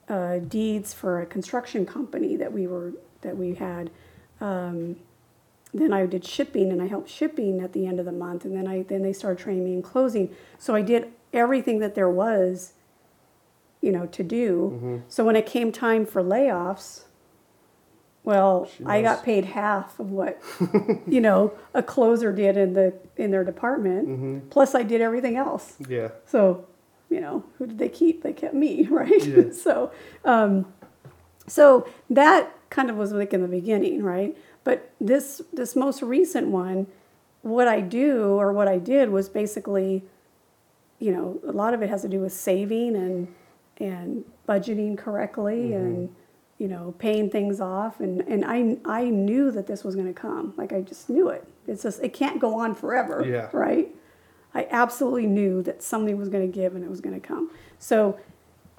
uh, 0.09 0.39
deeds 0.39 0.93
for 0.93 1.21
a 1.21 1.27
construction 1.27 1.87
company 1.87 2.37
that 2.37 2.53
we 2.53 2.67
were 2.67 2.93
that 3.23 3.37
we 3.37 3.55
had. 3.55 3.91
Um, 4.41 4.97
then 5.73 5.93
I 5.93 6.07
did 6.07 6.25
shipping 6.25 6.73
and 6.73 6.83
I 6.83 6.87
helped 6.89 7.09
shipping 7.09 7.61
at 7.61 7.73
the 7.73 7.87
end 7.87 8.01
of 8.01 8.07
the 8.07 8.13
month 8.13 8.45
and 8.45 8.57
then 8.57 8.67
I 8.67 8.83
then 8.83 9.03
they 9.03 9.13
started 9.13 9.39
training 9.43 9.65
me 9.65 9.75
in 9.75 9.83
closing. 9.83 10.35
So 10.59 10.75
I 10.75 10.83
did 10.83 11.13
everything 11.33 11.79
that 11.81 11.95
there 11.95 12.09
was, 12.11 12.73
you 13.81 13.93
know, 13.93 14.07
to 14.07 14.23
do. 14.23 15.03
So 15.09 15.25
when 15.25 15.37
it 15.37 15.47
came 15.47 15.73
time 15.73 16.05
for 16.07 16.23
layoffs, 16.23 17.05
well, 18.23 18.69
I 18.85 19.01
got 19.01 19.25
paid 19.25 19.47
half 19.47 19.99
of 19.99 20.11
what 20.11 20.41
you 21.07 21.21
know 21.21 21.53
a 21.73 21.83
closer 21.83 22.33
did 22.33 22.57
in 22.57 22.75
the 22.75 22.93
in 23.17 23.31
their 23.31 23.45
department. 23.45 24.51
Plus 24.51 24.75
I 24.75 24.83
did 24.83 25.01
everything 25.01 25.37
else. 25.37 25.77
Yeah. 25.89 26.09
So, 26.27 26.67
you 27.09 27.21
know, 27.21 27.45
who 27.57 27.67
did 27.67 27.79
they 27.79 27.89
keep? 27.89 28.23
They 28.23 28.33
kept 28.33 28.55
me, 28.55 28.87
right? 28.91 29.25
Yeah. 29.25 29.51
so, 29.53 29.91
um, 30.25 30.67
so 31.47 31.89
that 32.11 32.53
kind 32.69 32.91
of 32.91 32.97
was 32.97 33.13
like 33.13 33.33
in 33.33 33.41
the 33.43 33.49
beginning, 33.49 34.03
right? 34.03 34.37
But 34.65 34.91
this 35.01 35.41
this 35.53 35.75
most 35.75 36.03
recent 36.03 36.49
one, 36.49 36.89
what 37.41 37.69
I 37.69 37.81
do 37.81 38.39
or 38.39 38.53
what 38.53 38.69
I 38.69 38.77
did 38.77 39.09
was 39.09 39.31
basically, 39.31 40.05
you 40.99 41.11
know, 41.11 41.41
a 41.47 41.53
lot 41.53 41.73
of 41.73 41.81
it 41.81 41.89
has 41.89 42.03
to 42.03 42.09
do 42.09 42.21
with 42.21 42.35
saving 42.35 42.97
and 42.97 43.29
and 43.81 44.25
budgeting 44.49 44.97
correctly 44.97 45.73
and 45.75 46.15
you 46.59 46.69
know 46.69 46.95
paying 46.99 47.31
things 47.31 47.61
off 47.61 48.01
and 48.01 48.21
and 48.23 48.45
I 48.45 48.77
I 48.85 49.05
knew 49.05 49.51
that 49.51 49.67
this 49.67 49.83
was 49.83 49.95
going 49.95 50.07
to 50.07 50.13
come 50.13 50.53
like 50.57 50.73
I 50.73 50.83
just 50.83 51.09
knew 51.09 51.29
it 51.29 51.45
it's 51.67 51.83
just 51.83 52.03
it 52.03 52.13
can't 52.13 52.39
go 52.41 52.55
on 52.61 52.75
forever 52.75 53.25
Yeah. 53.27 53.49
right 53.53 53.89
I 54.55 54.67
absolutely 54.71 55.27
knew 55.27 55.63
that 55.63 55.83
something 55.83 56.17
was 56.19 56.29
going 56.29 56.51
to 56.51 56.53
give 56.53 56.75
and 56.75 56.85
it 56.85 56.91
was 56.91 57.01
going 57.01 57.19
to 57.19 57.25
come. 57.25 57.51
So, 57.79 58.19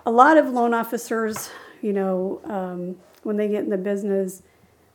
a 0.05 0.11
lot 0.11 0.35
of 0.37 0.49
loan 0.49 0.73
officers, 0.73 1.49
you 1.81 1.93
know, 1.93 2.41
um, 2.43 2.97
when 3.23 3.37
they 3.37 3.47
get 3.47 3.63
in 3.63 3.69
the 3.69 3.77
business, 3.77 4.43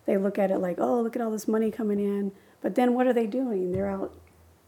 they 0.05 0.19
look 0.19 0.39
at 0.39 0.51
it 0.51 0.59
like, 0.59 0.77
oh, 0.79 1.01
look 1.01 1.17
at 1.17 1.23
all 1.23 1.31
this 1.31 1.49
money 1.49 1.71
coming 1.71 1.99
in. 1.99 2.33
But 2.61 2.75
then 2.75 2.93
what 2.95 3.07
are 3.07 3.13
they 3.13 3.27
doing? 3.27 3.73
They're 3.73 3.89
out 3.89 4.15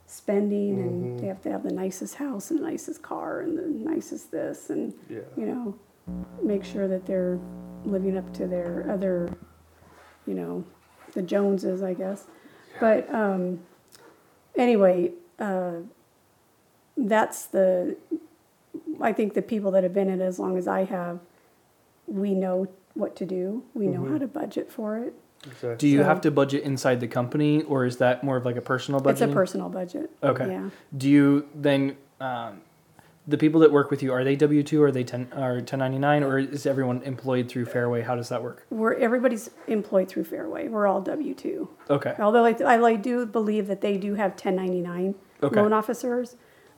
spending 0.08 0.80
and 0.80 1.20
they 1.20 1.26
have 1.26 1.40
to 1.42 1.50
have 1.50 1.62
the 1.62 1.72
nicest 1.72 2.14
house 2.16 2.50
and 2.50 2.58
the 2.60 2.64
nicest 2.64 3.02
car 3.02 3.40
and 3.40 3.58
the 3.58 3.90
nicest 3.90 4.30
this 4.32 4.70
and, 4.70 4.94
Yeah. 5.08 5.20
you 5.36 5.46
know, 5.46 5.78
make 6.42 6.64
sure 6.64 6.88
that 6.88 7.04
they're 7.06 7.38
living 7.84 8.16
up 8.16 8.32
to 8.34 8.46
their 8.46 8.90
other, 8.90 9.28
you 10.26 10.32
know, 10.34 10.64
the 11.12 11.22
Joneses, 11.22 11.82
I 11.82 11.92
guess. 11.94 12.26
But 12.80 13.12
um, 13.14 13.60
anyway, 14.56 15.12
uh, 15.38 15.72
that's 16.96 17.46
the. 17.46 17.96
I 19.00 19.12
think 19.12 19.34
the 19.34 19.42
people 19.42 19.70
that 19.72 19.82
have 19.82 19.92
been 19.94 20.08
in 20.08 20.20
it 20.20 20.24
as 20.24 20.38
long 20.38 20.56
as 20.56 20.66
I 20.66 20.84
have, 20.84 21.20
we 22.06 22.34
know 22.34 22.68
what 22.94 23.14
to 23.16 23.26
do. 23.26 23.62
We 23.74 23.86
know 23.86 24.04
how 24.04 24.18
to 24.18 24.26
budget 24.26 24.70
for 24.72 24.98
it. 24.98 25.14
Exactly. 25.46 25.76
Do 25.76 25.88
you 25.88 25.98
So- 25.98 26.04
have 26.04 26.20
to 26.22 26.30
budget 26.30 26.62
inside 26.64 27.00
the 27.00 27.08
company, 27.08 27.62
or 27.62 27.84
is 27.84 27.98
that 27.98 28.24
more 28.24 28.36
of 28.36 28.44
like 28.44 28.56
a 28.56 28.60
personal 28.60 29.00
budget? 29.00 29.22
It's 29.22 29.30
a 29.30 29.34
personal 29.34 29.68
budget. 29.68 30.10
Okay. 30.22 30.48
Yeah. 30.48 30.70
Do 30.96 31.08
you 31.08 31.48
then 31.54 31.96
um, 32.20 32.62
the 33.26 33.38
people 33.38 33.60
that 33.60 33.70
work 33.70 33.90
with 33.90 34.02
you 34.02 34.12
are 34.12 34.24
they 34.24 34.34
W 34.34 34.62
two 34.62 34.82
or 34.82 34.86
are 34.86 34.90
they 34.90 35.04
ten 35.04 35.28
or 35.36 35.60
ten 35.60 35.78
ninety 35.78 35.98
nine 35.98 36.22
or 36.24 36.38
is 36.38 36.66
everyone 36.66 37.02
employed 37.02 37.48
through 37.48 37.66
Fairway? 37.66 38.02
How 38.02 38.16
does 38.16 38.28
that 38.30 38.42
work? 38.42 38.66
We're 38.70 38.94
everybody's 38.94 39.50
employed 39.68 40.08
through 40.08 40.24
Fairway. 40.24 40.66
We're 40.68 40.86
all 40.86 41.00
W 41.02 41.34
two. 41.34 41.68
Okay. 41.88 42.14
Although 42.18 42.44
I, 42.44 42.56
I 42.66 42.96
do 42.96 43.24
believe 43.26 43.66
that 43.68 43.80
they 43.80 43.96
do 43.96 44.14
have 44.14 44.32
1099 44.32 45.14
Okay. 45.42 45.60
loan 45.60 45.72
officers. 45.72 46.34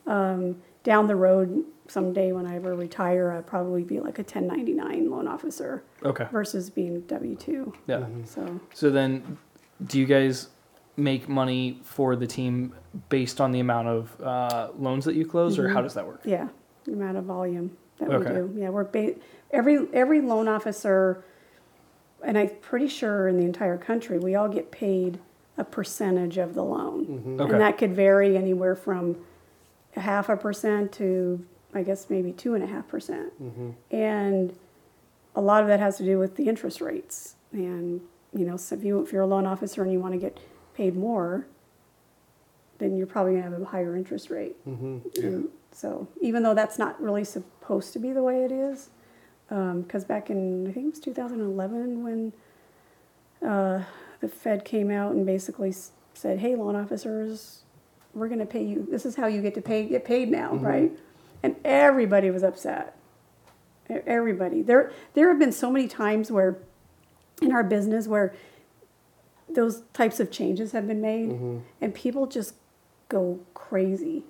Um, 0.07 0.57
down 0.83 1.07
the 1.07 1.17
road, 1.17 1.65
someday 1.89 2.33
when 2.33 2.47
I 2.47 2.57
ever 2.57 2.75
retire, 2.75 3.33
I'll 3.33 3.43
probably 3.43 3.83
be 3.83 4.01
like 4.01 4.19
a 4.19 4.23
1099 4.23 5.11
loan 5.11 5.29
officer 5.29 5.83
Okay. 6.05 6.27
versus 6.33 6.71
being 6.71 7.01
W 7.03 7.37
2. 7.37 7.73
Yeah. 7.87 7.97
Mm-hmm. 7.97 8.25
So, 8.25 8.61
So 8.75 8.91
then, 8.91 9.39
do 9.87 9.99
you 9.99 10.07
guys 10.07 10.49
make 10.97 11.29
money 11.29 11.81
for 11.83 12.17
the 12.17 12.27
team 12.27 12.75
based 13.09 13.41
on 13.41 13.53
the 13.53 13.61
amount 13.61 13.89
of 13.89 14.21
uh, 14.21 14.69
loans 14.79 15.05
that 15.05 15.15
you 15.15 15.27
close, 15.27 15.59
or 15.59 15.69
how 15.69 15.77
mm-hmm. 15.77 15.85
does 15.85 15.95
that 15.95 16.07
work? 16.07 16.21
yeah, 16.25 16.49
the 16.85 16.93
amount 16.93 17.17
of 17.17 17.25
volume 17.25 17.77
that 17.99 18.09
we 18.09 18.25
do. 18.25 18.53
Yeah, 18.57 18.71
we're 18.71 18.85
ba- 18.85 19.15
every 19.51 19.87
every 19.93 20.21
loan 20.21 20.49
officer, 20.49 21.25
and 22.25 22.37
I'm 22.37 22.51
pretty 22.61 22.89
sure 22.89 23.29
in 23.29 23.39
the 23.39 23.45
entire 23.45 23.79
country, 23.79 24.19
we 24.19 24.35
all 24.35 24.49
get 24.49 24.71
paid 24.71 25.19
a 25.57 25.65
percentage 25.65 26.39
of 26.39 26.55
the 26.55 26.65
loan. 26.65 27.07
Mm-hmm. 27.07 27.41
Okay. 27.41 27.53
And 27.53 27.61
that 27.61 27.79
could 27.79 27.95
vary 27.95 28.37
anywhere 28.37 28.75
from 28.75 29.13
a 29.13 29.17
half 29.97 30.29
a 30.29 30.37
percent 30.37 30.93
to, 30.93 31.45
I 31.75 31.83
guess, 31.83 32.09
maybe 32.11 32.33
two 32.33 32.55
and 32.55 32.63
a 32.63 32.67
half 32.67 32.87
percent. 32.89 33.33
And 33.91 34.57
a 35.35 35.41
lot 35.41 35.63
of 35.63 35.69
that 35.69 35.81
has 35.81 35.97
to 35.99 36.05
do 36.05 36.19
with 36.19 36.37
the 36.37 36.49
interest 36.49 36.81
rates. 36.81 37.37
And, 37.53 38.01
you 38.33 38.45
know, 38.45 38.57
so 38.57 38.75
if, 38.77 38.85
you, 38.85 39.01
if 39.03 39.13
you're 39.13 39.23
a 39.23 39.27
loan 39.27 39.47
officer 39.47 39.83
and 39.83 39.93
you 39.93 40.01
want 40.01 40.15
to 40.15 40.19
get 40.21 40.39
paid 40.75 40.97
more, 40.97 41.47
then 42.79 42.97
you're 42.97 43.07
probably 43.07 43.33
going 43.33 43.45
to 43.45 43.51
have 43.51 43.61
a 43.61 43.65
higher 43.65 43.97
interest 43.97 44.31
rate. 44.31 44.57
Mm-hmm. 44.69 44.99
And 45.25 45.49
so, 45.73 46.09
even 46.21 46.43
though 46.43 46.55
that's 46.55 46.79
not 46.79 47.01
really 47.01 47.25
supposed 47.25 47.93
to 47.93 47.99
be 47.99 48.13
the 48.13 48.23
way 48.23 48.45
it 48.45 48.53
is, 48.53 48.91
because 49.49 50.05
back 50.05 50.31
in, 50.31 50.67
I 50.69 50.73
think 50.73 50.87
it 50.87 50.91
was 50.91 51.01
2011 51.01 52.03
when 52.05 52.33
uh, 53.49 53.83
the 54.21 54.29
Fed 54.29 54.65
came 54.65 54.91
out 54.91 55.13
and 55.13 55.27
basically 55.27 55.71
s- 55.71 55.91
said, 56.15 56.39
hey, 56.39 56.55
loan 56.55 56.77
officers, 56.77 57.63
we're 58.15 58.29
going 58.29 58.41
to 58.41 58.47
pay 58.47 58.65
you, 58.65 58.87
this 58.91 59.07
is 59.07 59.17
how 59.17 59.27
you 59.27 59.43
get 59.43 59.55
to 59.55 59.63
pay, 59.63 59.85
get 59.85 60.05
paid 60.05 60.31
now, 60.31 60.53
mm-hmm. 60.53 60.67
right? 60.67 60.93
And 61.43 61.57
everybody 61.65 62.31
was 62.31 62.43
upset. 62.43 62.97
Everybody. 63.89 64.63
There, 64.63 64.93
there 65.15 65.29
have 65.29 65.39
been 65.39 65.53
so 65.53 65.71
many 65.71 65.89
times 65.89 66.31
where, 66.31 66.59
in 67.43 67.53
our 67.53 67.65
business, 67.65 68.07
where 68.07 68.35
those 69.49 69.83
types 69.93 70.21
of 70.21 70.31
changes 70.31 70.73
have 70.73 70.87
been 70.87 71.01
made 71.01 71.31
mm-hmm. 71.31 71.59
and 71.81 71.95
people 71.95 72.27
just 72.27 72.55
go 73.09 73.41
crazy. 73.55 74.23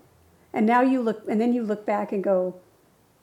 And 0.52 0.66
now 0.66 0.80
you 0.80 1.02
look, 1.02 1.22
and 1.28 1.40
then 1.40 1.52
you 1.52 1.62
look 1.62 1.84
back 1.84 2.12
and 2.12 2.24
go, 2.24 2.56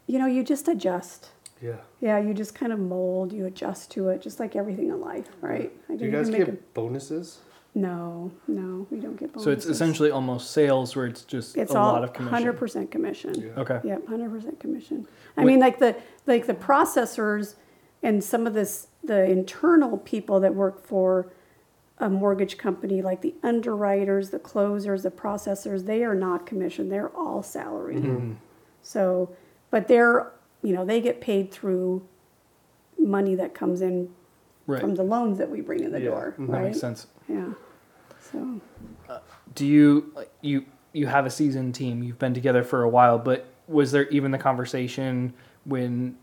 you 0.06 0.20
know, 0.20 0.28
you 0.28 0.44
just 0.44 0.68
adjust. 0.68 1.30
Yeah. 1.62 1.78
Yeah, 2.00 2.20
you 2.20 2.34
just 2.34 2.54
kind 2.54 2.72
of 2.72 2.80
mold, 2.80 3.34
you 3.34 3.46
adjust 3.46 3.90
to 3.92 4.10
it, 4.10 4.22
just 4.22 4.40
like 4.40 4.56
everything 4.56 4.90
in 4.90 5.02
life, 5.02 5.28
right? 5.42 5.72
I 5.90 5.96
Do 5.96 6.06
you 6.06 6.12
guys 6.12 6.30
get 6.30 6.74
bonuses? 6.74 7.40
A- 7.78 7.80
no, 7.80 8.32
no, 8.48 8.88
we 8.90 9.00
don't 9.00 9.16
get 9.18 9.34
bonuses. 9.34 9.44
So 9.44 9.52
it's 9.52 9.66
essentially 9.66 10.12
almost 10.12 10.52
sales, 10.52 10.96
where 10.96 11.06
it's 11.06 11.24
just 11.24 11.58
it's 11.58 11.74
a 11.74 11.78
all 11.78 11.94
lot 11.94 12.04
of 12.04 12.14
commission. 12.14 12.34
hundred 12.34 12.54
percent 12.58 12.92
commission. 12.92 13.34
Yeah. 13.40 13.62
Okay. 13.62 13.80
Yep, 13.84 14.08
hundred 14.08 14.32
percent 14.32 14.60
commission. 14.60 15.08
I 15.38 15.42
Wait- 15.42 15.48
mean, 15.54 15.60
like 15.60 15.80
the 15.80 15.96
like 16.26 16.48
the 16.48 16.54
processors 16.54 17.56
and 18.04 18.24
some 18.24 18.48
of 18.48 18.54
this 18.54 18.88
the 19.04 19.24
internal 19.24 19.98
people 19.98 20.40
that 20.42 20.54
work 20.56 20.86
for 20.86 21.32
a 22.00 22.10
mortgage 22.10 22.58
company, 22.58 23.02
like 23.02 23.22
the 23.22 23.34
underwriters, 23.42 24.30
the 24.30 24.38
closers, 24.40 25.02
the 25.04 25.10
processors, 25.12 25.86
they 25.86 26.04
are 26.04 26.14
not 26.14 26.46
commissioned. 26.46 26.92
They're 26.92 27.10
all 27.16 27.42
salaried. 27.42 28.04
Mm-hmm. 28.04 28.34
So, 28.84 29.36
but 29.72 29.88
they're 29.88 30.32
you 30.64 30.74
know 30.74 30.86
they 30.86 31.00
get 31.02 31.22
paid 31.22 31.52
through 31.52 32.08
money 33.00 33.36
that 33.36 33.54
comes 33.54 33.82
in 33.82 34.10
Right. 34.66 34.82
from 34.82 34.96
the 34.96 35.04
loans 35.04 35.38
that 35.38 35.50
we 35.50 35.62
bring 35.62 35.82
in 35.82 35.94
the 35.94 36.00
Yeah, 36.02 36.10
door, 36.10 36.36
That 36.38 36.48
right? 36.50 36.64
makes 36.66 36.80
sense. 36.82 37.08
Yeah. 37.30 37.54
So 38.32 38.62
Do 39.56 39.66
you 39.66 40.14
you 40.42 40.66
you 40.94 41.08
have 41.08 41.26
a 41.26 41.30
seasoned 41.30 41.76
team? 41.76 42.04
You've 42.04 42.20
been 42.20 42.34
together 42.34 42.64
for 42.64 42.84
a 42.84 42.90
while, 42.90 43.20
but 43.20 43.46
was 43.68 43.92
there 43.92 44.08
even 44.10 44.32
the 44.32 44.38
conversation 44.38 45.34
when 45.66 46.18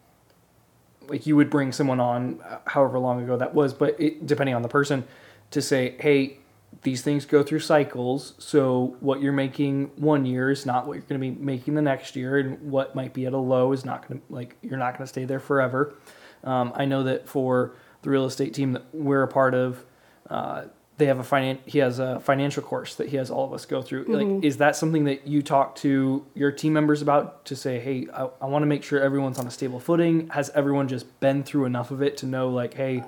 like 1.09 1.27
you 1.27 1.37
would 1.37 1.51
bring 1.51 1.71
someone 1.73 2.01
on, 2.01 2.41
uh, 2.41 2.59
however 2.67 2.99
long 2.99 3.23
ago 3.23 3.37
that 3.37 3.55
was, 3.55 3.75
but 3.75 3.99
it, 4.01 4.27
depending 4.27 4.55
on 4.55 4.63
the 4.63 4.69
person, 4.69 5.05
to 5.51 5.61
say, 5.61 5.95
hey, 5.99 6.39
these 6.83 7.03
things 7.03 7.27
go 7.27 7.43
through 7.43 7.61
cycles. 7.61 8.35
So 8.39 8.97
what 9.01 9.21
you're 9.21 9.33
making 9.33 9.91
one 9.97 10.25
year 10.25 10.51
is 10.51 10.65
not 10.65 10.87
what 10.87 10.95
you're 10.95 11.03
going 11.03 11.21
to 11.21 11.31
be 11.31 11.45
making 11.45 11.75
the 11.75 11.83
next 11.83 12.17
year, 12.17 12.39
and 12.39 12.71
what 12.71 12.95
might 12.95 13.13
be 13.13 13.27
at 13.27 13.33
a 13.33 13.39
low 13.39 13.73
is 13.73 13.85
not 13.85 14.09
going 14.09 14.21
to 14.21 14.27
like 14.33 14.57
you're 14.63 14.79
not 14.79 14.93
going 14.97 15.05
to 15.05 15.09
stay 15.09 15.25
there 15.25 15.41
forever. 15.41 15.95
Um, 16.43 16.73
I 16.75 16.85
know 16.85 17.03
that 17.05 17.29
for 17.29 17.75
the 18.03 18.11
real 18.11 18.25
estate 18.25 18.55
team 18.55 18.73
that 18.73 18.85
we're 18.93 19.23
a 19.23 19.29
part 19.29 19.55
of, 19.55 19.85
uh, 20.31 20.65
they 20.97 21.07
have 21.07 21.19
a 21.19 21.23
finan- 21.23 21.59
he 21.67 21.79
has 21.79 21.99
a 21.99 22.21
financial 22.21 22.63
course 22.63 22.95
that 22.97 23.09
he 23.09 23.17
has 23.17 23.31
all 23.31 23.45
of 23.45 23.53
us 23.53 23.67
go 23.67 23.83
through. 23.83 24.05
Mm-hmm. 24.05 24.35
Like, 24.35 24.45
is 24.45 24.59
that 24.59 24.77
something 24.77 25.05
that 25.05 25.27
you 25.27 25.43
talk 25.43 25.75
to 25.77 26.25
your 26.35 26.53
team 26.53 26.73
members 26.73 27.03
about 27.03 27.45
to 27.47 27.57
say, 27.57 27.81
hey, 27.81 28.07
I, 28.15 28.29
I 28.41 28.47
want 28.47 28.63
to 28.63 28.67
make 28.67 28.85
sure 28.85 29.01
everyone's 29.01 29.39
on 29.39 29.47
a 29.47 29.51
stable 29.51 29.81
footing? 29.81 30.29
Has 30.29 30.51
everyone 30.51 30.89
just 30.89 31.21
been 31.21 31.43
through 31.43 31.65
enough 31.65 31.91
of 31.91 32.03
it 32.03 32.17
to 32.19 32.27
know, 32.27 32.49
like, 32.49 32.75
hey, 32.75 33.03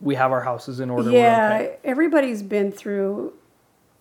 we 0.00 0.14
have 0.14 0.32
our 0.32 0.42
houses 0.42 0.80
in 0.80 0.88
order? 0.90 1.10
Yeah, 1.10 1.58
okay? 1.60 1.76
everybody's 1.84 2.42
been 2.42 2.72
through 2.72 3.34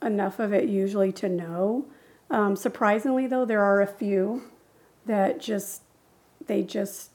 enough 0.02 0.40
of 0.40 0.54
it 0.54 0.70
usually 0.70 1.12
to 1.14 1.30
know. 1.30 1.86
Um, 2.30 2.56
surprisingly, 2.56 3.28
though, 3.28 3.46
there 3.46 3.64
are 3.64 3.82
a 3.82 3.88
few 3.88 4.44
that 5.06 5.40
just 5.40 5.82
they 6.48 6.64
just 6.64 7.12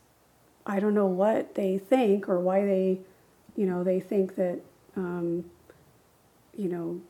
I 0.66 0.80
don't 0.80 0.94
know 0.94 1.06
what 1.06 1.54
they 1.54 1.78
think 1.78 2.28
or 2.28 2.38
why 2.38 2.64
they, 2.64 3.00
you 3.56 3.66
know, 3.66 3.82
they 3.82 4.00
think 4.00 4.36
that, 4.36 4.60
um, 4.96 5.44
you 6.56 6.68
know, 6.68 7.00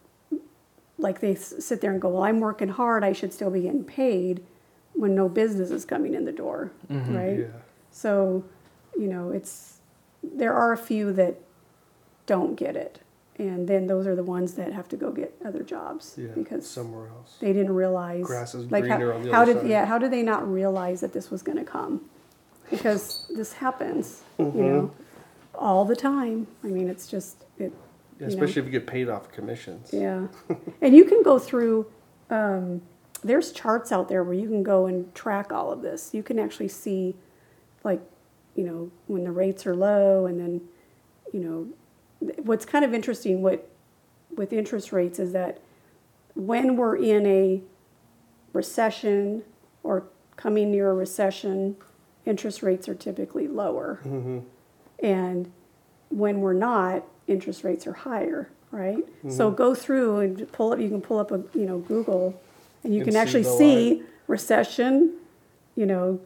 like 0.98 1.20
they 1.20 1.32
s- 1.34 1.54
sit 1.64 1.80
there 1.80 1.92
and 1.92 2.00
go, 2.00 2.08
well, 2.10 2.22
I'm 2.24 2.40
working 2.40 2.68
hard, 2.68 3.04
I 3.04 3.12
should 3.12 3.32
still 3.32 3.50
be 3.50 3.62
getting 3.62 3.84
paid, 3.84 4.42
when 4.94 5.14
no 5.14 5.28
business 5.28 5.70
is 5.70 5.84
coming 5.84 6.14
in 6.14 6.24
the 6.24 6.32
door, 6.32 6.72
right? 6.88 7.38
Yeah. 7.40 7.46
So, 7.90 8.44
you 8.98 9.06
know, 9.06 9.30
it's 9.30 9.78
there 10.22 10.52
are 10.52 10.72
a 10.72 10.76
few 10.76 11.12
that 11.14 11.36
don't 12.26 12.54
get 12.56 12.76
it, 12.76 13.00
and 13.38 13.66
then 13.66 13.86
those 13.86 14.06
are 14.06 14.14
the 14.14 14.22
ones 14.22 14.54
that 14.54 14.72
have 14.72 14.88
to 14.90 14.96
go 14.96 15.10
get 15.10 15.34
other 15.44 15.62
jobs 15.62 16.14
Yeah. 16.18 16.28
because 16.34 16.68
somewhere 16.68 17.08
else. 17.08 17.36
they 17.40 17.52
didn't 17.52 17.74
realize 17.74 18.24
Grass 18.26 18.54
is 18.54 18.70
like 18.70 18.84
greener 18.84 19.10
how, 19.12 19.18
on 19.18 19.22
the 19.24 19.32
how 19.32 19.42
other 19.42 19.54
did 19.54 19.62
side. 19.62 19.70
yeah 19.70 19.84
how 19.86 19.96
did 19.98 20.10
they 20.12 20.22
not 20.22 20.46
realize 20.52 21.00
that 21.00 21.12
this 21.14 21.30
was 21.30 21.40
going 21.42 21.56
to 21.58 21.64
come 21.64 22.02
because 22.70 23.26
this 23.34 23.54
happens 23.54 24.22
Mm-hmm. 24.38 24.58
you 24.58 24.64
know 24.64 24.90
all 25.54 25.84
the 25.84 25.96
time 25.96 26.46
i 26.64 26.68
mean 26.68 26.88
it's 26.88 27.06
just 27.06 27.44
it 27.58 27.72
You 28.20 28.26
know. 28.26 28.32
especially 28.32 28.60
if 28.60 28.66
you 28.66 28.72
get 28.72 28.86
paid 28.86 29.08
off 29.08 29.32
commissions. 29.32 29.90
yeah. 29.92 30.26
And 30.82 30.94
you 30.94 31.04
can 31.04 31.22
go 31.22 31.38
through 31.38 31.86
um, 32.30 32.82
there's 33.24 33.52
charts 33.52 33.90
out 33.92 34.08
there 34.08 34.22
where 34.22 34.34
you 34.34 34.48
can 34.48 34.62
go 34.62 34.86
and 34.86 35.12
track 35.14 35.52
all 35.52 35.72
of 35.72 35.82
this. 35.82 36.14
You 36.14 36.22
can 36.22 36.38
actually 36.38 36.68
see 36.68 37.16
like 37.82 38.00
you 38.54 38.64
know 38.64 38.90
when 39.06 39.24
the 39.24 39.32
rates 39.32 39.66
are 39.66 39.74
low 39.74 40.26
and 40.26 40.38
then 40.38 40.60
you 41.32 41.40
know 41.40 41.68
what's 42.42 42.66
kind 42.66 42.84
of 42.84 42.92
interesting 42.92 43.40
what 43.40 43.68
with 44.36 44.52
interest 44.52 44.92
rates 44.92 45.18
is 45.18 45.32
that 45.32 45.58
when 46.34 46.76
we're 46.76 46.96
in 46.96 47.26
a 47.26 47.62
recession 48.52 49.42
or 49.82 50.04
coming 50.36 50.70
near 50.70 50.90
a 50.90 50.94
recession 50.94 51.76
interest 52.26 52.62
rates 52.62 52.88
are 52.88 52.94
typically 52.94 53.48
lower. 53.48 54.00
And 55.02 55.50
when 56.10 56.40
we're 56.40 56.52
not 56.52 57.04
interest 57.30 57.64
rates 57.64 57.86
are 57.86 57.92
higher 57.92 58.50
right 58.72 59.04
so 59.28 59.50
go 59.50 59.74
through 59.74 60.18
and 60.18 60.50
pull 60.52 60.72
up 60.72 60.78
you 60.78 60.88
can 60.88 61.00
pull 61.00 61.18
up 61.18 61.30
a 61.32 61.42
you 61.54 61.66
know 61.66 61.78
google 61.78 62.40
and 62.84 62.94
you 62.94 63.00
And 63.00 63.06
can 63.06 63.14
see 63.14 63.18
actually 63.18 63.42
the 63.42 63.58
see 63.58 64.02
recession 64.26 65.14
you 65.76 65.86
know 65.86 66.20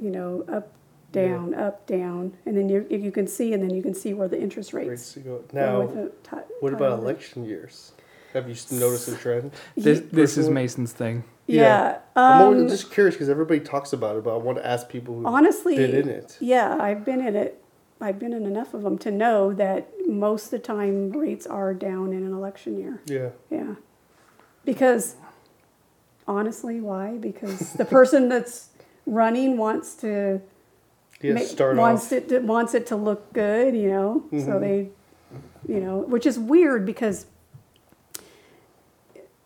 you 0.00 0.10
know 0.10 0.44
up 0.52 0.72
down 1.12 1.54
up 1.54 1.86
down 1.86 2.32
and 2.46 2.56
then 2.56 2.68
you 2.68 2.86
you 2.90 3.10
can 3.12 3.26
see 3.26 3.52
and 3.52 3.62
then 3.62 3.70
you 3.74 3.82
can 3.82 3.94
see 3.94 4.12
where 4.14 4.28
the 4.28 4.40
interest 4.40 4.72
rates, 4.72 4.88
Rates 4.88 5.16
go. 5.24 5.38
go 5.38 5.44
Now, 5.52 5.80
with 5.82 5.94
the 5.94 6.12
ti- 6.30 6.42
what 6.60 6.72
about 6.72 6.90
time. 6.96 7.00
election 7.00 7.44
years? 7.44 7.92
Have 8.34 8.48
you 8.48 8.56
noticed 8.78 9.08
a 9.08 9.16
trend? 9.16 9.52
This, 9.76 10.00
this 10.12 10.36
is 10.36 10.50
Mason's 10.50 10.92
thing. 10.92 11.24
yeah, 11.46 11.98
I'm 12.16 12.42
um, 12.58 12.68
just 12.68 12.90
curious 12.90 13.14
because 13.14 13.30
everybody 13.30 13.60
talks 13.60 13.92
about 13.94 14.16
it, 14.16 14.24
but 14.24 14.34
I 14.34 14.36
want 14.36 14.58
to 14.58 14.66
ask 14.66 14.88
people 14.90 15.14
who 15.14 15.24
honestly 15.26 15.76
been 15.76 15.94
in 15.94 16.08
it. 16.08 16.36
yeah 16.40 16.76
i've 16.80 17.04
been 17.04 17.20
in 17.26 17.34
it 17.36 17.62
i've 18.00 18.18
been 18.18 18.32
in 18.32 18.44
enough 18.46 18.74
of 18.74 18.82
them 18.82 18.98
to 18.98 19.10
know 19.10 19.52
that 19.54 19.88
most 20.06 20.46
of 20.46 20.50
the 20.52 20.58
time 20.58 21.10
rates 21.12 21.46
are 21.46 21.72
down 21.74 22.12
in 22.12 22.22
an 22.24 22.32
election 22.32 22.78
year 22.78 23.00
Yeah. 23.06 23.30
yeah 23.50 23.74
because 24.64 25.16
honestly 26.28 26.80
why 26.80 27.16
because 27.16 27.72
the 27.74 27.84
person 27.84 28.28
that's 28.32 28.70
running 29.06 29.56
wants 29.56 29.94
to 29.96 30.40
Yeah. 31.22 31.34
ma- 31.34 31.40
start 31.40 31.76
wants 31.76 32.06
off. 32.06 32.12
it 32.12 32.28
to, 32.28 32.38
wants 32.40 32.74
it 32.74 32.86
to 32.88 32.96
look 32.96 33.32
good 33.32 33.74
you 33.74 33.88
know 33.88 34.24
so 34.32 34.36
Mhm. 34.36 34.60
they 34.60 34.90
you 35.72 35.80
know 35.80 35.98
which 35.98 36.26
is 36.26 36.38
weird 36.38 36.84
because 36.84 37.26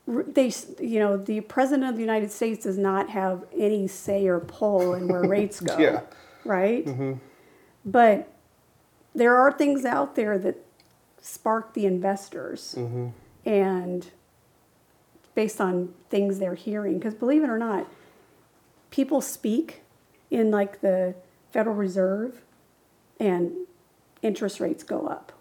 they 0.06 0.52
you 0.80 0.98
know 0.98 1.16
the 1.16 1.40
president 1.42 1.88
of 1.88 1.94
the 1.94 2.00
united 2.02 2.30
states 2.32 2.64
does 2.64 2.76
not 2.78 3.10
have 3.10 3.44
any 3.56 3.86
say 3.86 4.26
or 4.26 4.40
pull 4.40 4.94
in 4.94 5.06
where 5.06 5.22
rates 5.22 5.60
go 5.70 5.76
Yeah. 5.78 6.00
right 6.44 6.84
hmm 6.84 7.12
but 7.84 8.28
there 9.20 9.36
are 9.36 9.52
things 9.52 9.84
out 9.84 10.14
there 10.14 10.38
that 10.38 10.56
spark 11.20 11.74
the 11.74 11.86
investors 11.86 12.74
hmm 12.76 13.08
and 13.46 14.10
based 15.34 15.60
on 15.62 15.94
things 16.10 16.38
they're 16.38 16.54
hearing. 16.54 16.98
Because 16.98 17.14
believe 17.14 17.42
it 17.42 17.48
or 17.48 17.58
not 17.58 17.86
people 18.90 19.20
speak 19.20 19.80
in 20.30 20.50
like 20.50 20.80
the 20.82 21.14
federal 21.50 21.74
reserve 21.74 22.42
and 23.18 23.52
interest 24.20 24.60
rates 24.60 24.82
go 24.82 25.06
up 25.06 25.32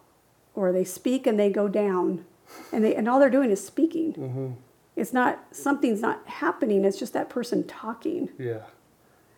or 0.54 0.72
they 0.72 0.86
speak 0.86 1.28
and 1.28 1.38
they 1.40 1.50
go 1.50 1.68
down 1.68 2.24
and 2.72 2.86
they 2.86 2.96
and 2.96 3.10
all 3.10 3.20
they're 3.20 3.30
doing 3.30 3.52
is 3.52 3.64
speaking. 3.66 4.14
Hmm 4.14 4.52
it's 5.00 5.14
not 5.14 5.40
something's 5.52 6.02
not 6.02 6.28
happening. 6.28 6.84
It's 6.84 7.00
just 7.00 7.14
that 7.14 7.30
person 7.30 7.66
talking. 7.66 8.30
Yeah. 8.38 8.64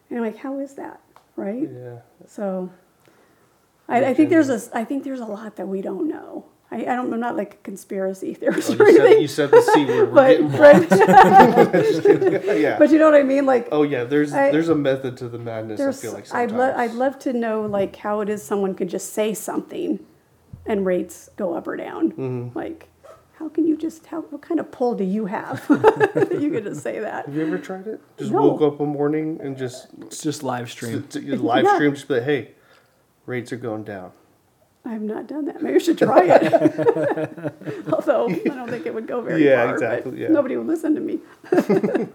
and 0.09 0.19
i'm 0.19 0.25
like 0.25 0.37
how 0.37 0.59
is 0.59 0.73
that 0.73 0.99
right? 1.35 1.69
Yeah. 1.71 1.99
so 2.27 2.71
I, 3.91 4.05
I 4.09 4.13
think 4.13 4.29
there's 4.29 4.49
a 4.49 4.59
I 4.77 4.83
think 4.85 5.03
there's 5.03 5.19
a 5.19 5.25
lot 5.25 5.55
that 5.57 5.67
we 5.67 5.81
don't 5.81 6.07
know. 6.07 6.45
I, 6.73 6.77
I 6.83 6.95
don't 6.95 7.13
I'm 7.13 7.19
not 7.19 7.35
like 7.35 7.53
a 7.55 7.57
conspiracy 7.57 8.33
theorist 8.39 8.71
Oh, 8.71 8.77
or 8.83 8.87
you, 8.87 8.95
said, 8.95 9.01
anything. 9.05 9.21
you 9.21 9.27
said 9.27 9.51
the 9.51 9.61
c 9.61 9.85
word. 9.85 10.11
We're 10.11 10.15
but 10.15 10.89
getting 10.89 12.31
right, 12.43 12.59
yeah. 12.61 12.77
but 12.79 12.89
you 12.91 12.97
know 12.99 13.05
what 13.11 13.19
I 13.19 13.23
mean? 13.23 13.45
Like 13.45 13.67
oh 13.71 13.83
yeah. 13.83 14.03
There's 14.05 14.33
I- 14.33 14.51
there's 14.51 14.69
a 14.69 14.75
method 14.75 15.17
to 15.17 15.27
the 15.29 15.37
madness. 15.39 15.81
I 15.81 15.91
feel 15.91 16.13
like 16.13 16.23
I'd, 16.33 16.49
sometimes. 16.49 16.53
love 16.53 16.75
I'd 16.77 16.93
love 16.93 17.19
to 17.19 17.33
know 17.33 17.61
like 17.65 17.95
how 17.97 18.21
it 18.21 18.29
is 18.29 18.41
someone 18.43 18.73
could 18.75 18.89
just 18.89 19.13
say 19.13 19.33
something 19.33 19.99
and 20.65 20.85
rates 20.85 21.29
go 21.35 21.53
up 21.55 21.67
or 21.67 21.75
down. 21.75 22.11
Mhm. 22.13 22.55
Like 22.55 22.87
how 23.37 23.49
can 23.49 23.65
you 23.67 23.75
just 23.75 24.05
how 24.05 24.21
what 24.21 24.41
kind 24.41 24.59
of 24.59 24.71
pull 24.71 24.93
do 24.95 25.03
you 25.03 25.25
have 25.25 25.67
that 25.69 26.37
you 26.39 26.51
could 26.51 26.63
just 26.63 26.83
say 26.83 26.99
that? 26.99 27.25
Have 27.25 27.35
you 27.35 27.41
ever 27.45 27.57
tried 27.57 27.87
it? 27.87 27.99
Just 28.17 28.31
No. 28.31 28.43
woke 28.47 28.61
up 28.61 28.79
one 28.79 28.89
morning 28.89 29.39
and 29.43 29.57
just 29.57 29.87
It's 30.01 30.21
just 30.21 30.43
live 30.43 30.69
stream. 30.71 31.03
to, 31.09 31.19
to, 31.21 31.37
live 31.41 31.65
Yeah. 31.65 31.73
stream. 31.75 31.93
Just 31.95 32.07
be 32.07 32.13
like, 32.15 32.23
hey, 32.23 32.51
rates 33.25 33.51
are 33.51 33.57
going 33.57 33.83
down. 33.83 34.11
I've 34.83 35.01
not 35.01 35.27
done 35.27 35.45
that. 35.45 35.61
Maybe 35.61 35.75
I 35.75 35.77
should 35.77 35.97
try 35.97 36.23
it. 36.25 37.53
Although 37.93 38.29
I 38.29 38.35
don't 38.55 38.69
think 38.69 38.85
it 38.87 38.93
would 38.93 39.07
go 39.07 39.21
very 39.21 39.45
Yeah, 39.45 39.57
far. 39.57 39.67
but 39.67 39.73
exactly, 39.73 40.21
yeah. 40.21 40.27
Nobody 40.29 40.57
would 40.57 40.67
listen 40.67 40.95
to 40.95 41.01
me. 41.01 41.19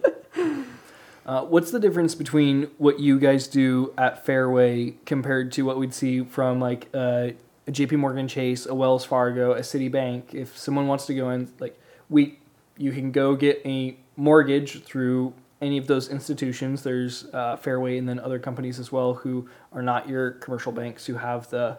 Uh, 1.25 1.43
what's 1.43 1.73
the 1.73 1.81
difference 1.81 2.15
between 2.15 2.71
what 2.79 3.01
you 3.01 3.19
guys 3.19 3.49
do 3.49 3.93
at 3.99 4.25
Fairway 4.25 4.91
compared 5.07 5.51
to 5.51 5.63
what 5.63 5.77
we'd 5.77 5.93
see 5.93 6.23
from 6.23 6.61
like 6.61 6.89
uh, 6.95 7.31
a 7.67 7.73
JP 7.73 7.99
Morgan 7.99 8.29
Chase, 8.29 8.65
a 8.65 8.73
Wells 8.77 9.05
Fargo, 9.05 9.51
a 9.53 9.59
Citibank? 9.59 10.35
If 10.35 10.57
someone 10.57 10.87
wants 10.87 11.05
to 11.07 11.15
go 11.15 11.31
in, 11.31 11.51
like 11.59 11.77
we, 12.09 12.39
you 12.79 12.93
can 12.93 13.11
go 13.11 13.35
get 13.35 13.61
a 13.65 13.97
mortgage 14.17 14.85
through 14.85 15.33
any 15.61 15.79
of 15.79 15.87
those 15.87 16.09
institutions. 16.09 16.83
There's 16.83 17.27
uh, 17.33 17.57
Fairway 17.57 17.99
and 17.99 18.09
then 18.09 18.19
other 18.21 18.39
companies 18.39 18.79
as 18.79 18.93
well 18.93 19.15
who 19.15 19.49
are 19.73 19.83
not 19.83 20.09
your 20.09 20.33
commercial 20.33 20.73
banks 20.73 21.07
who 21.07 21.15
have 21.15 21.49
the 21.51 21.79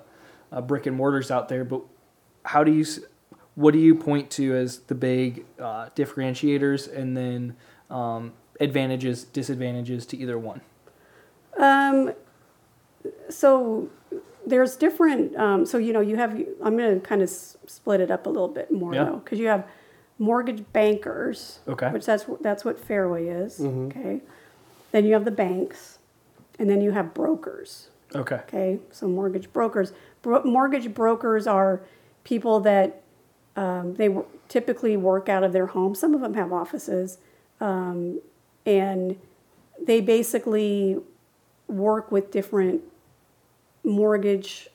uh, 0.52 0.62
brick 0.62 0.86
and 0.86 0.96
mortars 0.96 1.30
out 1.32 1.48
there. 1.50 1.64
But 1.64 1.82
how 2.44 2.64
do 2.64 2.72
you, 2.72 2.86
what 3.56 3.74
do 3.74 3.80
you 3.80 3.94
point 3.96 4.32
to 4.32 4.56
as 4.56 4.80
the 4.80 4.96
big 4.96 5.46
uh, 5.60 5.90
differentiators 5.96 6.92
and 6.92 7.16
then 7.16 7.56
um, 7.90 8.34
advantages, 8.60 9.24
disadvantages 9.26 10.06
to 10.08 10.18
either 10.18 10.38
one? 10.40 10.62
Um, 11.58 12.14
so 13.30 13.90
there's 14.46 14.76
different. 14.76 15.36
Um, 15.36 15.66
so 15.66 15.78
you 15.78 15.94
know, 15.94 16.02
you 16.02 16.16
have. 16.16 16.32
I'm 16.64 16.78
going 16.78 17.00
to 17.00 17.06
kind 17.06 17.22
of 17.22 17.30
s- 17.30 17.58
split 17.68 18.00
it 18.02 18.12
up 18.12 18.26
a 18.26 18.30
little 18.30 18.48
bit 18.48 18.72
more 18.72 18.94
Yeah. 18.94 19.06
though, 19.06 19.16
because 19.18 19.40
you 19.40 19.48
have 19.48 19.68
mortgage 20.20 20.64
bankers, 20.74 21.60
Okay. 21.68 21.90
which 21.92 22.06
that's 22.06 22.26
that's 22.42 22.66
what 22.66 22.80
Fairway 22.80 23.28
is. 23.28 23.60
Mhm. 23.60 23.88
Okay. 23.88 24.22
Then 24.92 25.06
you 25.06 25.14
have 25.14 25.26
the 25.26 25.32
banks, 25.32 26.00
and 26.58 26.70
then 26.70 26.82
you 26.82 26.92
have 26.92 27.14
brokers. 27.14 27.90
Okay. 28.16 28.36
Okay, 28.48 28.80
so 28.92 29.08
mortgage 29.08 29.52
brokers. 29.52 29.92
Bro- 30.22 30.44
mortgage 30.44 30.94
brokers 30.94 31.46
are 31.46 31.82
people 32.24 32.60
that 32.62 33.02
um, 33.58 33.96
they 33.96 34.08
w- 34.08 34.26
typically 34.48 34.96
work 34.96 35.28
out 35.30 35.44
of 35.44 35.52
their 35.52 35.66
home. 35.68 35.94
Some 35.96 36.14
of 36.14 36.22
them 36.22 36.36
have 36.36 36.54
offices, 36.54 37.18
um, 37.60 38.22
and 38.66 39.18
they 39.84 40.00
basically 40.00 40.98
work 41.68 42.12
with 42.12 42.32
different 42.32 42.82
mortgage 43.84 44.70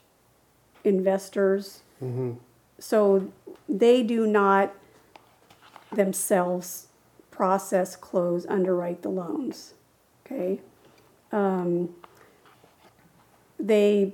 investors. 0.83 1.81
Mm-hmm. 2.03 2.31
So 2.79 3.31
they 3.69 4.03
do 4.03 4.27
not 4.27 4.73
themselves 5.95 6.87
process, 7.31 7.95
close, 7.95 8.45
underwrite 8.45 9.01
the 9.01 9.09
loans. 9.09 9.73
Okay. 10.25 10.61
Um, 11.31 11.89
they 13.59 14.13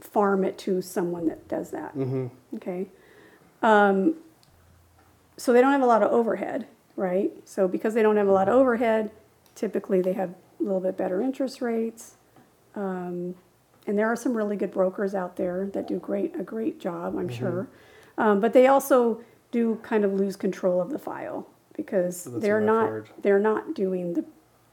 farm 0.00 0.44
it 0.44 0.58
to 0.58 0.82
someone 0.82 1.26
that 1.28 1.48
does 1.48 1.70
that. 1.70 1.96
Mm-hmm. 1.96 2.26
Okay. 2.56 2.86
so 5.36 5.52
they 5.52 5.60
don't 5.60 5.72
have 5.72 5.82
a 5.82 5.86
lot 5.86 6.02
of 6.02 6.12
overhead, 6.12 6.66
right? 6.96 7.32
So 7.44 7.66
because 7.66 7.94
they 7.94 8.02
don't 8.02 8.16
have 8.16 8.28
a 8.28 8.32
lot 8.32 8.48
of 8.48 8.54
overhead, 8.54 9.10
typically 9.54 10.00
they 10.00 10.12
have 10.12 10.30
a 10.30 10.62
little 10.62 10.80
bit 10.80 10.96
better 10.96 11.20
interest 11.20 11.60
rates. 11.60 12.14
Um, 12.74 13.34
and 13.86 13.98
there 13.98 14.06
are 14.06 14.16
some 14.16 14.36
really 14.36 14.56
good 14.56 14.72
brokers 14.72 15.14
out 15.14 15.36
there 15.36 15.66
that 15.72 15.88
do 15.88 15.98
great 15.98 16.38
a 16.38 16.42
great 16.42 16.78
job, 16.78 17.16
I'm 17.18 17.28
sure. 17.28 17.68
Um, 18.18 18.40
but 18.40 18.52
they 18.52 18.66
also 18.66 19.20
do 19.52 19.78
kind 19.82 20.04
of 20.04 20.12
lose 20.14 20.34
control 20.34 20.80
of 20.80 20.90
the 20.90 20.98
file 20.98 21.46
because 21.74 22.24
That's 22.24 22.42
they're 22.42 22.60
not 22.60 22.88
heard. 22.88 23.08
they're 23.22 23.38
not 23.38 23.74
doing 23.74 24.14
the 24.14 24.24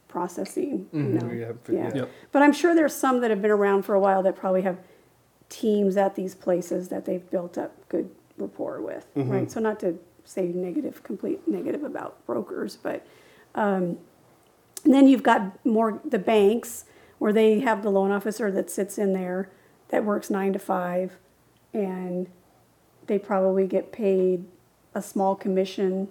processing. 0.08 0.88
You 0.92 1.00
know? 1.00 1.32
Yeah, 1.32 1.52
yeah. 1.70 1.88
yeah. 1.88 1.92
Yep. 1.96 2.12
But 2.32 2.42
I'm 2.42 2.54
sure 2.54 2.74
there's 2.74 2.96
some 2.96 3.22
that 3.22 3.30
have 3.30 3.42
been 3.42 3.52
around 3.52 3.84
for 3.84 3.94
a 3.94 4.00
while 4.00 4.24
that 4.24 4.36
probably 4.36 4.64
have 4.64 4.80
teams 5.50 5.98
at 5.98 6.16
these 6.16 6.34
places 6.34 6.90
that 6.90 7.06
they've 7.06 7.30
built 7.30 7.58
up 7.58 7.88
good 7.90 8.10
rapport 8.38 8.82
with, 8.82 9.06
right? 9.16 9.52
So 9.52 9.60
not 9.60 9.80
to 9.82 10.00
say 10.24 10.48
negative, 10.48 11.04
complete 11.04 11.48
negative 11.48 11.84
about 11.84 12.26
brokers, 12.26 12.76
but 12.78 13.06
um, 13.56 13.98
and 14.86 14.94
then 14.94 15.08
you've 15.08 15.24
got 15.24 15.64
more 15.66 16.00
the 16.06 16.20
banks 16.20 16.86
where 17.18 17.34
they 17.34 17.60
have 17.60 17.84
the 17.84 17.90
loan 17.90 18.12
officer 18.12 18.50
that 18.52 18.70
sits 18.70 18.98
in 18.98 19.14
there 19.14 19.50
that 19.90 20.06
works 20.06 20.30
nine 20.30 20.54
to 20.54 20.60
five, 20.60 21.18
and 21.74 22.30
they 23.08 23.20
probably 23.20 23.68
get 23.68 23.92
paid 23.92 24.46
a 24.94 25.02
small 25.02 25.36
commission 25.36 26.08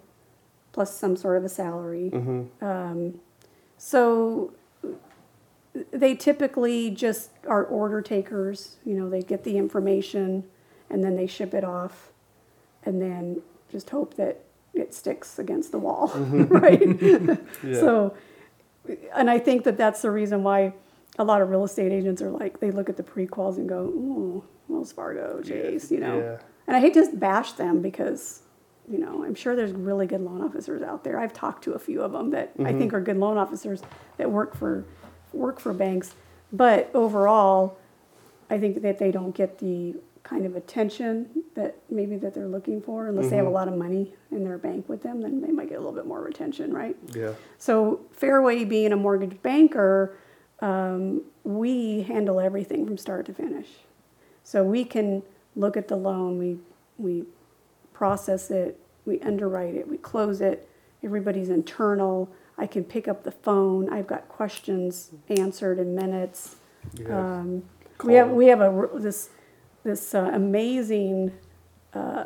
plus 0.73 0.97
some 0.97 1.17
sort 1.17 1.37
of 1.39 1.45
a 1.45 1.49
salary. 1.49 2.11
Um, 2.61 3.21
so 3.77 4.53
they 5.93 6.15
typically 6.15 6.91
just 6.91 7.31
are 7.47 7.65
order 7.65 8.03
takers. 8.03 8.77
You 8.85 8.95
know, 8.95 9.09
they 9.09 9.23
get 9.23 9.45
the 9.45 9.57
information 9.59 10.45
and 10.91 11.03
then 11.05 11.17
they 11.17 11.27
ship 11.27 11.53
it 11.53 11.65
off, 11.65 12.13
and 12.83 13.03
then 13.03 13.43
just 13.71 13.91
hope 13.91 14.15
that 14.15 14.45
it 14.73 14.95
sticks 14.95 15.39
against 15.39 15.71
the 15.71 15.79
wall, 15.79 16.09
right? 16.17 16.81
Yeah. 17.63 17.75
So, 17.75 18.15
and 19.15 19.29
I 19.29 19.39
think 19.39 19.65
that 19.65 19.77
that's 19.77 20.01
the 20.01 20.11
reason 20.11 20.43
why 20.43 20.73
a 21.19 21.25
lot 21.25 21.43
of 21.43 21.51
real 21.51 21.65
estate 21.65 21.93
agents 21.93 22.23
are 22.23 22.31
like 22.31 22.61
they 22.61 22.71
look 22.71 22.89
at 22.89 22.97
the 22.97 23.03
prequals 23.03 23.59
and 23.59 23.69
go, 23.69 23.81
"Ooh, 23.81 24.45
Wells 24.69 24.93
Fargo, 24.93 25.43
Chase," 25.43 25.91
you 25.91 26.01
know. 26.01 26.19
Yeah. 26.19 26.39
And 26.67 26.75
I 26.77 26.81
hate 26.81 26.95
to 26.95 27.11
bash 27.15 27.53
them 27.53 27.83
because, 27.83 28.41
you 28.91 28.99
know, 28.99 29.25
I'm 29.25 29.35
sure 29.35 29.55
there's 29.55 29.73
really 29.73 30.07
good 30.07 30.21
loan 30.21 30.43
officers 30.43 30.83
out 30.83 31.05
there. 31.05 31.19
I've 31.19 31.33
talked 31.33 31.65
to 31.65 31.73
a 31.73 31.79
few 31.79 32.01
of 32.03 32.13
them 32.13 32.31
that 32.31 32.53
I 32.65 32.73
think 32.73 32.93
are 32.95 33.01
good 33.01 33.17
loan 33.19 33.37
officers 33.37 33.83
that 34.17 34.31
work 34.31 34.57
for 34.57 34.85
work 35.33 35.61
for 35.61 35.73
banks, 35.75 36.15
but 36.53 36.91
overall, 36.95 37.77
I 38.49 38.59
think 38.59 38.81
that 38.83 38.99
they 38.99 39.11
don't 39.11 39.35
get 39.35 39.59
the 39.59 39.97
kind 40.23 40.45
of 40.47 40.57
attention 40.57 41.29
that 41.55 41.77
maybe 41.91 42.17
that 42.17 42.35
they're 42.35 42.49
looking 42.49 42.81
for 42.83 43.09
unless 43.09 43.31
they 43.31 43.37
have 43.37 43.47
a 43.47 43.51
lot 43.51 43.67
of 43.69 43.75
money 43.75 44.13
in 44.31 44.45
their 44.45 44.59
bank 44.59 44.87
with 44.87 45.03
them 45.03 45.23
then 45.23 45.41
they 45.41 45.51
might 45.51 45.69
get 45.71 45.77
a 45.77 45.81
little 45.81 45.95
bit 45.95 46.05
more 46.07 46.21
retention 46.21 46.71
right 46.73 46.95
Yeah. 47.15 47.33
so 47.57 48.01
Fairway 48.13 48.65
being 48.65 48.93
a 48.93 48.97
mortgage 48.97 49.41
banker, 49.43 50.15
um, 50.61 51.23
we 51.45 52.03
handle 52.03 52.41
everything 52.41 52.85
from 52.87 52.99
start 52.99 53.25
to 53.27 53.33
finish. 53.33 53.69
So 54.45 54.65
we 54.65 54.85
can 54.85 55.23
look 55.57 55.77
at 55.77 55.89
the 55.89 55.97
loan, 55.97 56.37
we 56.39 56.59
we 56.99 57.25
process 57.99 58.53
it, 58.53 58.79
we 59.05 59.21
underwrite 59.21 59.75
it, 59.75 59.89
we 59.89 59.99
close 59.99 60.41
it. 60.41 60.69
Everybody's 61.03 61.49
internal. 61.49 62.31
I 62.57 62.67
can 62.67 62.85
pick 62.85 63.09
up 63.09 63.25
the 63.25 63.33
phone. 63.33 63.93
I've 63.93 64.07
got 64.07 64.29
questions 64.29 65.11
answered 65.29 65.81
in 65.81 65.97
minutes. 65.97 66.57
Yeah. 66.95 67.19
Um, 67.19 67.65
we 68.05 68.15
have 68.15 68.31
we 68.31 68.47
have 68.47 68.61
a 68.61 68.89
this 68.95 69.31
this 69.83 70.15
uh, 70.15 70.31
amazing 70.33 71.33
uh, 71.93 72.25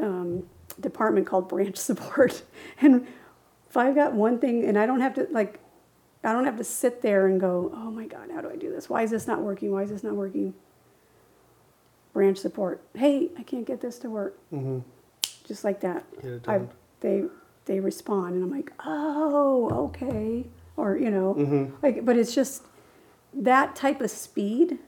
um, 0.00 0.44
department 0.78 1.26
called 1.26 1.48
branch 1.48 1.76
support, 1.90 2.42
and 2.80 3.06
if 3.68 3.76
I've 3.76 3.96
got 3.96 4.12
one 4.12 4.38
thing 4.38 4.64
and 4.64 4.78
I 4.78 4.86
don't 4.86 5.00
have 5.00 5.14
to 5.14 5.26
like, 5.30 5.58
I 6.22 6.32
don't 6.32 6.44
have 6.44 6.58
to 6.58 6.64
sit 6.64 7.02
there 7.02 7.26
and 7.26 7.40
go, 7.40 7.72
oh 7.74 7.90
my 7.90 8.06
god, 8.06 8.30
how 8.32 8.40
do 8.40 8.50
I 8.50 8.56
do 8.56 8.70
this? 8.70 8.88
Why 8.88 9.02
is 9.02 9.10
this 9.10 9.26
not 9.26 9.40
working? 9.40 9.72
Why 9.72 9.82
is 9.82 9.90
this 9.90 10.04
not 10.04 10.14
working? 10.14 10.54
Branch 12.12 12.36
support. 12.36 12.82
Hey, 12.94 13.30
I 13.38 13.42
can't 13.42 13.66
get 13.66 13.80
this 13.80 13.98
to 14.00 14.10
work. 14.10 14.38
Mm-hmm. 14.52 14.80
Just 15.46 15.64
like 15.64 15.80
that. 15.80 16.04
I 16.46 16.60
they 17.00 17.24
they 17.64 17.80
respond 17.80 18.34
and 18.34 18.44
I'm 18.44 18.50
like, 18.50 18.72
oh, 18.84 19.70
okay, 19.88 20.44
or 20.76 20.96
you 20.96 21.10
know, 21.10 21.34
Mm-hmm. 21.38 21.74
like, 21.82 22.04
but 22.04 22.16
it's 22.16 22.34
just 22.34 22.64
that 23.34 23.74
type 23.74 24.00
of 24.00 24.10
speed 24.10 24.78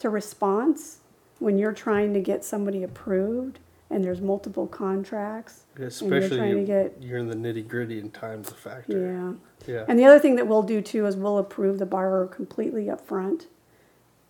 to 0.00 0.10
response 0.10 0.98
when 1.38 1.58
you're 1.58 1.72
trying 1.72 2.12
to 2.14 2.20
get 2.20 2.44
somebody 2.44 2.82
approved 2.82 3.60
and 3.90 4.02
there's 4.04 4.20
multiple 4.20 4.66
contracts. 4.66 5.62
Yeah, 5.76 5.80
you're 5.82 5.88
especially 5.88 6.36
trying 6.38 6.54
to 6.54 6.60
you- 6.60 6.66
get 6.66 6.96
you're 7.00 7.18
in 7.18 7.28
the 7.28 7.36
nitty 7.36 7.66
gritty 7.68 8.00
and 8.00 8.12
time's 8.12 8.50
a 8.50 8.54
factor. 8.54 9.38
yeah. 9.66 9.72
Yeah. 9.74 9.84
And 9.88 9.98
the 9.98 10.04
other 10.04 10.18
thing 10.18 10.36
that 10.36 10.46
we'll 10.46 10.62
do 10.62 10.80
too 10.80 11.06
is 11.06 11.16
we'll 11.16 11.38
approve 11.38 11.78
the 11.78 11.86
borrower 11.86 12.26
completely 12.26 12.88
up 12.90 13.06
front. 13.06 13.46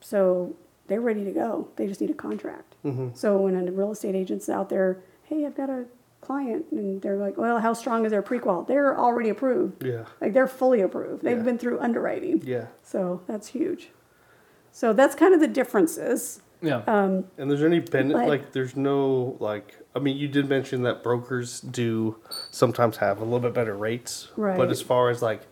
So 0.01 0.55
they're 0.89 1.01
ready 1.01 1.25
to 1.25 1.31
go. 1.31 1.69
They 1.77 1.87
just 1.87 2.01
need 2.01 2.11
a 2.11 2.15
contract. 2.15 2.75
Mm-hmm. 2.85 3.09
So 3.15 3.39
when 3.39 3.55
a 3.57 3.71
real 3.71 3.93
estate 3.93 4.15
agent's 4.15 4.49
out 4.49 4.69
there, 4.69 4.99
hey, 5.25 5.47
I've 5.47 5.57
got 5.57 5.71
a 5.71 5.85
client, 6.21 6.67
and 6.73 7.01
they're 7.01 7.17
like, 7.17 7.37
well, 7.39 7.59
how 7.61 7.73
strong 7.75 8.05
is 8.05 8.11
their 8.11 8.23
prequal? 8.23 8.67
They're 8.67 8.99
already 8.99 9.29
approved. 9.29 9.85
Yeah. 9.85 10.05
Like 10.21 10.33
they're 10.33 10.49
fully 10.49 10.81
approved. 10.81 11.23
They've 11.23 11.37
Yeah. 11.37 11.43
been 11.45 11.59
through 11.59 11.79
underwriting. 11.81 12.43
Yeah. 12.45 12.67
So 12.83 13.23
that's 13.27 13.49
huge. 13.49 13.91
So 14.73 14.93
that's 14.93 15.15
kind 15.15 15.33
of 15.35 15.41
the 15.41 15.47
differences. 15.49 16.43
Yeah. 16.61 16.83
Um, 16.89 17.27
And 17.39 17.49
there's 17.51 17.63
any 17.63 17.79
ben- 17.79 18.11
But- 18.13 18.27
like 18.27 18.53
there's 18.53 18.75
no 18.77 19.37
like 19.39 19.77
I 19.95 20.01
mean 20.01 20.17
you 20.17 20.27
did 20.27 20.49
mention 20.49 20.83
that 20.83 21.03
brokers 21.05 21.61
do 21.61 22.17
sometimes 22.51 22.97
have 22.97 23.21
a 23.21 23.25
little 23.25 23.39
bit 23.41 23.55
better 23.55 23.77
rates. 23.77 24.29
right? 24.37 24.57
But 24.59 24.71
as 24.71 24.83
far 24.83 25.09
as 25.11 25.23
like 25.23 25.43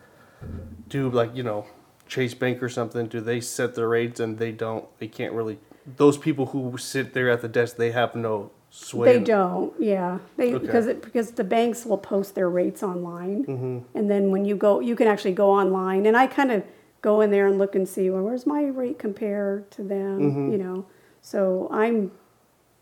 do 0.89 1.09
like, 1.09 1.35
you 1.35 1.43
know, 1.45 1.67
Chase 2.07 2.35
Bank 2.35 2.63
or 2.63 2.69
something, 2.69 3.07
do 3.07 3.21
they 3.21 3.41
set 3.41 3.75
their 3.75 3.89
rates 3.89 4.21
and 4.21 4.39
they 4.39 4.53
don't 4.53 4.85
they 4.99 5.09
can't 5.09 5.33
really 5.33 5.59
those 5.97 6.19
people 6.19 6.47
who 6.47 6.77
sit 6.79 7.15
there 7.15 7.31
at 7.31 7.43
the 7.43 7.49
desk 7.49 7.77
they 7.77 7.93
have 7.93 8.15
no 8.15 8.51
sway. 8.71 9.19
They 9.19 9.25
don't, 9.25 9.73
yeah. 9.81 10.19
They, 10.37 10.53
Okay. 10.53 10.67
because 10.67 10.87
it, 10.89 11.01
because 11.03 11.31
the 11.31 11.45
banks 11.45 11.87
will 11.87 11.97
post 11.99 12.35
their 12.35 12.51
rates 12.51 12.83
online. 12.83 13.45
Mm-hmm. 13.47 13.79
And 13.99 14.11
then 14.11 14.31
when 14.33 14.45
you 14.45 14.57
go, 14.57 14.81
you 14.81 14.97
can 14.97 15.07
actually 15.07 15.33
go 15.33 15.51
online 15.51 16.05
and 16.07 16.17
I 16.17 16.27
kind 16.27 16.51
of 16.51 16.63
go 17.03 17.21
in 17.21 17.31
there 17.31 17.47
and 17.47 17.57
look 17.59 17.75
and 17.77 17.89
see, 17.89 18.11
well, 18.11 18.23
where's 18.23 18.47
my 18.47 18.65
rate 18.65 18.99
compared 18.99 19.71
to 19.73 19.83
them, 19.83 20.19
Mm-hmm. 20.21 20.53
you 20.53 20.59
know? 20.59 20.87
So 21.23 21.69
I'm 21.71 22.11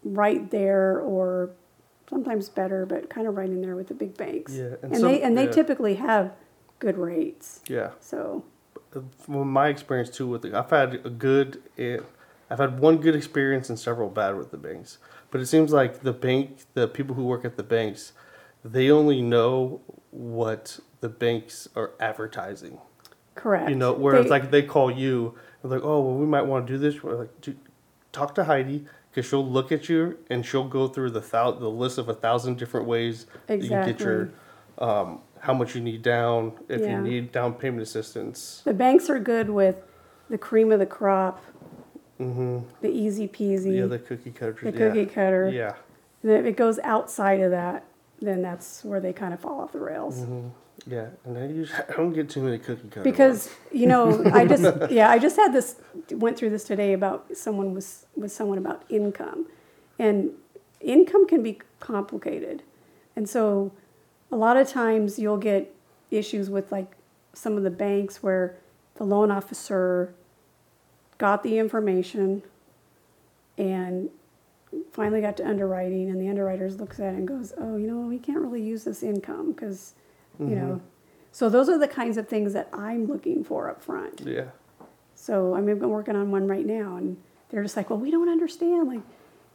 right 0.03 0.51
there 0.51 1.01
or 1.01 1.51
sometimes 2.09 2.49
better, 2.49 2.87
but 2.87 3.09
kind 3.11 3.27
of 3.29 3.37
right 3.37 3.49
in 3.49 3.61
there 3.61 3.77
with 3.77 3.89
the 3.89 3.95
big 3.95 4.16
banks. 4.16 4.53
Yeah, 4.55 4.64
and 4.83 4.85
And, 4.93 4.97
some- 4.97 5.03
they, 5.12 5.22
and 5.22 5.37
they 5.39 5.45
yeah. 5.45 5.51
typically 5.53 5.95
have 5.97 6.33
good 6.79 6.97
rates. 6.99 7.61
Yeah. 7.68 7.91
So, 8.01 8.45
From 9.19 9.51
my 9.51 9.69
experience 9.69 10.11
too 10.11 10.27
with 10.27 10.43
the, 10.43 10.57
I've 10.59 10.71
had 10.71 10.95
a 11.05 11.11
good, 11.11 11.63
eh, 11.79 11.99
I've 12.51 12.59
had 12.59 12.79
one 12.79 12.99
good 12.99 13.15
experience 13.17 13.69
and 13.69 13.79
several 13.79 14.09
bad 14.09 14.37
with 14.37 14.51
the 14.51 14.57
banks. 14.57 14.99
But 15.31 15.41
it 15.41 15.47
seems 15.47 15.73
like 15.73 16.01
the 16.01 16.13
bank, 16.13 16.59
the 16.75 16.87
people 16.87 17.15
who 17.17 17.25
work 17.25 17.45
at 17.45 17.57
the 17.57 17.63
banks, 17.63 18.13
they 18.65 18.91
only 18.91 19.21
know 19.21 19.81
what 20.11 20.79
the 21.01 21.09
banks 21.09 21.69
are 21.75 21.91
advertising. 22.01 22.79
correct. 23.35 23.69
You 23.69 23.75
know, 23.75 23.93
whereas 23.93 24.25
They- 24.27 24.31
like 24.31 24.51
they 24.53 24.63
call 24.63 24.91
you, 24.93 25.35
they're 25.61 25.73
like, 25.73 25.83
oh, 25.85 26.01
well, 26.01 26.15
we 26.17 26.25
might 26.27 26.43
want 26.43 26.67
to 26.69 26.73
do 26.75 26.79
this. 26.79 27.03
We're 27.03 27.17
like, 27.17 27.31
talk 28.13 28.33
to 28.37 28.45
Heidi 28.45 28.87
because 29.11 29.29
she'll 29.29 29.45
look 29.47 29.73
at 29.73 29.89
you 29.89 30.19
and 30.31 30.47
she'll 30.47 30.69
go 30.69 30.87
through 30.87 31.11
the 31.11 31.21
thou- 31.21 31.51
the 31.51 31.69
list 31.69 31.99
of 31.99 32.09
a 32.09 32.15
thousand 32.15 32.59
different 32.59 32.87
ways 32.87 33.27
that 33.49 33.61
you 33.61 33.69
can 33.71 33.85
get 33.87 33.99
your, 34.01 34.31
um, 34.79 35.21
how 35.45 35.53
much 35.53 35.75
you 35.75 35.81
need 35.83 36.01
down, 36.03 36.53
if 36.69 36.81
Yeah. 36.81 36.97
you 36.97 37.03
need 37.03 37.31
down 37.31 37.53
payment 37.55 37.83
assistance. 37.83 38.63
The 38.65 38.73
banks 38.73 39.11
are 39.11 39.19
good 39.19 39.51
with 39.51 39.77
the 40.31 40.39
cream 40.39 40.73
of 40.73 40.79
the 40.79 40.87
crop, 40.87 41.43
Mm-hmm. 42.19 42.59
the 42.81 42.89
easy 42.89 43.27
peasy, 43.29 43.77
Yeah, 43.79 43.87
the 43.87 43.99
cookie 43.99 44.31
cutters. 44.31 44.61
the 44.63 44.71
yeah. 44.71 44.89
cookie 44.89 45.07
cutter. 45.07 45.51
Yeah. 45.51 45.75
And 46.23 46.33
if 46.33 46.47
it 46.47 46.57
goes 46.57 46.79
outside 46.79 47.41
of 47.41 47.51
that, 47.51 47.85
then 48.23 48.41
that's 48.41 48.85
where 48.85 49.01
they 49.01 49.13
kind 49.13 49.35
of 49.35 49.41
fall 49.41 49.61
off 49.61 49.73
the 49.73 49.81
rails. 49.81 50.21
Mm-hmm. 50.21 50.49
Yeah, 50.87 51.09
and 51.25 51.37
I 51.37 51.47
usually 51.47 51.79
I 51.89 51.93
don't 51.93 52.13
get 52.13 52.31
too 52.31 52.41
many 52.43 52.59
cookie 52.59 52.89
cutters. 52.89 53.05
Because 53.05 53.51
you 53.73 53.87
know, 53.87 54.23
I 54.33 54.47
just 54.55 54.91
yeah, 54.91 55.11
I 55.11 55.19
just 55.19 55.37
had 55.37 55.53
this 55.53 55.77
went 56.11 56.37
through 56.39 56.51
this 56.51 56.65
today 56.65 56.93
about 56.95 57.37
someone 57.37 57.75
was 57.75 58.07
with 58.17 58.33
someone 58.33 58.59
about 58.59 58.83
income, 58.89 59.47
and 59.99 60.31
income 60.81 61.27
can 61.27 61.43
be 61.43 61.61
complicated, 61.81 62.63
and 63.17 63.29
so 63.29 63.73
a 64.35 64.37
lot 64.37 64.57
of 64.57 64.68
times 64.68 65.16
you'll 65.16 65.37
get 65.37 65.72
issues 66.11 66.51
with 66.51 66.72
like 66.72 66.97
some 67.35 67.57
of 67.57 67.62
the 67.62 67.70
banks 67.70 68.20
where 68.20 68.57
the 68.97 69.05
loan 69.05 69.30
officer 69.30 70.12
got 71.18 71.45
the 71.45 71.57
information 71.57 72.43
and 73.57 74.11
finally 74.93 75.20
got 75.20 75.37
to 75.37 75.47
underwriting 75.47 76.11
and 76.11 76.20
the 76.20 76.28
underwriters 76.28 76.80
looks 76.80 76.99
at 76.99 77.14
it 77.14 77.18
and 77.18 77.28
goes 77.28 77.53
oh 77.59 77.76
you 77.76 77.87
know 77.87 78.01
we 78.01 78.18
can't 78.18 78.41
really 78.41 78.61
use 78.61 78.82
this 78.82 79.05
income 79.05 79.53
because 79.53 79.95
you 80.41 80.47
mm-hmm. 80.47 80.55
know. 80.57 80.80
So 81.30 81.49
those 81.49 81.68
are 81.68 81.78
the 81.78 81.89
kinds 81.89 82.16
of 82.16 82.28
things 82.28 82.53
that 82.55 82.68
i'm 82.72 83.07
looking 83.07 83.45
for 83.45 83.70
up 83.70 83.80
front. 83.80 84.22
Yeah. 84.26 84.47
so 85.14 85.55
i 85.55 85.61
mean 85.61 85.80
i'm 85.80 85.91
working 85.91 86.16
on 86.16 86.32
one 86.32 86.49
right 86.49 86.66
now 86.66 86.97
and 86.97 87.16
they're 87.51 87.62
just 87.62 87.76
like 87.76 87.89
well 87.89 88.01
we 88.01 88.11
don't 88.11 88.28
understand 88.28 88.89
like 88.89 89.03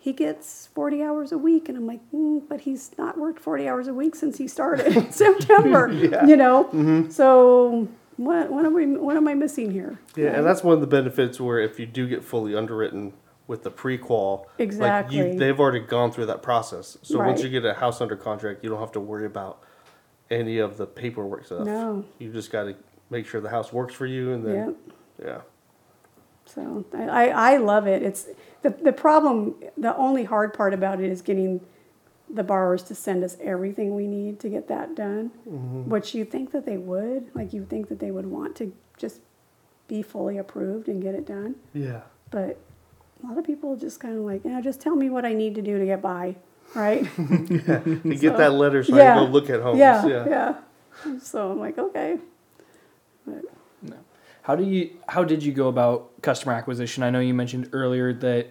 he 0.01 0.13
gets 0.13 0.67
40 0.73 1.03
hours 1.03 1.31
a 1.31 1.37
week. 1.37 1.67
And 1.69 1.77
I'm 1.77 1.85
like, 1.85 1.99
mm, 2.13 2.41
but 2.47 2.61
he's 2.61 2.91
not 2.97 3.17
worked 3.17 3.39
40 3.39 3.67
hours 3.67 3.87
a 3.87 3.93
week 3.93 4.15
since 4.15 4.37
he 4.37 4.47
started 4.47 4.87
in 4.95 5.11
September, 5.25 5.91
you 5.91 6.35
know? 6.37 7.07
So 7.09 7.87
what, 8.17 8.49
what, 8.51 8.65
am 8.65 8.73
we, 8.73 8.85
what 8.87 9.17
am 9.17 9.27
I 9.27 9.33
missing 9.33 9.71
here? 9.71 9.99
Yeah, 10.15 10.29
and 10.37 10.45
that's 10.45 10.63
one 10.63 10.73
of 10.75 10.81
the 10.81 10.87
benefits 10.87 11.39
where 11.39 11.59
if 11.59 11.79
you 11.79 11.85
do 11.85 12.07
get 12.07 12.23
fully 12.23 12.55
underwritten 12.55 13.13
with 13.47 13.63
the 13.63 13.71
pre-qual, 13.71 14.45
like 14.57 14.59
Exactly. 14.59 15.17
you, 15.17 15.37
they've 15.37 15.59
already 15.59 15.79
gone 15.79 16.11
through 16.11 16.27
that 16.27 16.41
process. 16.43 16.97
So 17.01 17.17
once 17.17 17.41
you 17.43 17.49
get 17.49 17.65
a 17.65 17.73
house 17.73 17.99
under 17.99 18.15
contract, 18.15 18.63
you 18.63 18.69
don't 18.69 18.79
have 18.79 18.91
to 18.93 18.99
worry 18.99 19.25
about 19.25 19.61
any 20.29 20.59
of 20.59 20.77
the 20.77 20.85
paperwork 20.85 21.45
stuff. 21.45 21.65
No. 21.65 22.05
You 22.19 22.31
just 22.31 22.51
got 22.51 22.63
to 22.65 22.75
make 23.09 23.25
sure 23.25 23.41
the 23.41 23.49
house 23.49 23.73
works 23.73 23.93
for 23.95 24.05
you, 24.05 24.33
and 24.33 24.45
then 24.45 24.55
Yep. 24.55 24.75
yeah, 25.25 25.41
So 26.53 26.85
I, 26.93 27.29
I 27.29 27.57
love 27.57 27.87
it. 27.87 28.01
It's 28.03 28.27
the, 28.61 28.71
the 28.71 28.93
problem, 28.93 29.55
the 29.77 29.95
only 29.95 30.23
hard 30.23 30.53
part 30.53 30.73
about 30.73 30.99
it 30.99 31.11
is 31.11 31.21
getting 31.21 31.61
the 32.31 32.43
borrowers 32.43 32.83
to 32.83 32.95
send 32.95 33.23
us 33.23 33.37
everything 33.41 33.95
we 33.95 34.07
need 34.07 34.39
to 34.41 34.49
get 34.49 34.67
that 34.67 34.95
done. 34.95 35.31
Mm-hmm. 35.47 35.89
Which 35.89 36.13
you 36.13 36.25
think 36.25 36.51
that 36.51 36.65
they 36.65 36.77
would, 36.77 37.29
like 37.33 37.53
you 37.53 37.65
think 37.65 37.89
that 37.89 37.99
they 37.99 38.11
would 38.11 38.25
want 38.25 38.55
to 38.57 38.73
just 38.97 39.21
be 39.87 40.01
fully 40.01 40.37
approved 40.37 40.87
and 40.87 41.01
get 41.01 41.15
it 41.15 41.25
done. 41.25 41.55
yeah, 41.73 42.01
But 42.29 42.59
a 43.23 43.27
lot 43.27 43.37
of 43.37 43.43
people 43.45 43.75
just 43.75 43.99
kind 43.99 44.17
of 44.17 44.23
like, 44.23 44.41
yeah, 44.45 44.61
just 44.61 44.79
tell 44.79 44.95
me 44.95 45.09
what 45.09 45.25
I 45.25 45.33
need 45.33 45.55
to 45.55 45.61
do 45.61 45.79
to 45.79 45.85
get 45.85 46.01
by, 46.01 46.35
right? 46.75 47.07
you 47.17 48.15
get 48.15 48.37
that 48.37 48.53
letter 48.53 48.83
so 48.83 48.95
I 48.95 48.99
can 48.99 49.25
go 49.25 49.31
look 49.31 49.49
at 49.49 49.61
homes. 49.61 49.79
yeah, 49.79 50.05
yeah. 50.05 50.25
yeah. 50.27 51.19
So 51.19 51.51
I'm 51.51 51.59
like, 51.59 51.77
okay. 51.77 52.17
But. 53.25 53.45
How 54.49 54.55
do 54.55 54.63
you? 54.63 54.89
How 55.07 55.23
did 55.23 55.43
you 55.43 55.51
go 55.51 55.67
about 55.67 56.23
customer 56.23 56.53
acquisition? 56.53 57.03
I 57.03 57.11
know 57.11 57.19
you 57.19 57.35
mentioned 57.35 57.69
earlier 57.71 58.13
that 58.13 58.47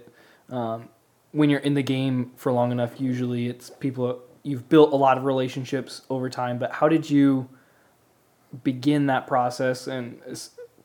um, 0.48 0.90
when 1.32 1.50
you're 1.50 1.58
in 1.58 1.74
the 1.74 1.82
game 1.82 2.30
for 2.36 2.52
long 2.52 2.70
enough, 2.70 3.00
usually 3.00 3.48
it's 3.48 3.68
people 3.68 4.22
you've 4.44 4.68
built 4.68 4.92
a 4.92 4.94
lot 4.94 5.18
of 5.18 5.24
relationships 5.24 6.02
over 6.08 6.30
time. 6.30 6.56
But 6.56 6.70
how 6.70 6.88
did 6.88 7.10
you 7.10 7.48
begin 8.62 9.06
that 9.06 9.26
process 9.26 9.88
and 9.88 10.20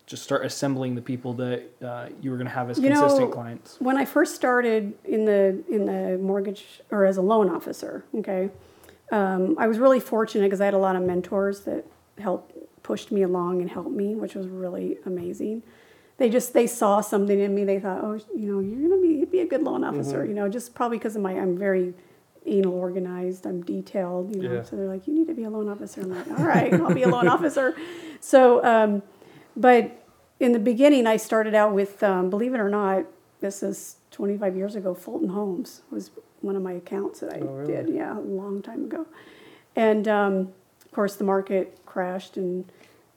just 0.07 0.23
start 0.23 0.47
assembling 0.47 0.95
the 0.95 1.01
people 1.03 1.33
that 1.33 1.61
uh, 1.85 2.09
you 2.19 2.31
were 2.31 2.37
going 2.37 2.47
to 2.47 2.53
have 2.53 2.71
as 2.71 2.79
You 2.79 2.89
know, 2.89 3.01
consistent 3.01 3.33
clients? 3.33 3.79
when 3.79 3.97
I 3.97 4.05
first 4.05 4.33
started 4.33 4.95
in 5.05 5.25
the 5.25 5.63
in 5.69 5.85
the 5.85 6.17
mortgage 6.17 6.81
or 6.89 7.05
as 7.05 7.17
a 7.17 7.21
loan 7.21 7.51
officer, 7.51 8.03
okay, 8.15 8.49
um, 9.11 9.57
I 9.59 9.67
was 9.67 9.77
really 9.77 9.99
fortunate 9.99 10.47
because 10.47 10.59
I 10.59 10.65
had 10.65 10.73
a 10.73 10.79
lot 10.79 10.95
of 10.95 11.03
mentors 11.03 11.59
that 11.65 11.85
helped 12.17 12.52
pushed 12.83 13.11
me 13.11 13.21
along 13.23 13.61
and 13.61 13.69
helped 13.69 13.91
me, 13.91 14.13
which 14.15 14.35
was 14.35 14.47
really 14.47 14.97
amazing. 15.05 15.63
They 16.17 16.29
just 16.29 16.53
they 16.53 16.67
saw 16.67 17.01
something 17.01 17.39
in 17.39 17.55
me. 17.55 17.63
They 17.63 17.79
thought, 17.79 17.99
oh, 18.03 18.13
you 18.35 18.51
know, 18.51 18.59
you're 18.59 18.87
gonna 18.89 19.01
be 19.01 19.25
be 19.25 19.39
a 19.39 19.45
good 19.47 19.63
loan 19.63 19.83
officer. 19.83 20.25
You 20.25 20.33
know, 20.33 20.47
just 20.49 20.75
probably 20.75 20.97
because 20.97 21.15
of 21.15 21.21
my 21.21 21.33
I'm 21.33 21.57
very 21.57 21.93
anal 22.45 22.73
organized. 22.73 23.45
I'm 23.45 23.63
detailed. 23.63 24.35
You 24.35 24.41
know, 24.43 24.53
Yeah. 24.55 24.63
so 24.63 24.75
they're 24.75 24.87
like, 24.87 25.07
you 25.07 25.13
need 25.13 25.27
to 25.27 25.33
be 25.33 25.43
a 25.45 25.49
loan 25.49 25.69
officer. 25.69 26.01
I'm 26.01 26.09
like, 26.15 26.27
all 26.39 26.45
right, 26.45 26.73
I'll 26.73 26.93
be 26.93 27.03
a 27.03 27.07
loan 27.09 27.27
officer. 27.35 27.75
So, 28.19 28.63
um, 28.63 29.01
but 29.55 30.05
in 30.39 30.51
the 30.51 30.59
beginning, 30.59 31.07
I 31.07 31.17
started 31.17 31.55
out 31.55 31.73
with, 31.73 32.03
um, 32.03 32.29
believe 32.29 32.53
it 32.53 32.59
or 32.59 32.69
not, 32.69 33.05
this 33.39 33.63
is 33.63 33.95
25 34.11 34.55
years 34.57 34.75
ago. 34.75 34.93
Fulton 34.93 35.29
Homes 35.29 35.81
was 35.89 36.11
one 36.41 36.55
of 36.57 36.61
my 36.61 36.73
accounts 36.73 37.21
that 37.21 37.33
I 37.33 37.39
Oh, 37.39 37.53
really? 37.55 37.73
did. 37.73 37.89
Yeah, 37.89 38.17
a 38.17 38.19
long 38.19 38.61
time 38.61 38.83
ago. 38.83 39.05
And 39.75 40.07
um, 40.07 40.53
course, 40.93 41.15
the 41.15 41.23
market 41.23 41.77
crashed, 41.85 42.37
and 42.37 42.71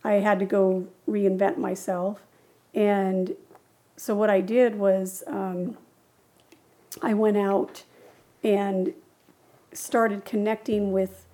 I 0.05 0.15
had 0.15 0.39
to 0.39 0.45
go 0.45 0.87
reinvent 1.09 1.59
myself. 1.59 2.21
And 2.75 3.35
so 3.97 4.15
what 4.15 4.31
I 4.31 4.41
did 4.41 4.79
was 4.79 5.23
um, 5.27 5.77
I 7.03 7.15
went 7.15 7.37
out 7.37 7.85
and 8.45 8.95
started 9.73 10.25
connecting 10.25 10.93
with 10.93 11.27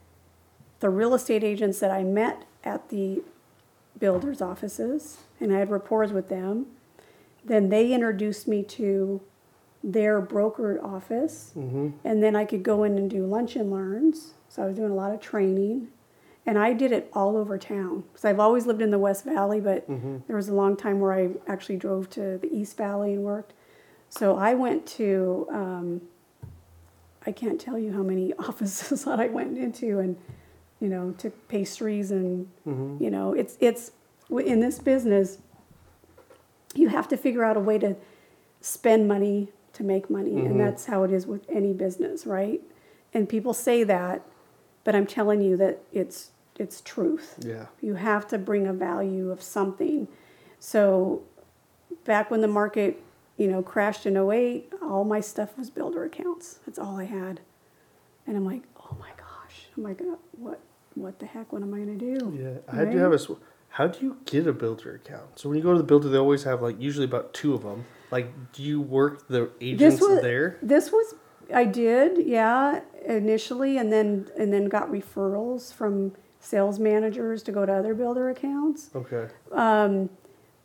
the 0.80 0.88
real 0.90 1.14
estate 1.14 1.44
agents 1.44 1.78
that 1.80 1.90
I 1.90 2.02
met 2.02 2.44
at 2.64 2.88
the 2.88 3.22
builders' 3.98 4.40
offices, 4.40 5.18
and 5.40 5.52
I 5.54 5.58
had 5.58 5.70
rapport 5.70 6.06
with 6.06 6.28
them. 6.28 6.66
Then 7.44 7.68
they 7.68 7.92
introduced 7.92 8.48
me 8.48 8.62
to 8.64 9.20
their 9.84 10.20
broker 10.20 10.80
office, 10.82 11.52
and 12.04 12.22
then 12.22 12.34
I 12.36 12.44
could 12.44 12.62
go 12.62 12.84
in 12.84 12.96
and 12.96 13.10
do 13.10 13.26
lunch 13.26 13.56
and 13.56 13.70
learns. 13.70 14.34
So 14.48 14.62
I 14.62 14.66
was 14.66 14.76
doing 14.76 14.90
a 14.90 14.94
lot 14.94 15.12
of 15.12 15.20
training, 15.20 15.88
and 16.44 16.58
I 16.58 16.72
did 16.72 16.92
it 16.92 17.08
all 17.12 17.36
over 17.36 17.56
town. 17.56 18.04
Because 18.12 18.24
I've 18.24 18.40
always 18.40 18.66
lived 18.66 18.82
in 18.82 18.90
the 18.90 18.98
West 18.98 19.24
Valley, 19.24 19.60
but 19.60 19.88
mm-hmm. 19.88 20.18
there 20.26 20.36
was 20.36 20.48
a 20.48 20.54
long 20.54 20.76
time 20.76 20.98
where 21.00 21.12
I 21.12 21.30
actually 21.46 21.76
drove 21.76 22.10
to 22.10 22.38
the 22.38 22.48
East 22.52 22.76
Valley 22.76 23.14
and 23.14 23.22
worked. 23.22 23.52
So 24.08 24.36
I 24.36 24.54
went 24.54 24.86
to 24.98 25.46
um, 25.50 26.02
I 27.24 27.32
can't 27.32 27.60
tell 27.60 27.78
you 27.78 27.92
how 27.92 28.02
many 28.02 28.32
offices 28.38 29.04
that 29.04 29.20
I 29.20 29.28
went 29.28 29.56
into 29.56 30.00
and 30.00 30.16
you 30.80 30.88
know 30.88 31.12
took 31.12 31.48
pastries 31.48 32.10
and 32.10 32.48
mm-hmm. 32.66 33.02
you 33.02 33.10
know 33.10 33.32
it's 33.32 33.56
it's 33.60 33.92
in 34.30 34.60
this 34.60 34.80
business 34.80 35.38
you 36.74 36.88
have 36.88 37.06
to 37.06 37.16
figure 37.16 37.44
out 37.44 37.56
a 37.56 37.60
way 37.60 37.78
to 37.78 37.94
spend 38.60 39.06
money 39.06 39.48
to 39.74 39.84
make 39.84 40.10
money. 40.10 40.32
And 40.32 40.48
mm-hmm. 40.48 40.58
that's 40.58 40.86
how 40.86 41.04
it 41.04 41.12
is 41.12 41.26
with 41.26 41.46
any 41.48 41.72
business 41.72 42.26
right? 42.26 42.60
And 43.14 43.28
people 43.28 43.54
say 43.54 43.84
that 43.84 44.22
but 44.84 44.96
I'm 44.96 45.06
telling 45.06 45.40
you 45.40 45.56
that 45.58 45.82
it's 45.92 46.31
it's 46.58 46.80
truth 46.82 47.36
Yeah. 47.40 47.66
you 47.80 47.94
have 47.94 48.26
to 48.28 48.38
bring 48.38 48.66
a 48.66 48.72
value 48.72 49.30
of 49.30 49.42
something 49.42 50.08
so 50.58 51.22
back 52.04 52.30
when 52.30 52.40
the 52.40 52.48
market 52.48 53.02
you 53.36 53.48
know 53.48 53.62
crashed 53.62 54.06
in 54.06 54.16
08 54.16 54.72
all 54.82 55.04
my 55.04 55.20
stuff 55.20 55.56
was 55.58 55.70
builder 55.70 56.04
accounts 56.04 56.58
that's 56.66 56.78
all 56.78 56.98
i 56.98 57.04
had 57.04 57.40
and 58.26 58.36
i'm 58.36 58.44
like 58.44 58.62
oh 58.76 58.96
my 59.00 59.10
gosh 59.16 59.66
i'm 59.76 59.82
like 59.82 60.00
uh, 60.00 60.16
what 60.32 60.60
what 60.94 61.18
the 61.20 61.26
heck 61.26 61.52
what 61.52 61.62
am 61.62 61.72
i 61.72 61.78
going 61.78 61.98
to 61.98 62.14
do 62.18 62.38
Yeah, 62.38 62.80
I 62.80 62.84
do 62.84 62.98
have 62.98 63.12
a. 63.12 63.18
How 63.70 63.86
do 63.86 64.04
you 64.04 64.18
get 64.26 64.46
a 64.46 64.52
builder 64.52 64.96
account? 64.96 65.38
So 65.38 65.48
when 65.48 65.56
you 65.56 65.64
go 65.64 65.72
to 65.72 65.78
the 65.78 65.84
builder, 65.84 66.10
they 66.10 66.18
always 66.18 66.42
have 66.44 66.60
like 66.60 66.78
usually 66.78 67.06
about 67.06 67.32
two 67.32 67.54
of 67.54 67.62
them. 67.62 67.86
Like, 68.10 68.30
do 68.52 68.62
you 68.62 68.82
work 68.82 69.26
the 69.28 69.48
agents 69.62 70.02
was 70.02 70.20
there? 70.20 70.58
this 70.60 70.92
was 70.92 71.14
i 71.54 71.64
did 71.64 72.26
yeah 72.26 72.80
initially 73.06 73.78
and 73.78 73.90
then 73.92 74.28
and 74.38 74.52
then 74.52 74.66
got 74.66 74.90
referrals 74.90 75.72
from 75.72 76.12
sales 76.42 76.78
managers 76.78 77.42
to 77.44 77.52
go 77.52 77.64
to 77.64 77.72
other 77.72 77.94
builder 77.94 78.28
accounts. 78.28 78.90
Okay. 78.94 79.28
Um, 79.52 80.10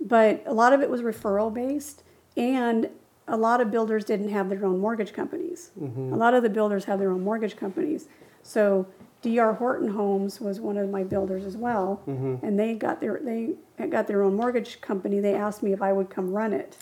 but 0.02 0.44
a 0.46 0.54
lot 0.54 0.74
of 0.74 0.82
it 0.82 0.90
was 0.90 1.02
referral 1.02 1.54
based 1.54 2.04
and 2.36 2.90
a 3.28 3.38
lot 3.38 3.62
of 3.62 3.70
builders 3.72 4.04
didn't 4.04 4.30
have 4.30 4.50
their 4.50 4.66
own 4.66 4.80
mortgage 4.80 5.14
companies. 5.14 5.72
A 5.80 6.16
lot 6.16 6.34
of 6.34 6.42
the 6.44 6.50
builders 6.50 6.86
have 6.86 6.98
their 7.00 7.12
own 7.12 7.24
mortgage 7.24 7.56
companies. 7.56 8.08
So 8.44 8.88
dr 9.24 9.54
horton 9.54 9.90
homes 9.90 10.40
was 10.40 10.60
one 10.60 10.78
of 10.78 10.90
my 10.90 11.04
builders 11.04 11.44
as 11.46 11.56
well. 11.58 12.02
And 12.08 12.60
they 12.60 12.74
got 12.76 13.00
their 13.02 13.20
they 13.24 13.56
got 13.90 14.08
their 14.08 14.22
own 14.24 14.36
mortgage 14.36 14.82
company. 14.82 15.20
They 15.20 15.36
asked 15.36 15.62
me 15.64 15.74
if 15.74 15.82
i 15.82 15.92
would 15.94 16.10
come 16.10 16.32
run 16.34 16.54
it. 16.54 16.78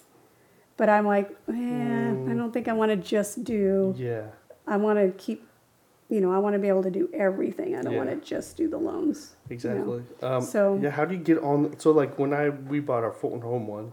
But 0.78 0.90
i'm 0.90 1.06
like 1.06 1.30
eh, 1.50 1.52
i 2.32 2.34
don't 2.40 2.52
think 2.54 2.68
i 2.68 2.74
want 2.74 2.92
to 2.92 2.98
just 2.98 3.44
do 3.44 3.94
Yeah. 3.98 4.28
i 4.68 4.76
want 4.78 5.00
to 5.00 5.12
keep 5.18 5.48
you 6.10 6.22
know 6.22 6.32
i 6.32 6.38
want 6.38 6.54
to 6.54 6.60
be 6.60 6.68
able 6.68 6.84
to 6.84 6.92
do 6.92 7.10
everything 7.14 7.76
i 7.76 7.82
don't 7.82 7.96
want 7.96 8.10
to 8.10 8.16
just 8.18 8.56
do 8.58 8.68
the 8.70 8.78
loans 8.78 9.36
you 9.50 9.56
know. 9.56 9.56
Exactly. 9.56 10.04
Um, 10.22 10.42
So- 10.42 10.80
yeah, 10.82 10.90
how 10.90 11.06
do 11.06 11.14
you 11.16 11.22
get 11.24 11.38
on? 11.40 11.80
So 11.80 11.92
like 11.92 12.18
when 12.18 12.34
I 12.34 12.50
we 12.50 12.80
bought 12.80 13.04
our 13.04 13.12
Fulton 13.12 13.42
Home 13.42 13.68
one, 13.68 13.92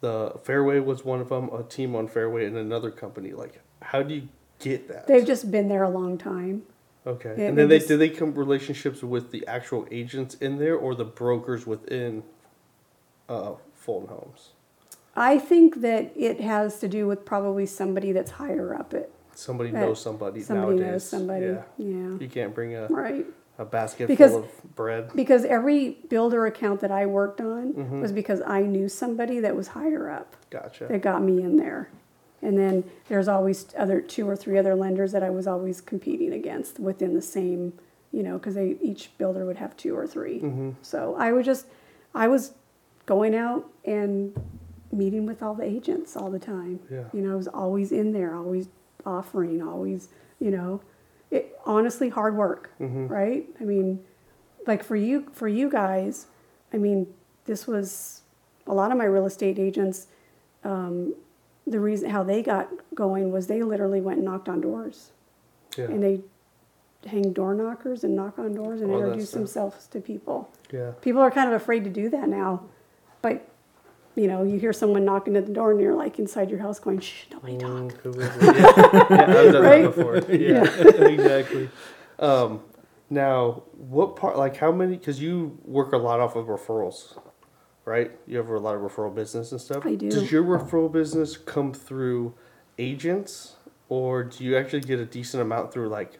the 0.00 0.32
Fairway 0.44 0.80
was 0.80 1.04
one 1.04 1.20
of 1.20 1.28
them, 1.28 1.50
a 1.52 1.62
team 1.62 1.94
on 1.94 2.08
Fairway, 2.08 2.46
and 2.46 2.56
another 2.56 2.90
company. 2.90 3.32
Like, 3.32 3.60
how 3.82 4.02
do 4.02 4.14
you 4.14 4.28
get 4.58 4.88
that? 4.88 5.06
they've 5.06 5.26
just 5.26 5.50
been 5.50 5.68
there 5.68 5.82
a 5.82 5.90
long 5.90 6.16
time 6.18 6.62
okay. 7.06 7.34
Yeah, 7.36 7.48
and 7.48 7.58
then 7.58 7.68
they 7.68 7.78
just- 7.78 7.88
do 7.88 7.96
they 7.96 8.08
come 8.10 8.34
relationships 8.34 9.02
with 9.02 9.30
the 9.30 9.46
actual 9.46 9.86
agents 9.90 10.34
in 10.36 10.58
there 10.58 10.76
or 10.76 10.94
the 10.94 11.04
brokers 11.04 11.66
within 11.66 12.22
uh, 13.28 13.54
Fulton 13.74 14.08
Homes? 14.08 14.50
I 15.16 15.38
think 15.38 15.80
that 15.82 16.12
it 16.16 16.40
has 16.40 16.78
to 16.80 16.88
do 16.88 17.06
with 17.06 17.24
probably 17.24 17.66
somebody 17.66 18.12
that's 18.12 18.32
higher 18.32 18.74
up 18.74 18.94
it. 18.94 19.12
Somebody 19.40 19.70
That 19.70 19.80
knows 19.80 20.00
somebody, 20.02 20.42
Somebody 20.42 20.76
nowadays. 20.76 20.92
knows 20.92 21.04
somebody. 21.08 21.46
Yeah. 21.46 21.62
Yeah. 21.78 22.18
You 22.20 22.28
can't 22.30 22.54
bring 22.54 22.74
a, 22.76 22.86
Right. 22.88 23.26
a 23.58 23.64
basket 23.64 24.06
Because- 24.08 24.32
full 24.32 24.40
of 24.44 24.74
bread. 24.76 25.10
Because 25.14 25.44
every 25.44 25.98
builder 26.08 26.46
account 26.46 26.80
that 26.80 26.90
I 26.90 27.06
worked 27.06 27.40
on 27.40 27.72
Mm-hmm. 27.72 28.02
was 28.02 28.12
because 28.12 28.42
I 28.46 28.62
knew 28.62 28.88
somebody 28.88 29.40
that 29.40 29.56
was 29.56 29.68
higher 29.68 30.10
up 30.10 30.36
Gotcha. 30.50 30.86
that 30.88 31.00
got 31.02 31.22
me 31.22 31.42
in 31.42 31.56
there. 31.56 31.88
And 32.42 32.58
then 32.58 32.84
there's 33.08 33.28
always 33.28 33.66
other 33.78 34.00
two 34.00 34.28
or 34.28 34.36
three 34.36 34.58
other 34.58 34.74
lenders 34.74 35.12
that 35.12 35.22
I 35.22 35.30
was 35.30 35.46
always 35.46 35.80
competing 35.80 36.32
against 36.32 36.78
within 36.78 37.14
the 37.14 37.20
same, 37.22 37.74
you 38.12 38.22
know, 38.22 38.38
because 38.38 38.54
they 38.54 38.76
each 38.80 39.16
builder 39.18 39.44
would 39.46 39.56
have 39.56 39.76
two 39.76 39.96
or 39.96 40.06
3 40.06 40.40
Mm-hmm. 40.40 40.70
So 40.82 41.14
I 41.18 41.32
would 41.32 41.44
just, 41.44 41.66
I 42.14 42.28
was 42.28 42.52
going 43.06 43.34
out 43.34 43.66
and 43.84 44.34
meeting 44.92 45.24
with 45.26 45.42
all 45.42 45.54
the 45.54 45.64
agents 45.64 46.16
all 46.16 46.30
the 46.30 46.38
time. 46.38 46.80
Yeah. 46.90 47.04
You 47.12 47.20
know, 47.22 47.32
I 47.32 47.36
was 47.36 47.46
always 47.48 47.92
in 47.92 48.12
there, 48.12 48.34
always 48.34 48.68
offering, 49.06 49.62
always, 49.62 50.08
you 50.38 50.50
know, 50.50 50.80
it 51.30 51.58
honestly 51.64 52.08
hard 52.08 52.36
work, 52.36 52.70
Mm-hmm. 52.80 53.06
right? 53.08 53.46
I 53.60 53.64
mean, 53.64 54.00
like 54.66 54.82
for 54.84 54.96
you 54.96 55.26
for 55.32 55.48
you 55.48 55.70
guys, 55.70 56.26
I 56.72 56.76
mean, 56.78 57.06
this 57.46 57.66
was 57.66 58.22
a 58.66 58.74
lot 58.74 58.92
of 58.92 58.98
my 58.98 59.04
real 59.04 59.26
estate 59.26 59.58
agents 59.58 60.06
um, 60.64 61.14
the 61.66 61.80
reason 61.80 62.10
how 62.10 62.22
they 62.22 62.42
got 62.42 62.68
going 62.94 63.32
was 63.32 63.46
they 63.46 63.62
literally 63.62 64.00
went 64.00 64.18
and 64.18 64.26
knocked 64.26 64.48
on 64.48 64.60
doors 64.60 65.10
Yeah. 65.78 65.84
and 65.86 66.02
they 66.02 66.20
hang 67.06 67.32
door 67.32 67.54
knockers 67.54 68.04
and 68.04 68.14
knock 68.14 68.38
on 68.38 68.54
doors 68.54 68.82
and 68.82 68.90
All 68.90 68.98
introduce 69.02 69.30
themselves 69.30 69.86
to 69.88 70.00
people. 70.00 70.50
yeah. 70.70 70.90
People 71.00 71.22
are 71.22 71.30
kind 71.30 71.48
of 71.48 71.54
afraid 71.54 71.84
to 71.84 71.90
do 71.90 72.10
that 72.10 72.28
now, 72.28 72.62
but 73.22 73.46
you 74.20 74.28
know, 74.28 74.42
you 74.42 74.58
hear 74.58 74.72
someone 74.72 75.04
knocking 75.04 75.34
at 75.36 75.46
the 75.46 75.52
door 75.52 75.70
and 75.70 75.80
you're 75.80 75.94
like 75.94 76.18
inside 76.18 76.50
your 76.50 76.58
house 76.58 76.78
going, 76.78 77.00
"Shh, 77.00 77.24
nobody 77.32 77.56
talk." 77.56 77.70
Mm, 77.70 78.16
it? 78.16 78.42
Yeah. 78.42 79.32
yeah, 79.32 79.40
I've 79.40 79.52
done 79.52 79.62
Right? 79.62 79.82
that 79.82 79.96
before. 79.96 80.16
Yeah, 80.28 81.06
exactly. 81.06 81.70
Um, 82.18 82.60
now, 83.08 83.62
what 83.76 84.16
part? 84.16 84.36
Like, 84.36 84.56
how 84.58 84.70
many? 84.72 84.96
Because 84.96 85.20
you 85.22 85.58
work 85.64 85.92
a 85.92 85.96
lot 85.96 86.20
off 86.20 86.36
of 86.36 86.46
referrals, 86.46 87.18
right? 87.86 88.10
You 88.26 88.36
have 88.36 88.48
a 88.48 88.58
lot 88.58 88.74
of 88.74 88.82
referral 88.82 89.14
business 89.14 89.52
and 89.52 89.60
stuff. 89.60 89.86
I 89.86 89.94
do. 89.94 90.10
Does 90.10 90.30
your 90.30 90.44
referral 90.44 90.92
business 90.92 91.36
come 91.38 91.72
through 91.72 92.34
agents, 92.78 93.56
or 93.88 94.22
do 94.24 94.44
you 94.44 94.56
actually 94.56 94.80
get 94.80 94.98
a 94.98 95.06
decent 95.06 95.42
amount 95.42 95.72
through 95.72 95.88
like 95.88 96.18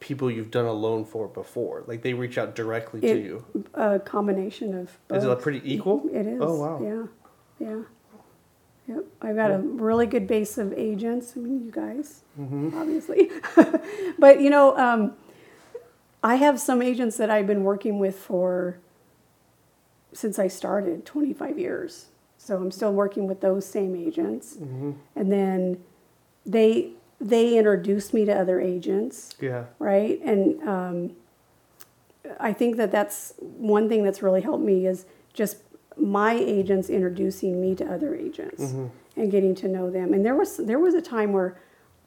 people 0.00 0.30
you've 0.30 0.50
done 0.50 0.66
a 0.66 0.72
loan 0.72 1.04
for 1.04 1.26
before? 1.28 1.84
Like 1.86 2.02
they 2.02 2.14
reach 2.14 2.38
out 2.38 2.54
directly 2.54 3.00
to 3.00 3.18
you. 3.18 3.44
A 3.74 3.98
combination 3.98 4.74
of 4.74 4.96
both. 5.08 5.18
Is 5.18 5.24
it 5.24 5.40
pretty 5.40 5.62
equal? 5.64 6.08
It 6.12 6.26
is. 6.26 6.38
Oh 6.40 6.60
wow. 6.60 6.80
Yeah, 6.82 7.66
yeah. 7.68 7.82
Yep. 8.88 9.04
I've 9.20 9.34
got 9.34 9.50
a 9.50 9.58
really 9.58 10.06
good 10.06 10.28
base 10.28 10.58
of 10.58 10.72
agents. 10.72 11.32
I 11.36 11.40
mean, 11.40 11.64
you 11.64 11.72
guys, 11.72 12.22
Mm-hmm. 12.38 12.76
obviously. 12.78 13.30
but 14.18 14.40
you 14.40 14.48
know, 14.50 14.76
um, 14.78 15.14
I 16.22 16.36
have 16.36 16.60
some 16.60 16.82
agents 16.82 17.16
that 17.16 17.28
I've 17.30 17.46
been 17.48 17.64
working 17.64 17.98
with 17.98 18.16
for 18.16 18.78
since 20.12 20.38
I 20.38 20.48
started, 20.48 21.04
25 21.04 21.58
years. 21.58 22.06
So 22.38 22.56
I'm 22.56 22.70
still 22.70 22.92
working 22.92 23.26
with 23.26 23.40
those 23.40 23.66
same 23.66 23.96
agents, 23.96 24.56
Mm-hmm. 24.56 24.92
and 25.16 25.32
then 25.32 25.82
they 26.44 26.90
they 27.20 27.56
introduced 27.58 28.12
me 28.12 28.24
to 28.26 28.32
other 28.32 28.60
agents 28.60 29.34
Yeah. 29.40 29.64
right? 29.78 30.20
And 30.22 30.62
um, 30.68 31.10
I 32.38 32.52
think 32.52 32.76
that 32.76 32.90
that's 32.92 33.34
one 33.38 33.88
thing 33.88 34.02
that's 34.04 34.22
really 34.22 34.42
helped 34.42 34.64
me 34.64 34.86
is 34.86 35.06
just 35.32 35.58
my 35.96 36.34
agents 36.34 36.90
introducing 36.90 37.60
me 37.60 37.74
to 37.76 37.84
other 37.90 38.14
agents 38.14 38.62
Mm-hmm. 38.62 38.86
and 39.20 39.30
getting 39.30 39.54
to 39.56 39.68
know 39.68 39.90
them. 39.90 40.12
And 40.12 40.24
there 40.26 40.34
was 40.34 40.58
there 40.58 40.78
was 40.78 40.94
a 40.94 41.00
time 41.00 41.32
where 41.32 41.56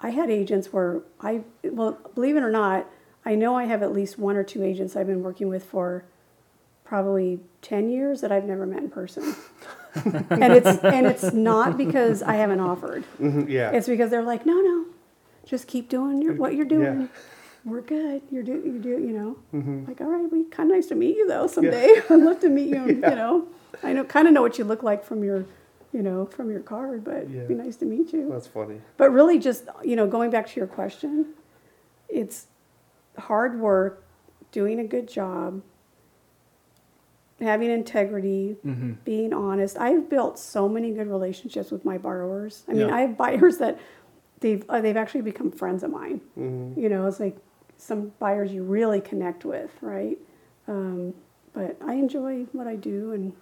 I 0.01 0.11
had 0.11 0.29
agents 0.29 0.71
where 0.71 1.01
I 1.21 1.41
well, 1.63 1.97
believe 2.15 2.35
it 2.37 2.43
or 2.43 2.51
not, 2.51 2.85
I 3.25 3.35
know 3.35 3.55
I 3.55 3.65
have 3.65 3.81
at 3.81 3.91
least 3.91 4.19
one 4.19 4.35
or 4.35 4.43
two 4.43 4.63
agents 4.63 4.95
I've 4.95 5.07
been 5.07 5.23
working 5.23 5.47
with 5.49 5.63
for 5.63 6.03
probably 6.85 7.39
10 7.61 7.89
years 7.89 8.21
that 8.21 8.31
I've 8.31 8.45
never 8.45 8.65
met 8.65 8.79
in 8.83 8.89
person. 8.89 9.35
and 10.05 10.53
it's 10.53 10.67
and 10.83 11.05
it's 11.07 11.33
not 11.33 11.77
because 11.77 12.21
I 12.21 12.35
haven't 12.35 12.59
offered. 12.59 13.03
Mhm, 13.19 13.49
Yeah. 13.49 13.71
It's 13.71 13.87
because 13.87 14.09
they're 14.11 14.21
like, 14.23 14.45
no, 14.45 14.53
no, 14.61 14.85
just 15.49 15.67
keep 15.67 15.89
doing 15.89 16.21
your, 16.21 16.33
what 16.35 16.53
you're 16.53 16.65
Yeah. 16.65 16.77
doing. 16.93 17.09
We're 17.65 17.81
good. 17.81 18.21
You're 18.31 18.43
do 18.43 18.53
you 18.53 18.79
do 18.79 18.89
you 18.89 19.11
know. 19.11 19.37
Mm-hmm. 19.53 19.85
Like, 19.87 19.99
all 19.99 20.07
right, 20.07 20.31
we 20.31 20.43
kind 20.45 20.69
of 20.69 20.75
nice 20.77 20.87
to 20.87 20.95
meet 20.95 21.17
you 21.17 21.27
though 21.27 21.47
someday. 21.47 22.01
I'd 22.09 22.19
love 22.19 22.39
to 22.41 22.49
meet 22.49 22.69
you. 22.69 22.85
You 22.87 23.15
know, 23.21 23.47
I 23.83 23.91
know 23.93 24.03
kind 24.05 24.27
of 24.27 24.33
know 24.33 24.41
what 24.41 24.57
you 24.57 24.63
look 24.63 24.83
like 24.83 25.03
from 25.03 25.23
your, 25.23 25.45
you 25.91 26.01
know, 26.01 26.25
from 26.27 26.49
your 26.51 26.61
card, 26.61 27.03
but 27.03 27.29
Yeah. 27.29 27.37
it'd 27.43 27.47
be 27.49 27.55
nice 27.55 27.75
to 27.77 27.85
meet 27.85 28.13
you. 28.13 28.29
That's 28.29 28.47
funny. 28.47 28.79
But 28.97 29.11
really, 29.11 29.39
just 29.39 29.65
you 29.83 29.95
know, 29.97 30.07
going 30.07 30.29
back 30.29 30.47
to 30.47 30.55
your 30.59 30.67
question, 30.67 31.33
it's 32.07 32.45
hard 33.17 33.59
work, 33.59 34.03
doing 34.51 34.79
a 34.79 34.85
good 34.85 35.07
job, 35.09 35.61
having 37.41 37.69
integrity, 37.71 38.55
Mm-hmm. 38.65 38.93
being 39.03 39.33
honest. 39.33 39.77
I've 39.77 40.09
built 40.09 40.39
so 40.39 40.69
many 40.69 40.91
good 40.91 41.07
relationships 41.07 41.71
with 41.71 41.83
my 41.83 41.97
borrowers. 41.97 42.63
I 42.69 42.71
mean, 42.73 42.87
Yeah. 42.87 42.95
I 42.95 43.01
have 43.01 43.17
buyers 43.17 43.57
that 43.57 43.77
they've 44.39 44.63
uh, 44.69 44.81
they've 44.81 44.97
actually 44.97 45.21
become 45.21 45.51
friends 45.51 45.83
of 45.83 45.91
mine. 45.91 46.21
Mm-hmm. 46.37 46.79
You 46.79 46.89
know, 46.89 47.07
it's 47.07 47.19
like 47.19 47.37
some 47.77 48.11
buyers 48.19 48.51
you 48.51 48.63
really 48.63 49.01
connect 49.01 49.45
with, 49.45 49.71
right? 49.81 50.17
Um, 50.67 51.13
but 51.53 51.77
I 51.85 51.93
enjoy 51.93 52.45
what 52.51 52.67
I 52.67 52.75
do, 52.75 53.11
and 53.13 53.33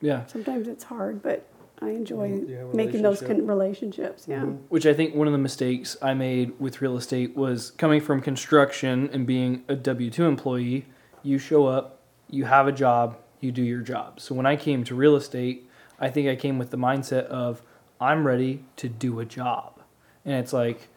Yeah. 0.00 0.24
sometimes 0.26 0.68
it's 0.68 0.84
hard, 0.84 1.22
but 1.22 1.46
I 1.80 1.90
enjoy 1.90 2.42
yeah, 2.46 2.62
making 2.72 3.02
those 3.02 3.20
con- 3.20 3.44
relationships. 3.46 4.26
Yeah. 4.28 4.42
Mhm. 4.42 4.58
Which 4.68 4.86
I 4.86 4.94
think 4.94 5.14
one 5.14 5.26
of 5.26 5.32
the 5.32 5.38
mistakes 5.38 5.96
I 6.00 6.14
made 6.14 6.52
with 6.60 6.80
real 6.80 6.96
estate 6.96 7.36
was 7.36 7.72
coming 7.72 8.00
from 8.00 8.20
construction 8.20 9.10
and 9.12 9.26
being 9.26 9.64
a 9.68 9.74
W 9.74 10.08
2 10.10 10.24
employee. 10.24 10.86
You 11.24 11.38
show 11.38 11.66
up, 11.66 11.98
you 12.30 12.44
have 12.44 12.66
a 12.68 12.72
job, 12.72 13.16
you 13.40 13.50
do 13.52 13.62
your 13.62 13.80
job. 13.80 14.20
So 14.20 14.34
when 14.34 14.46
I 14.46 14.54
came 14.56 14.84
to 14.84 14.94
real 14.94 15.16
estate, 15.16 15.68
I 15.98 16.08
think 16.08 16.28
I 16.28 16.36
came 16.36 16.56
with 16.58 16.70
the 16.70 16.76
mindset 16.78 17.24
of 17.26 17.62
I'm 18.00 18.26
ready 18.26 18.64
to 18.76 18.88
do 18.88 19.18
a 19.20 19.24
job. 19.24 19.80
And 20.24 20.34
it's 20.34 20.52
like, 20.52 20.88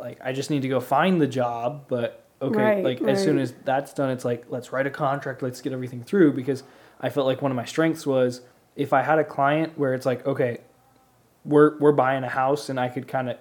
like 0.00 0.18
I 0.22 0.32
just 0.32 0.50
need 0.50 0.62
to 0.62 0.68
go 0.68 0.80
find 0.80 1.20
the 1.20 1.26
job, 1.26 1.84
but 1.88 2.24
okay, 2.42 2.58
Right, 2.58 2.84
like 2.84 3.02
as 3.02 3.22
soon 3.22 3.38
as 3.38 3.54
that's 3.64 3.92
done, 3.92 4.10
it's 4.10 4.24
like 4.24 4.46
let's 4.48 4.72
write 4.72 4.86
a 4.86 4.90
contract, 4.90 5.42
let's 5.42 5.60
get 5.60 5.72
everything 5.72 6.02
through 6.02 6.32
because 6.32 6.62
I 7.00 7.08
felt 7.08 7.26
like 7.26 7.42
one 7.42 7.50
of 7.50 7.56
my 7.56 7.64
strengths 7.64 8.06
was 8.06 8.42
if 8.74 8.92
I 8.92 9.02
had 9.02 9.18
a 9.18 9.24
client 9.24 9.78
where 9.78 9.94
it's 9.94 10.06
like, 10.06 10.26
okay, 10.26 10.58
we're 11.44 11.78
we're 11.78 11.92
buying 11.92 12.24
a 12.24 12.28
house 12.28 12.68
and 12.68 12.78
I 12.78 12.88
could 12.88 13.08
kind 13.08 13.30
of 13.30 13.38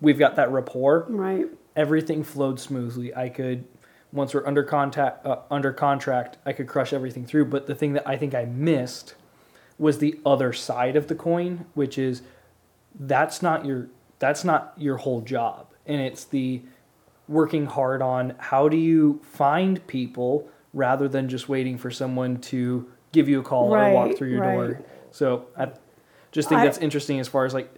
we've 0.00 0.18
got 0.18 0.36
that 0.36 0.50
rapport. 0.50 1.06
Right. 1.08 1.46
Everything 1.74 2.22
flowed 2.22 2.60
smoothly. 2.60 3.14
I 3.14 3.28
could 3.28 3.64
once 4.12 4.34
we're 4.34 4.46
under 4.46 4.62
contact 4.62 5.26
uh, 5.26 5.38
under 5.50 5.72
contract, 5.72 6.38
I 6.44 6.52
could 6.52 6.68
crush 6.68 6.92
everything 6.92 7.26
through. 7.26 7.46
But 7.46 7.66
the 7.66 7.74
thing 7.74 7.94
that 7.94 8.06
I 8.06 8.16
think 8.16 8.34
I 8.34 8.44
missed 8.44 9.14
was 9.78 9.98
the 9.98 10.20
other 10.24 10.52
side 10.52 10.96
of 10.96 11.08
the 11.08 11.14
coin, 11.14 11.64
which 11.74 11.98
is 11.98 12.22
that's 12.98 13.42
not 13.42 13.64
your 13.64 13.88
that's 14.22 14.44
not 14.44 14.72
your 14.76 14.98
whole 14.98 15.20
job, 15.20 15.66
and 15.84 16.00
it's 16.00 16.22
the 16.24 16.62
working 17.26 17.66
hard 17.66 18.00
on 18.00 18.36
how 18.38 18.68
do 18.68 18.76
you 18.76 19.20
find 19.24 19.84
people 19.88 20.48
rather 20.72 21.08
than 21.08 21.28
just 21.28 21.48
waiting 21.48 21.76
for 21.76 21.90
someone 21.90 22.36
to 22.36 22.88
give 23.10 23.28
you 23.28 23.40
a 23.40 23.42
call 23.42 23.74
or 23.74 23.92
walk 23.92 24.16
through 24.16 24.30
your 24.30 24.40
right. 24.40 24.54
door. 24.54 24.84
So 25.10 25.46
I 25.58 25.72
just 26.30 26.48
think 26.48 26.60
I- 26.60 26.64
that's 26.64 26.78
interesting 26.78 27.18
as 27.18 27.26
far 27.26 27.44
as 27.44 27.52
like 27.52 27.68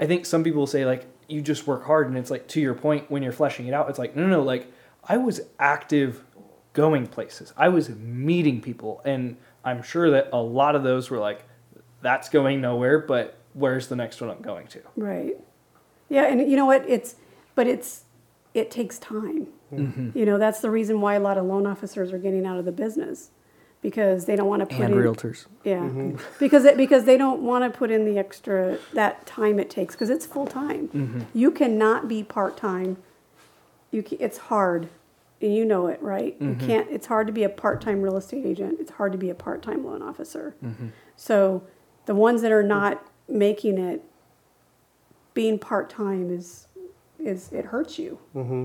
I 0.00 0.06
think 0.06 0.26
some 0.26 0.42
people 0.42 0.66
say 0.66 0.84
like 0.84 1.06
you 1.28 1.40
just 1.40 1.68
work 1.68 1.84
hard 1.86 2.08
and 2.08 2.18
it's 2.18 2.32
like 2.32 2.48
to 2.48 2.60
your 2.60 2.74
point 2.74 3.08
when 3.08 3.22
you're 3.22 3.32
fleshing 3.32 3.68
it 3.68 3.72
out 3.72 3.88
it's 3.88 3.98
like 3.98 4.16
no 4.16 4.24
no 4.24 4.38
no 4.38 4.42
like 4.42 4.72
I 5.04 5.18
was 5.18 5.40
active 5.60 6.24
going 6.72 7.06
places. 7.06 7.52
I 7.56 7.68
was 7.68 7.90
meeting 7.90 8.60
people 8.60 9.02
and 9.04 9.36
I'm 9.64 9.82
sure 9.84 10.10
that 10.10 10.30
a 10.32 10.42
lot 10.42 10.74
of 10.74 10.82
those 10.82 11.10
were 11.10 11.18
like 11.18 11.44
that's 12.00 12.28
going 12.28 12.60
nowhere 12.60 12.98
but 12.98 13.38
where's 13.54 13.86
the 13.86 13.96
next 13.96 14.20
one 14.20 14.30
I'm 14.30 14.42
going 14.42 14.66
to? 14.68 14.80
Right. 14.96 15.36
Yeah, 16.12 16.24
and 16.24 16.50
you 16.50 16.56
know 16.56 16.66
what? 16.66 16.84
It's 16.88 17.16
but 17.54 17.66
it's 17.66 18.04
it 18.54 18.70
takes 18.70 18.98
time. 18.98 19.46
Mm-hmm. 19.72 20.16
You 20.16 20.26
know, 20.26 20.36
that's 20.38 20.60
the 20.60 20.70
reason 20.70 21.00
why 21.00 21.14
a 21.14 21.20
lot 21.20 21.38
of 21.38 21.46
loan 21.46 21.66
officers 21.66 22.12
are 22.12 22.18
getting 22.18 22.44
out 22.44 22.58
of 22.58 22.66
the 22.66 22.72
business 22.72 23.30
because 23.80 24.26
they 24.26 24.36
don't 24.36 24.46
want 24.48 24.60
to 24.60 24.66
put 24.66 24.84
And 24.84 24.94
in 24.94 25.00
realtors. 25.00 25.46
yeah 25.64 25.80
mm-hmm. 25.80 26.16
because 26.38 26.64
it, 26.64 26.76
because 26.76 27.04
they 27.04 27.16
don't 27.16 27.42
want 27.42 27.64
to 27.64 27.76
put 27.76 27.90
in 27.90 28.04
the 28.04 28.16
extra 28.16 28.78
that 28.92 29.26
time 29.26 29.58
it 29.58 29.70
takes 29.70 29.94
because 29.94 30.10
it's 30.10 30.26
full 30.26 30.46
time. 30.46 30.88
Mm-hmm. 30.88 31.20
You 31.34 31.50
cannot 31.50 32.06
be 32.08 32.22
part 32.22 32.56
time. 32.56 32.98
You 33.90 34.02
ca 34.02 34.16
it's 34.20 34.38
hard, 34.38 34.88
and 35.40 35.54
you 35.54 35.64
know 35.64 35.86
it, 35.86 36.00
right? 36.02 36.36
You 36.40 36.56
can't. 36.60 36.88
It's 36.90 37.06
hard 37.06 37.26
to 37.26 37.32
be 37.32 37.42
a 37.42 37.48
part 37.48 37.80
time 37.80 38.02
real 38.02 38.16
estate 38.18 38.44
agent. 38.46 38.76
It's 38.80 38.92
hard 38.92 39.12
to 39.12 39.18
be 39.18 39.30
a 39.30 39.34
part 39.34 39.62
time 39.62 39.84
loan 39.84 40.02
officer. 40.02 40.54
So 41.16 41.62
the 42.06 42.14
ones 42.14 42.42
that 42.42 42.52
are 42.52 42.62
not 42.62 43.06
making 43.28 43.78
it, 43.78 44.02
being 45.34 45.58
part 45.58 45.90
time 45.90 46.30
is 46.30 46.66
is 47.18 47.52
it 47.52 47.66
hurts 47.66 47.98
you. 47.98 48.18
Mm-hmm. 48.34 48.64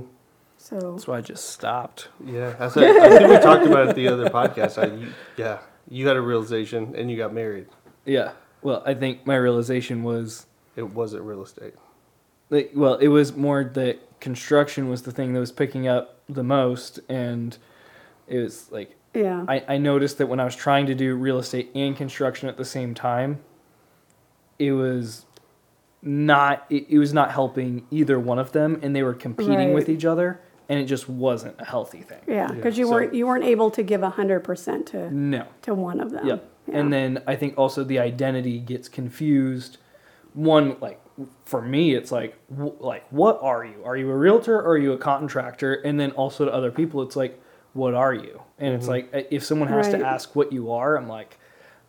So 0.58 0.94
That's 0.94 1.08
why 1.08 1.20
I 1.20 1.22
just 1.22 1.52
stopped. 1.52 2.08
Yeah, 2.26 2.56
I, 2.60 2.68
said, 2.70 2.84
I 2.98 3.18
think 3.20 3.30
we 3.30 3.38
talked 3.38 3.68
about 3.68 3.90
it 3.90 3.96
the 3.96 4.08
other 4.08 4.30
podcast. 4.30 4.82
I, 4.82 4.96
you, 4.96 5.08
yeah, 5.38 5.60
you 5.88 6.08
had 6.08 6.18
a 6.18 6.22
realization 6.22 6.96
and 6.96 7.12
you 7.12 7.18
got 7.18 7.32
married. 7.34 7.68
Yeah. 8.06 8.32
Well, 8.64 8.82
I 8.86 8.96
think 8.96 9.28
my 9.28 9.36
realization 9.36 10.02
was 10.04 10.48
It 10.76 10.90
wasn't 10.90 11.24
real 11.24 11.44
estate. 11.44 11.76
like 12.50 12.72
well 12.74 12.96
it 12.96 13.10
was 13.10 13.36
more 13.36 13.64
that 13.64 14.20
construction 14.20 14.90
was 14.90 15.04
the 15.04 15.12
thing 15.12 15.34
that 15.34 15.40
was 15.40 15.52
picking 15.52 15.88
up 15.88 16.20
the 16.28 16.44
most 16.44 17.00
and 17.08 17.58
it 18.28 18.40
was 18.40 18.72
like 18.72 18.96
yeah, 19.14 19.46
I, 19.48 19.64
I 19.68 19.78
noticed 19.78 20.18
that 20.20 20.28
when 20.28 20.40
I 20.40 20.44
was 20.46 20.56
trying 20.56 20.86
to 20.88 20.96
do 20.96 21.16
real 21.16 21.40
estate 21.40 21.70
and 21.74 21.96
construction 21.96 22.50
at 22.50 22.58
the 22.58 22.66
same 22.66 22.94
time, 22.94 23.40
it 24.60 24.74
was 24.74 25.26
not 26.02 26.66
it, 26.70 26.86
it 26.90 27.00
was 27.00 27.14
not 27.14 27.32
helping 27.32 27.86
either 27.92 28.20
one 28.20 28.40
of 28.40 28.52
them 28.52 28.80
and 28.82 28.96
they 28.96 29.04
were 29.04 29.14
competing 29.14 29.74
with 29.74 29.90
each 29.90 30.06
other 30.06 30.40
and 30.70 30.80
it 30.80 30.86
just 30.86 31.08
wasn't 31.10 31.56
a 31.60 31.66
healthy 31.66 32.02
thing. 32.02 32.20
yeah, 32.28 32.52
because 32.52 32.78
you 32.78 32.86
So- 32.86 32.92
weren't 32.92 33.14
you 33.14 33.26
weren't 33.28 33.46
able 33.46 33.72
to 33.72 33.84
give 33.84 34.02
hundred 34.02 34.42
percent 34.42 34.86
to 34.88 35.10
No. 35.14 35.46
to 35.64 35.74
one 35.74 36.00
of 36.00 36.12
them. 36.12 36.28
Yep. 36.28 36.50
Yeah. 36.68 36.78
And 36.80 36.92
then 36.94 37.24
I 37.26 37.36
think 37.36 37.58
also 37.58 37.84
the 37.86 38.00
identity 38.00 38.60
gets 38.60 38.90
confused. 38.90 39.78
One 40.34 40.76
like 40.82 41.00
for 41.46 41.62
me, 41.62 41.96
it's 41.96 42.12
like 42.12 42.36
w- 42.50 42.76
like 42.80 43.06
what 43.10 43.40
are 43.42 43.66
you? 43.66 43.82
Are 43.86 43.96
you 43.98 44.10
a 44.12 44.16
realtor 44.16 44.56
or 44.60 44.72
are 44.74 44.78
you 44.78 44.92
a 44.92 44.98
contractor? 44.98 45.74
And 45.74 46.00
then 46.00 46.12
also 46.12 46.46
to 46.46 46.54
other 46.54 46.70
people, 46.72 47.02
it's 47.02 47.16
like 47.16 47.42
what 47.74 47.94
are 47.94 48.14
you? 48.14 48.42
And 48.60 48.74
it's 48.76 48.88
like 48.88 49.10
uh, 49.16 49.22
if 49.32 49.44
someone 49.44 49.70
has 49.70 49.88
to 49.90 50.06
ask 50.06 50.36
what 50.36 50.52
you 50.52 50.72
are, 50.74 50.96
I'm 50.98 51.08
like, 51.08 51.40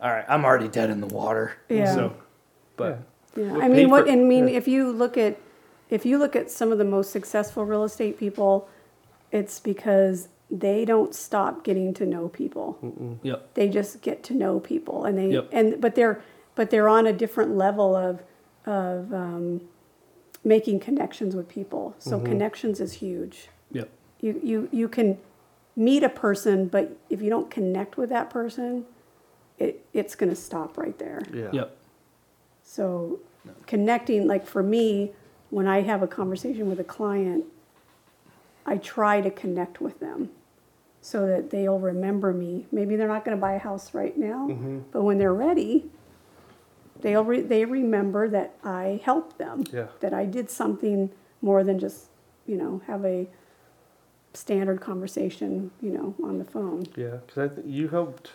all 0.01 0.09
right, 0.09 0.25
I'm 0.27 0.45
already 0.45 0.67
dead 0.69 0.89
in 0.89 1.01
the 1.01 1.07
water. 1.07 1.53
Yeah. 1.67 1.93
So, 1.93 2.13
but 2.77 2.89
Yeah, 2.89 2.95
We'll 3.35 3.61
I 3.61 3.67
mean, 3.67 3.89
what, 3.89 4.05
for- 4.05 4.11
I 4.11 4.15
mean, 4.15 4.47
yeah. 4.47 4.55
if 4.55 4.67
you 4.67 4.91
look 4.91 5.17
at, 5.17 5.37
if 5.89 6.05
you 6.05 6.17
look 6.17 6.35
at 6.35 6.51
some 6.51 6.71
of 6.71 6.77
the 6.77 6.85
most 6.85 7.11
successful 7.11 7.65
real 7.65 7.83
estate 7.83 8.17
people, 8.19 8.67
it's 9.31 9.59
because 9.59 10.29
they 10.51 10.83
don't 10.85 11.13
stop 11.13 11.63
getting 11.63 11.93
to 11.95 12.05
know 12.05 12.27
people. 12.29 13.19
Yep. 13.23 13.53
They 13.53 13.69
just 13.69 14.01
get 14.01 14.23
to 14.23 14.33
know 14.33 14.59
people 14.59 15.05
and 15.05 15.17
they, 15.17 15.29
Yep. 15.29 15.49
and, 15.51 15.79
but 15.81 15.95
they're, 15.95 16.21
but 16.55 16.69
they're 16.71 16.89
on 16.89 17.05
a 17.05 17.13
different 17.13 17.55
level 17.55 17.95
of, 17.95 18.21
of, 18.65 19.13
um, 19.13 19.61
making 20.43 20.79
connections 20.79 21.35
with 21.35 21.47
people. 21.49 21.93
So 21.99 22.19
connections 22.19 22.79
is 22.79 22.93
huge. 22.93 23.49
Yep. 23.71 23.89
You, 24.21 24.39
you, 24.43 24.69
you 24.71 24.87
can 24.87 25.17
meet 25.75 26.01
a 26.03 26.09
person, 26.09 26.67
but 26.67 26.97
if 27.09 27.21
you 27.21 27.29
don't 27.29 27.51
connect 27.51 27.97
with 27.97 28.09
that 28.09 28.29
person, 28.29 28.85
it, 29.59 29.85
it's 29.93 30.15
gonna 30.15 30.35
stop 30.35 30.77
right 30.77 30.97
there. 30.97 31.21
Yeah. 31.33 31.49
Yep. 31.51 31.77
So 32.69 33.19
connecting, 33.65 34.27
like 34.27 34.45
for 34.45 34.61
me, 34.61 35.11
when 35.49 35.67
I 35.67 35.81
have 35.81 36.03
a 36.03 36.07
conversation 36.07 36.69
with 36.69 36.79
a 36.79 36.83
client, 36.83 37.45
I 38.63 38.77
try 38.77 39.21
to 39.21 39.31
connect 39.31 39.81
with 39.81 39.99
them 39.99 40.29
so 41.01 41.25
that 41.25 41.49
they'll 41.49 41.79
remember 41.79 42.31
me. 42.31 42.67
Maybe 42.71 42.95
they're 42.95 43.07
not 43.07 43.25
going 43.25 43.35
to 43.35 43.41
buy 43.41 43.53
a 43.53 43.59
house 43.59 43.95
right 43.95 44.15
now, 44.15 44.45
but 44.91 45.01
when 45.01 45.17
they're 45.17 45.33
ready, 45.33 45.89
they'll 47.01 47.23
re- 47.23 47.41
they 47.41 47.65
remember 47.65 48.29
that 48.29 48.53
I 48.63 49.01
helped 49.03 49.39
them. 49.39 49.63
Yeah. 49.73 49.87
That 50.01 50.13
I 50.13 50.25
did 50.25 50.51
something 50.51 51.09
more 51.41 51.63
than 51.63 51.79
just, 51.79 52.09
you 52.45 52.55
know, 52.55 52.83
have 52.85 53.03
a 53.03 53.27
standard 54.35 54.79
conversation, 54.79 55.71
you 55.81 55.89
know, 55.89 56.13
on 56.23 56.37
the 56.37 56.45
phone. 56.45 56.85
Yeah, 56.95 57.17
because 57.25 57.49
I 57.51 57.55
th- 57.55 57.65
you 57.65 57.87
helped 57.87 58.29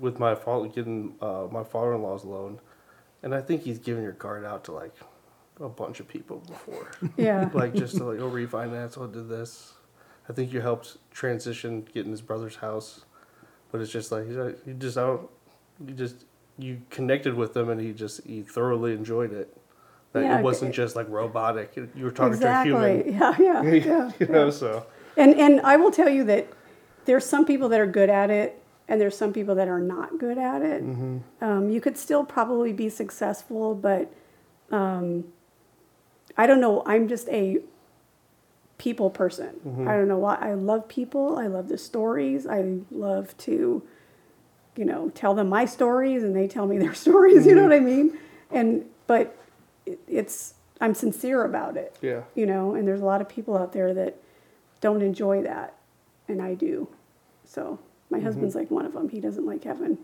with 0.00 0.18
my 0.18 0.34
father 0.34 0.68
getting 0.68 1.16
uh, 1.20 1.48
my 1.50 1.64
father-in-law's 1.64 2.24
loan, 2.24 2.60
and 3.24 3.34
I 3.34 3.40
think 3.40 3.62
he's 3.62 3.78
given 3.78 4.04
your 4.04 4.12
card 4.12 4.44
out 4.44 4.64
to 4.64 4.72
like 4.72 4.94
a 5.60 5.68
bunch 5.68 5.98
of 5.98 6.06
people 6.06 6.42
before, 6.46 6.92
Yeah. 7.16 7.50
like 7.54 7.74
just 7.74 7.96
to 7.96 8.04
like 8.04 8.20
oh 8.20 8.30
refinance, 8.30 8.96
I'll 8.96 9.08
do 9.08 9.26
this. 9.26 9.72
I 10.28 10.32
think 10.32 10.52
you 10.52 10.60
helped 10.60 10.98
transition 11.10 11.86
getting 11.92 12.12
his 12.12 12.22
brother's 12.22 12.56
house, 12.56 13.04
but 13.72 13.80
it's 13.80 13.90
just 13.90 14.12
like 14.12 14.26
he's 14.26 14.36
like, 14.36 14.58
you 14.66 14.74
just 14.74 14.96
out, 14.96 15.30
you 15.84 15.94
just 15.94 16.26
you 16.58 16.80
connected 16.90 17.34
with 17.34 17.56
him, 17.56 17.70
and 17.70 17.80
he 17.80 17.92
just 17.92 18.24
he 18.24 18.42
thoroughly 18.42 18.92
enjoyed 18.92 19.32
it. 19.32 19.56
That 20.12 20.22
Yeah, 20.22 20.38
it 20.38 20.42
wasn't 20.42 20.74
just 20.74 20.94
like 20.94 21.08
robotic. 21.08 21.74
You 21.76 22.04
were 22.04 22.10
talking 22.10 22.34
exactly. 22.34 22.72
to 22.72 22.78
a 22.78 23.02
human. 23.02 23.14
Yeah, 23.18 23.62
yeah, 23.62 23.72
yeah. 23.72 24.10
you 24.20 24.26
know, 24.26 24.50
so 24.50 24.86
And 25.16 25.34
and 25.34 25.60
I 25.62 25.76
will 25.76 25.90
tell 25.90 26.08
you 26.08 26.24
that 26.24 26.48
there's 27.06 27.26
some 27.26 27.44
people 27.44 27.68
that 27.70 27.80
are 27.80 27.86
good 27.86 28.10
at 28.10 28.30
it, 28.30 28.62
and 28.88 29.00
there's 29.00 29.16
some 29.16 29.32
people 29.32 29.54
that 29.54 29.68
are 29.68 29.80
not 29.80 30.18
good 30.18 30.38
at 30.38 30.62
it. 30.62 30.82
Um, 31.40 31.70
you 31.70 31.80
could 31.80 31.96
still 31.96 32.24
probably 32.24 32.72
be 32.72 32.88
successful, 32.88 33.74
but 33.74 34.12
um, 34.70 35.24
I 36.36 36.46
don't 36.46 36.60
know. 36.60 36.82
I'm 36.86 37.08
just 37.08 37.28
a 37.28 37.60
people 38.78 39.08
person. 39.08 39.54
I 39.88 39.92
don't 39.96 40.08
know 40.08 40.18
why. 40.18 40.36
I 40.36 40.54
love 40.54 40.88
people. 40.88 41.38
I 41.38 41.46
love 41.46 41.68
the 41.68 41.78
stories. 41.78 42.46
I 42.46 42.78
love 42.90 43.36
to, 43.38 43.82
you 44.76 44.84
know, 44.84 45.10
tell 45.10 45.34
them 45.34 45.48
my 45.48 45.64
stories, 45.64 46.22
and 46.22 46.36
they 46.36 46.46
tell 46.48 46.66
me 46.66 46.78
their 46.84 46.94
stories. 46.94 47.46
You 47.46 47.54
know 47.54 47.62
what 47.62 47.72
I 47.72 47.80
mean? 47.80 48.18
And 48.50 48.84
but 49.06 49.36
it, 49.86 49.98
it's 50.06 50.54
I'm 50.80 50.94
sincere 50.94 51.44
about 51.44 51.76
it 51.76 51.96
yeah. 52.02 52.22
you 52.34 52.46
know, 52.46 52.74
and 52.74 52.86
there's 52.86 53.00
a 53.00 53.04
lot 53.04 53.20
of 53.20 53.28
people 53.28 53.56
out 53.56 53.72
there 53.72 53.94
that 53.94 54.16
don't 54.80 55.02
enjoy 55.02 55.42
that, 55.42 55.74
and 56.28 56.42
I 56.42 56.54
do. 56.54 56.88
So 57.44 57.78
my 58.10 58.20
husband's 58.20 58.54
like 58.54 58.70
one 58.70 58.86
of 58.86 58.92
them. 58.92 59.08
He 59.08 59.20
doesn't 59.20 59.46
like 59.46 59.64
having, 59.64 59.98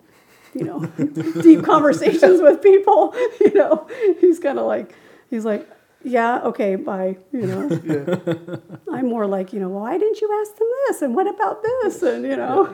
you 0.55 0.65
know, 0.65 0.87
deep 1.43 1.65
conversations 1.65 2.41
with 2.41 2.63
people. 2.63 3.15
You 3.41 3.55
know, 3.55 3.89
he's 4.21 4.39
kind 4.39 4.59
of 4.59 4.67
like, 4.67 4.95
he's 5.29 5.45
like, 5.45 5.69
yeah, 6.05 6.41
okay, 6.43 6.77
bye. 6.77 7.17
You 7.33 7.47
know, 7.47 8.61
I'm 8.93 9.09
more 9.09 9.27
like, 9.27 9.53
you 9.53 9.61
know, 9.61 9.69
why 9.69 9.99
didn't 9.99 10.21
you 10.21 10.31
ask 10.41 10.57
them 10.57 10.69
this, 10.87 11.03
and 11.03 11.15
what 11.15 11.27
about 11.27 11.63
this, 11.63 12.03
and 12.03 12.25
you 12.25 12.37
know, 12.37 12.73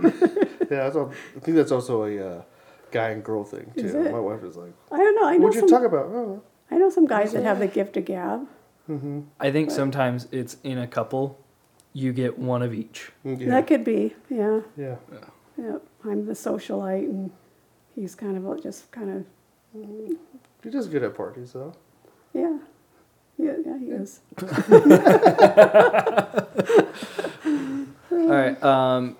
Yeah, 0.71 0.85
that's 0.85 0.97
all, 0.97 1.13
I 1.37 1.41
think 1.41 1.57
that's 1.57 1.73
also 1.73 2.05
a 2.05 2.39
uh, 2.39 2.43
guy 2.91 3.11
and 3.11 3.25
girl 3.25 3.45
thing 3.45 3.73
too. 3.77 3.87
Is 3.87 3.95
it? 3.95 4.13
My 4.13 4.21
wife 4.21 4.43
is 4.43 4.57
like, 4.57 4.73
I 4.93 4.99
don't 4.99 5.15
know. 5.17 5.27
I 5.27 5.37
know 5.37 5.45
"What'd 5.45 5.55
you 5.55 5.69
some, 5.69 5.81
talk 5.81 5.87
about?" 5.87 6.07
Oh, 6.07 6.43
I 6.71 6.77
know 6.79 6.91
some 6.91 7.07
guys 7.07 7.33
that 7.33 7.45
have 7.45 7.59
the 7.59 7.69
gift 7.69 7.97
of 7.97 8.05
gab. 8.05 8.47
I 9.41 9.51
think 9.51 9.71
sometimes 9.71 10.29
it's 10.31 10.57
in 10.63 10.79
a 10.79 10.87
couple, 10.87 11.45
you 11.97 12.13
get 12.13 12.39
one 12.39 12.63
of 12.63 12.75
each. 12.75 13.11
yeah, 13.25 13.49
That 13.49 13.67
could 13.67 13.83
be, 13.83 14.15
yeah. 14.29 14.61
yeah, 14.77 14.97
Yep, 15.57 15.83
I'm 16.05 16.27
the 16.27 16.35
socialite, 16.35 17.05
and 17.09 17.31
he's 17.95 18.15
kind 18.15 18.37
of 18.37 18.63
just 18.63 18.91
kind 18.93 19.11
of 19.11 19.25
he 20.63 20.69
does 20.71 20.89
good 20.89 21.03
at 21.03 21.15
parties 21.15 21.53
though. 21.53 21.73
yeah, 22.35 22.59
yeah, 23.39 23.55
yeah. 23.65 23.79
He 23.79 23.87
is. 23.87 24.21
All 28.13 28.27
right. 28.29 28.63
Um, 28.63 29.17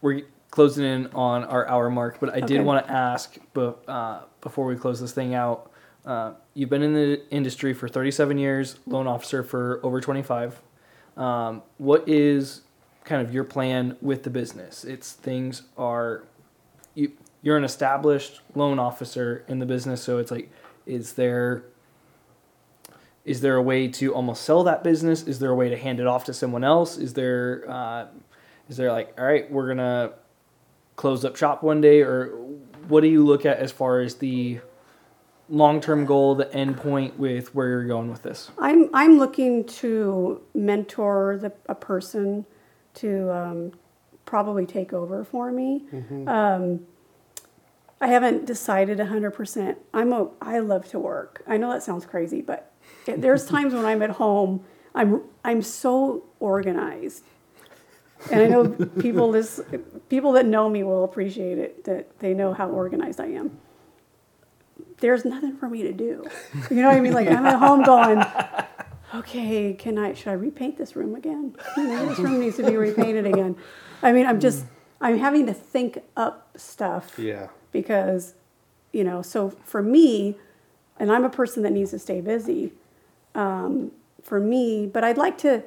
we're 0.00 0.22
closing 0.50 0.84
in 0.86 1.06
on 1.08 1.44
our 1.44 1.68
hour 1.68 1.90
mark, 1.90 2.18
but 2.18 2.34
I 2.34 2.40
did 2.40 2.62
want 2.62 2.86
to 2.86 2.90
ask, 2.92 3.36
but 3.52 3.84
uh, 3.86 4.20
before 4.40 4.64
we 4.64 4.76
close 4.76 5.00
this 5.02 5.12
thing 5.12 5.34
out, 5.34 5.70
uh, 6.06 6.32
you've 6.54 6.70
been 6.70 6.82
in 6.82 6.94
the 6.94 7.20
industry 7.30 7.74
for 7.74 7.88
37 7.88 8.38
years, 8.38 8.78
loan 8.86 9.06
officer 9.06 9.42
for 9.42 9.80
over 9.82 10.00
25. 10.00 10.62
Um, 11.20 11.62
what 11.76 12.08
is 12.08 12.62
kind 13.04 13.20
of 13.20 13.32
your 13.32 13.44
plan 13.44 13.96
with 14.00 14.22
the 14.22 14.30
business? 14.30 14.84
It's 14.84 15.12
things 15.12 15.62
are 15.76 16.24
you 16.94 17.12
you're 17.42 17.58
an 17.58 17.64
established 17.64 18.40
loan 18.54 18.78
officer 18.78 19.44
in 19.46 19.58
the 19.58 19.66
business, 19.66 20.02
so 20.02 20.16
it's 20.16 20.30
like, 20.30 20.50
is 20.86 21.12
there 21.12 21.64
is 23.26 23.42
there 23.42 23.56
a 23.56 23.62
way 23.62 23.86
to 23.86 24.14
almost 24.14 24.44
sell 24.44 24.64
that 24.64 24.82
business? 24.82 25.26
Is 25.26 25.38
there 25.38 25.50
a 25.50 25.54
way 25.54 25.68
to 25.68 25.76
hand 25.76 26.00
it 26.00 26.06
off 26.06 26.24
to 26.24 26.32
someone 26.32 26.64
else? 26.64 26.96
Is 26.96 27.12
there 27.12 27.64
uh, 27.68 28.06
is 28.70 28.78
there 28.78 28.90
like, 28.90 29.14
all 29.18 29.26
right, 29.26 29.50
we're 29.52 29.68
gonna 29.68 30.12
close 30.96 31.22
up 31.26 31.36
shop 31.36 31.62
one 31.62 31.82
day, 31.82 32.00
or 32.00 32.28
what 32.88 33.02
do 33.02 33.08
you 33.08 33.26
look 33.26 33.44
at 33.44 33.58
as 33.58 33.70
far 33.70 34.00
as 34.00 34.14
the 34.16 34.60
long 35.50 35.80
term 35.80 36.06
goal, 36.06 36.34
the 36.34 36.52
end 36.54 36.76
point 36.76 37.18
with 37.18 37.54
where 37.54 37.68
you're 37.68 37.84
going 37.84 38.10
with 38.10 38.22
this? 38.22 38.50
I'm 38.58 38.88
I'm 38.94 39.18
looking 39.18 39.64
to 39.64 40.40
mentor 40.54 41.38
the 41.40 41.52
a 41.68 41.74
person 41.74 42.46
to 42.94 43.30
um, 43.30 43.72
probably 44.24 44.64
take 44.64 44.92
over 44.92 45.24
for 45.24 45.52
me. 45.52 45.84
Um, 46.26 46.86
I 48.00 48.06
haven't 48.06 48.46
decided 48.46 48.98
hundred 49.00 49.32
percent. 49.32 49.78
I'm 49.92 50.12
a 50.12 50.30
I 50.40 50.60
love 50.60 50.88
to 50.90 50.98
work. 50.98 51.42
I 51.46 51.56
know 51.56 51.70
that 51.72 51.82
sounds 51.82 52.06
crazy, 52.06 52.40
but 52.40 52.72
it, 53.06 53.20
there's 53.20 53.46
times 53.54 53.74
when 53.74 53.84
I'm 53.84 54.02
at 54.02 54.10
home. 54.10 54.64
I'm 54.94 55.22
I'm 55.44 55.62
so 55.62 56.24
organized, 56.40 57.24
and 58.30 58.40
I 58.40 58.46
know 58.46 58.68
people 59.00 59.32
this 59.32 59.60
people 60.08 60.32
that 60.32 60.46
know 60.46 60.68
me 60.68 60.82
will 60.84 61.04
appreciate 61.04 61.58
it. 61.58 61.84
That 61.84 62.18
they 62.20 62.34
know 62.34 62.54
how 62.54 62.68
organized 62.70 63.20
I 63.20 63.26
am. 63.26 63.58
There's 65.00 65.24
nothing 65.24 65.56
for 65.56 65.68
me 65.68 65.82
to 65.82 65.92
do. 65.92 66.24
You 66.70 66.76
know 66.76 66.88
what 66.88 66.96
I 66.96 67.00
mean? 67.00 67.12
Like 67.12 67.28
I'm 67.28 67.46
at 67.46 67.58
home 67.58 67.82
going, 67.82 68.22
okay, 69.14 69.74
can 69.74 69.98
I 69.98 70.12
should 70.14 70.28
I 70.28 70.32
repaint 70.32 70.76
this 70.78 70.94
room 70.96 71.14
again? 71.14 71.56
You 71.76 71.84
know, 71.88 72.06
this 72.06 72.18
room 72.18 72.40
needs 72.40 72.56
to 72.56 72.64
be 72.64 72.76
repainted 72.76 73.26
again. 73.26 73.56
I 74.02 74.12
mean, 74.12 74.26
I'm 74.26 74.40
just 74.40 74.64
I'm 75.00 75.18
having 75.18 75.46
to 75.46 75.54
think 75.54 75.98
up 76.16 76.50
stuff 76.56 77.18
Yeah, 77.18 77.48
because 77.72 78.34
you 78.92 79.04
know 79.04 79.22
so 79.22 79.50
for 79.64 79.82
me 79.82 80.36
and 80.98 81.12
i'm 81.12 81.24
a 81.24 81.30
person 81.30 81.62
that 81.62 81.70
needs 81.70 81.90
to 81.92 81.98
stay 81.98 82.20
busy 82.20 82.72
um, 83.34 83.92
for 84.22 84.40
me 84.40 84.86
but 84.86 85.04
i'd 85.04 85.16
like 85.16 85.38
to 85.38 85.62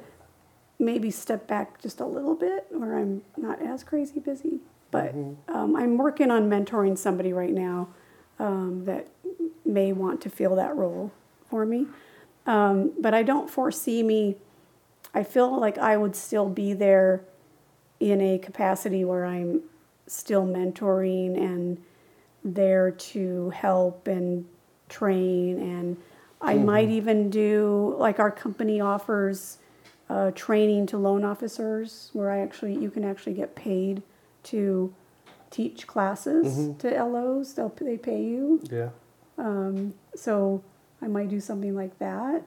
maybe 0.78 1.10
step 1.10 1.46
back 1.46 1.80
just 1.80 2.00
a 2.00 2.04
little 2.06 2.34
bit 2.34 2.66
where 2.70 2.98
i'm 2.98 3.22
not 3.36 3.60
as 3.62 3.82
crazy 3.82 4.20
busy 4.20 4.60
but 4.90 5.14
um, 5.48 5.74
i'm 5.74 5.96
working 5.96 6.30
on 6.30 6.50
mentoring 6.50 6.96
somebody 6.98 7.32
right 7.32 7.54
now 7.54 7.88
um, 8.38 8.84
that 8.84 9.08
may 9.64 9.92
want 9.92 10.20
to 10.22 10.30
fill 10.30 10.56
that 10.56 10.76
role 10.76 11.12
for 11.48 11.64
me. 11.64 11.86
Um, 12.46 12.92
but 13.00 13.14
i 13.14 13.22
don't 13.22 13.48
foresee 13.48 14.02
me 14.02 14.36
i 15.14 15.22
feel 15.22 15.58
like 15.58 15.78
i 15.78 15.96
would 15.96 16.14
still 16.14 16.46
be 16.46 16.74
there 16.74 17.22
in 18.00 18.20
a 18.20 18.36
capacity 18.36 19.02
where 19.02 19.24
i'm 19.24 19.62
still 20.06 20.44
mentoring 20.44 21.38
and 21.38 21.82
there 22.44 22.90
to 22.90 23.48
help 23.50 24.06
and 24.06 24.44
train. 24.90 25.58
And 25.58 25.96
i 26.42 26.54
might 26.54 26.90
even 26.90 27.30
do 27.30 27.94
like 27.96 28.18
our 28.18 28.30
company 28.30 28.78
offers 28.80 29.56
uh, 30.10 30.30
training 30.32 30.84
to 30.86 30.98
loan 30.98 31.24
officers 31.24 32.10
where 32.12 32.30
i 32.30 32.40
actually 32.40 32.76
you 32.76 32.90
can 32.90 33.02
actually 33.04 33.32
get 33.32 33.54
paid 33.54 34.02
to 34.42 34.92
teach 35.54 35.86
classes 35.86 36.46
mm-hmm. 36.46 36.78
to 36.78 37.04
los 37.04 37.52
they'll 37.52 37.68
they 37.80 37.96
pay 37.96 38.22
you 38.22 38.60
yeah, 38.70 38.88
um, 39.38 39.94
so 40.14 40.62
i 41.00 41.06
might 41.06 41.28
do 41.28 41.38
something 41.40 41.74
like 41.76 41.96
that 41.98 42.42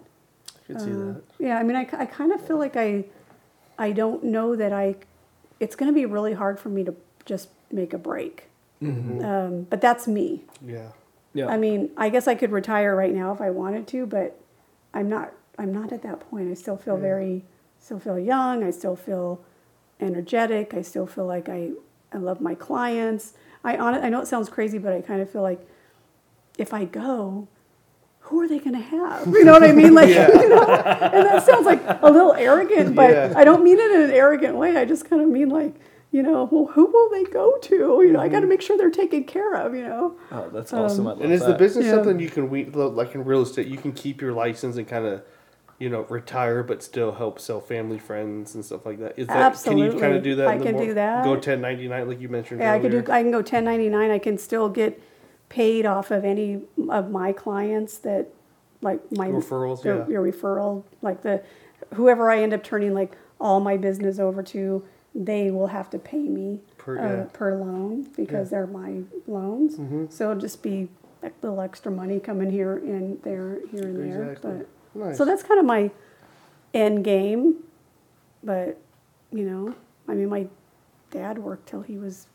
I 0.70 0.74
can 0.74 0.80
see 0.80 0.92
um, 0.92 1.14
that. 1.14 1.24
yeah, 1.40 1.58
I 1.58 1.64
mean, 1.64 1.76
I, 1.76 1.88
I 1.94 2.06
kind 2.06 2.32
of 2.32 2.46
feel 2.46 2.58
like 2.58 2.76
I, 2.76 3.06
I 3.78 3.92
don't 3.92 4.24
know 4.24 4.56
that 4.56 4.74
I, 4.74 4.96
it's 5.60 5.76
going 5.76 5.92
to 5.92 5.94
be 5.94 6.06
really 6.06 6.34
hard 6.34 6.60
for 6.60 6.70
me 6.70 6.84
to 6.84 6.96
just 7.26 7.50
make 7.72 7.94
a 7.94 7.98
break. 7.98 8.46
Mm-hmm. 8.82 9.20
Mm-hmm. 9.20 9.26
Um, 9.26 9.62
but 9.70 9.82
that's 9.82 10.08
me. 10.08 10.44
Yeah, 10.66 10.90
Yeah. 11.34 11.48
I 11.48 11.58
mean, 11.58 11.92
I 11.98 12.10
guess 12.10 12.28
I 12.28 12.36
could 12.36 12.52
retire 12.52 12.96
right 12.96 13.14
now 13.14 13.32
if 13.34 13.42
I 13.42 13.50
wanted 13.50 13.88
to, 13.88 14.06
but 14.06 14.40
I'm 14.94 15.10
not. 15.10 15.34
I'm 15.60 15.74
not 15.74 15.92
at 15.92 16.04
that 16.04 16.20
point. 16.30 16.52
I 16.52 16.54
still 16.54 16.78
feel 16.78 16.98
very, 16.98 17.44
still 17.80 17.98
feel 17.98 18.20
young. 18.20 18.64
I 18.64 18.70
still 18.70 18.96
feel 18.96 19.44
energetic. 20.00 20.76
I 20.76 20.84
still 20.84 21.08
feel 21.08 21.26
like 21.26 21.50
I, 21.50 21.72
I 22.14 22.18
love 22.18 22.42
my 22.42 22.56
clients. 22.56 23.34
I 23.64 23.78
on 23.78 23.96
I 23.96 24.10
know 24.10 24.22
it 24.22 24.28
sounds 24.28 24.50
crazy, 24.50 24.78
but 24.78 24.94
I 24.94 25.02
kind 25.02 25.22
of 25.22 25.30
feel 25.30 25.42
like 25.42 25.60
if 26.58 26.74
I 26.74 26.86
go, 26.86 27.48
who 28.28 28.42
are 28.42 28.48
they 28.48 28.60
going 28.60 28.74
to 28.74 28.80
have? 28.80 29.28
You 29.28 29.46
know 29.46 29.54
what 29.54 29.64
I 29.64 29.72
mean? 29.72 29.94
Like, 29.94 30.10
you 30.10 30.50
know, 30.50 30.64
and 30.64 31.26
that 31.26 31.46
sounds 31.46 31.66
like 31.66 31.82
a 31.86 32.10
little 32.10 32.34
arrogant, 32.34 32.96
but 32.96 33.12
Yeah. 33.12 33.34
I 33.36 33.44
don't 33.44 33.64
mean 33.64 33.80
it 33.80 33.92
in 33.92 34.02
an 34.02 34.12
arrogant 34.12 34.56
way. 34.56 34.76
I 34.76 34.86
just 34.86 35.10
kind 35.10 35.22
of 35.22 35.30
mean 35.30 35.50
like, 35.50 35.76
you 36.12 36.24
know, 36.24 36.48
well, 36.52 36.66
who 36.66 36.86
will 36.88 37.10
they 37.10 37.24
go 37.26 37.58
to? 37.58 37.76
You 37.76 38.12
know, 38.12 38.20
I 38.20 38.28
got 38.28 38.36
to 38.36 38.42
mm-hmm. 38.42 38.50
make 38.50 38.62
sure 38.62 38.78
they're 38.78 38.90
taken 38.90 39.24
care 39.24 39.56
of. 39.56 39.76
You 39.76 39.84
know. 39.84 40.18
Oh, 40.32 40.50
that's 40.50 40.74
um, 40.74 40.86
awesome. 40.86 41.08
I 41.08 41.12
love 41.12 41.22
And 41.22 41.32
is 41.32 41.46
the 41.46 41.54
business 41.54 41.86
Yeah. 41.86 41.92
something 41.92 42.20
you 42.20 42.30
can 42.30 42.50
we 42.50 42.66
like 42.66 43.16
in 43.16 43.24
real 43.24 43.42
estate? 43.42 43.68
You 43.68 43.78
can 43.78 43.92
keep 43.94 44.22
your 44.22 44.34
license 44.34 44.78
and 44.78 44.88
kind 44.88 45.06
of, 45.06 45.24
you 45.80 45.90
know, 45.90 46.02
retire 46.10 46.64
but 46.64 46.82
still 46.82 47.12
help 47.14 47.40
sell 47.40 47.60
family 47.62 48.00
friends 48.00 48.56
and 48.56 48.66
stuff 48.66 48.86
like 48.86 49.00
that. 49.00 49.18
Is 49.18 49.28
that 49.28 49.62
can 49.64 49.78
you 49.78 49.92
kind 50.00 50.16
of 50.16 50.24
do 50.24 50.36
that? 50.36 50.48
I 50.48 50.58
can 50.58 50.74
mor- 50.74 50.86
do 50.86 50.94
that. 50.96 51.24
Go 51.24 51.36
ten 51.38 51.62
ninety 51.62 51.88
nine 51.88 52.08
like 52.08 52.20
you 52.20 52.30
mentioned. 52.30 52.62
Yeah, 52.62 52.74
I 52.74 52.80
could 52.80 52.92
do. 52.92 53.00
I 53.12 53.22
can 53.22 53.32
go 53.32 53.38
1099. 53.38 54.12
I 54.12 54.20
can 54.20 54.38
still 54.38 54.70
get 54.70 55.02
paid 55.50 55.86
off 55.86 56.12
of 56.12 56.26
any 56.26 56.62
of 56.90 57.10
my 57.12 57.32
clients 57.32 58.00
that, 58.00 58.28
like 58.82 59.00
my 59.12 59.30
Referrals, 59.30 59.84
the- 59.84 59.90
yeah. 59.90 60.08
Your 60.08 60.24
referral, 60.24 60.84
like 61.02 61.22
the 61.22 61.44
whoever 61.94 62.30
I 62.32 62.42
end 62.42 62.54
up 62.54 62.64
turning 62.64 62.94
like 62.94 63.16
all 63.40 63.60
my 63.60 63.78
business 63.78 64.20
over 64.20 64.42
to, 64.44 64.84
they 65.14 65.52
will 65.52 65.68
have 65.68 65.90
to 65.92 66.00
pay 66.00 66.18
me 66.18 66.60
Per- 66.80 66.98
uh, 67.00 67.18
yeah. 67.18 67.24
per 67.34 67.56
loan 67.56 68.08
because 68.16 68.50
they're 68.50 68.68
my 68.68 69.02
loans. 69.28 69.76
Mm-hmm. 69.78 70.06
So 70.10 70.32
it'll 70.32 70.42
just 70.42 70.64
be 70.64 70.90
a 71.24 71.32
little 71.42 71.62
extra 71.62 71.92
money 71.92 72.20
coming 72.20 72.50
here 72.52 72.78
and 72.78 73.22
there, 73.24 73.60
here 73.72 73.84
and 73.84 74.12
there. 74.12 74.38
But 74.42 74.68
Nice. 74.98 75.18
so 75.18 75.26
that's 75.26 75.44
kind 75.44 75.60
of 75.60 75.66
my 75.66 75.92
end 76.74 77.04
game. 77.04 77.64
But 78.44 78.80
you 79.32 79.44
know, 79.50 79.76
I 80.08 80.14
mean, 80.14 80.30
my 80.30 80.48
dad 81.12 81.38
worked 81.38 81.68
till 81.70 81.82
he 81.82 81.98
was 81.98 82.28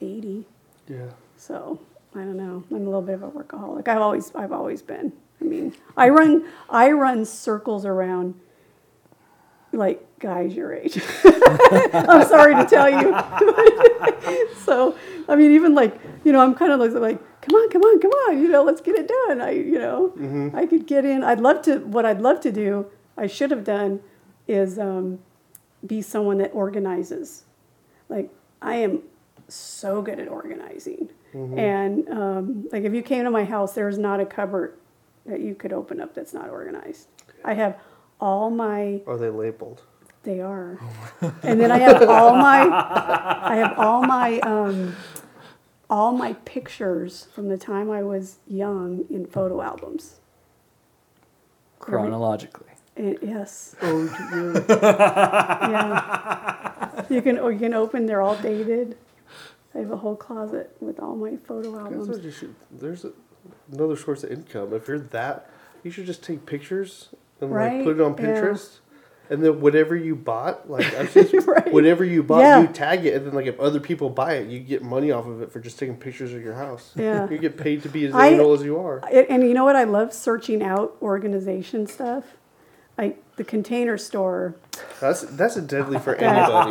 eighty. 0.00 0.46
yeah. 0.88 1.10
So 1.36 1.80
I 2.14 2.18
don't 2.18 2.36
know. 2.36 2.64
I'm 2.70 2.76
a 2.76 2.84
little 2.84 3.02
bit 3.02 3.14
of 3.14 3.22
a 3.22 3.30
workaholic. 3.30 3.88
I've 3.88 4.00
always 4.00 4.34
I've 4.34 4.52
always 4.52 4.82
been. 4.82 5.12
I 5.40 5.44
mean, 5.44 5.74
I 5.96 6.08
run 6.08 6.44
I 6.68 6.90
run 6.90 7.24
circles 7.24 7.86
around 7.86 8.34
like 9.72 10.04
guys 10.18 10.54
your 10.54 10.72
age. 10.72 11.00
I'm 11.24 12.26
sorry 12.26 12.54
to 12.54 12.66
tell 12.68 12.90
you. 12.90 14.54
so 14.64 14.96
I 15.28 15.36
mean, 15.36 15.52
even 15.52 15.74
like 15.74 15.98
you 16.24 16.32
know, 16.32 16.40
I'm 16.40 16.54
kind 16.54 16.72
of 16.72 16.80
like, 16.80 16.92
like, 16.92 17.40
come 17.40 17.54
on, 17.56 17.70
come 17.70 17.82
on, 17.82 18.00
come 18.00 18.10
on. 18.10 18.42
You 18.42 18.48
know, 18.48 18.62
let's 18.62 18.80
get 18.80 18.96
it 18.96 19.08
done. 19.08 19.40
I 19.40 19.50
you 19.52 19.78
know, 19.78 20.52
I 20.54 20.66
could 20.66 20.86
get 20.86 21.04
in. 21.04 21.22
I'd 21.22 21.40
love 21.40 21.62
to. 21.62 21.78
What 21.78 22.04
I'd 22.04 22.20
love 22.20 22.40
to 22.40 22.52
do, 22.52 22.86
I 23.16 23.26
should 23.26 23.50
have 23.50 23.64
done, 23.64 24.00
is 24.48 24.78
um, 24.78 25.20
be 25.86 26.02
someone 26.02 26.38
that 26.38 26.50
organizes. 26.52 27.44
Like 28.08 28.30
I 28.60 28.76
am 28.76 29.02
so 29.48 30.02
good 30.02 30.18
at 30.18 30.28
organizing. 30.28 31.10
And 31.32 32.08
um, 32.08 32.68
like 32.72 32.82
if 32.82 32.92
you 32.92 33.02
came 33.02 33.22
to 33.22 33.30
my 33.30 33.44
house, 33.44 33.72
there's 33.74 33.98
not 33.98 34.18
a 34.18 34.26
cupboard 34.26 34.76
that 35.26 35.40
you 35.40 35.54
could 35.54 35.72
open 35.72 36.00
up 36.00 36.14
that's 36.14 36.34
not 36.34 36.50
organized. 36.50 37.06
I 37.44 37.54
have 37.54 37.78
all 38.20 38.50
my 38.50 39.00
Are 39.06 39.16
they 39.16 39.30
labeled? 39.30 39.82
they 40.22 40.40
are, 40.40 40.78
and 41.42 41.58
then 41.58 41.70
I 41.70 41.78
have 41.78 42.02
all 42.08 42.36
my 42.36 42.60
I 43.42 43.56
have 43.56 43.78
all 43.78 44.02
my 44.02 44.38
um, 44.40 44.94
all 45.88 46.12
my 46.12 46.34
pictures 46.44 47.26
from 47.34 47.48
the 47.48 47.56
time 47.56 47.90
I 47.90 48.02
was 48.02 48.38
young 48.46 49.06
in 49.08 49.26
photo 49.26 49.62
albums. 49.62 50.20
chronologically. 51.78 52.66
And, 52.96 53.18
yes, 53.22 53.74
Oh, 53.80 54.04
yeah. 55.60 57.04
You 57.08 57.22
can 57.22 57.36
you 57.36 57.58
can 57.58 57.74
open. 57.74 58.06
They're 58.06 58.20
all 58.22 58.36
dated. 58.36 58.96
I 59.74 59.78
have 59.78 59.90
a 59.92 59.96
whole 59.96 60.16
closet 60.16 60.76
with 60.80 60.98
all 61.00 61.14
my 61.16 61.36
photo 61.36 61.78
albums. 61.78 62.08
what 62.08 62.34
should. 62.34 62.54
There's 62.70 63.04
a, 63.04 63.12
another 63.72 63.96
source 63.96 64.24
of 64.24 64.30
income. 64.32 64.74
If 64.74 64.88
you're 64.88 64.98
that, 64.98 65.48
you 65.82 65.90
should 65.90 66.06
just 66.06 66.22
take 66.22 66.44
pictures 66.44 67.08
and 67.40 67.50
like 67.50 67.84
put 67.84 67.96
it 67.98 68.00
on 68.02 68.14
Right, 68.14 68.22
yeah. 68.22 68.40
Pinterest. 68.42 68.78
And 69.30 69.44
then 69.44 69.60
whatever 69.60 69.94
you 69.94 70.16
bought, 70.16 70.68
like 70.68 70.90
just, 71.12 71.46
Right. 71.46 71.72
whatever 71.72 72.04
you 72.04 72.22
bought, 72.24 72.40
Yeah. 72.40 72.62
you 72.62 72.66
tag 72.66 73.06
it, 73.06 73.14
and 73.14 73.26
then 73.26 73.34
like 73.34 73.46
if 73.46 73.60
other 73.60 73.78
people 73.78 74.10
buy 74.10 74.34
it, 74.34 74.48
you 74.48 74.58
get 74.58 74.82
money 74.82 75.12
off 75.12 75.26
of 75.26 75.40
it 75.40 75.52
for 75.52 75.60
just 75.60 75.78
taking 75.78 75.96
pictures 75.96 76.32
of 76.34 76.42
your 76.42 76.54
house. 76.54 76.92
Yeah. 76.96 77.28
you 77.30 77.38
get 77.38 77.56
paid 77.56 77.84
to 77.84 77.88
be 77.88 78.06
as 78.06 78.14
anal 78.14 78.52
as 78.54 78.62
you 78.64 78.78
are. 78.78 78.98
And 79.08 79.44
you 79.44 79.54
know 79.54 79.64
what? 79.64 79.76
I 79.76 79.84
love 79.84 80.12
searching 80.12 80.62
out 80.64 80.96
organization 81.00 81.86
stuff. 81.86 82.24
Like 83.00 83.36
the 83.36 83.44
container 83.44 83.96
store. 83.96 84.56
That's 85.00 85.22
that's 85.22 85.56
a 85.56 85.62
deadly 85.62 85.98
for 85.98 86.14
anybody. 86.16 86.70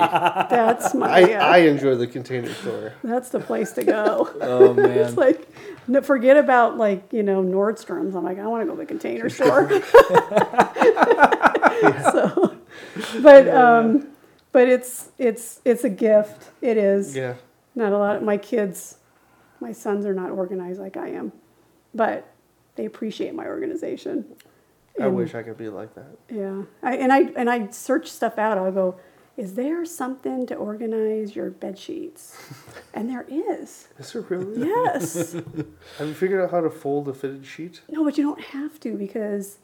That's 0.52 0.94
my. 0.94 1.10
I, 1.10 1.20
yeah, 1.28 1.44
I 1.44 1.58
enjoy 1.58 1.96
the 1.96 2.06
container 2.06 2.54
store. 2.54 2.94
that's 3.04 3.30
the 3.30 3.40
place 3.40 3.72
to 3.72 3.84
go. 3.84 4.30
Oh 4.40 4.74
it's 4.78 4.78
man. 4.78 5.16
like, 5.16 5.50
no, 5.88 6.02
forget 6.02 6.38
about 6.38 6.78
like 6.78 7.12
you 7.12 7.24
know 7.24 7.42
Nordstrom's. 7.42 8.14
I'm 8.14 8.24
like, 8.24 8.38
I 8.38 8.46
want 8.46 8.62
to 8.62 8.68
go 8.68 8.74
to 8.74 8.78
the 8.78 8.86
container 8.86 9.28
store. 9.28 9.72
so, 12.12 12.56
but 13.24 13.50
um, 13.50 14.10
but 14.52 14.70
it's 14.70 15.10
it's 15.18 15.62
it's 15.66 15.84
a 15.84 15.90
gift. 15.90 16.52
It 16.62 16.78
is. 16.78 17.16
Yeah, 17.16 17.38
Not 17.74 17.92
a 17.92 17.98
lot 17.98 18.18
of 18.18 18.22
my 18.22 18.38
kids, 18.38 18.98
my 19.60 19.72
sons 19.72 20.06
are 20.06 20.14
not 20.14 20.30
organized 20.30 20.80
like 20.80 20.96
I 20.96 21.08
am, 21.08 21.32
but 21.96 22.32
they 22.76 22.86
appreciate 22.86 23.34
my 23.34 23.48
organization. 23.48 24.26
I 25.00 25.06
And- 25.08 25.16
wish 25.16 25.34
I 25.36 25.44
could 25.44 25.58
be 25.58 25.70
like 25.70 25.96
that. 25.96 26.18
Yeah, 26.30 26.64
I, 26.84 26.96
and 26.98 27.12
I 27.14 27.20
and 27.36 27.50
I 27.50 27.70
search 27.70 28.08
stuff 28.12 28.38
out. 28.38 28.58
I'll 28.58 28.72
go, 28.72 28.96
is 29.38 29.54
there 29.56 29.86
something 29.86 30.46
to 30.48 30.56
organize 30.56 31.36
your 31.36 31.50
bed 31.50 31.78
sheets? 31.78 32.36
And 32.94 33.08
there 33.10 33.26
is. 33.30 33.88
Is 34.00 34.12
there 34.14 34.24
really? 34.24 34.68
Yes. 34.68 35.34
Have 36.00 36.08
you 36.08 36.14
figured 36.14 36.42
out 36.42 36.50
how 36.52 36.60
to 36.60 36.70
fold 36.72 37.08
a 37.08 37.14
fitted 37.14 37.46
sheet? 37.46 37.82
no, 37.90 38.04
but 38.04 38.18
you 38.18 38.24
don't 38.24 38.42
have 38.42 38.80
to 38.82 38.98
because. 38.98 39.60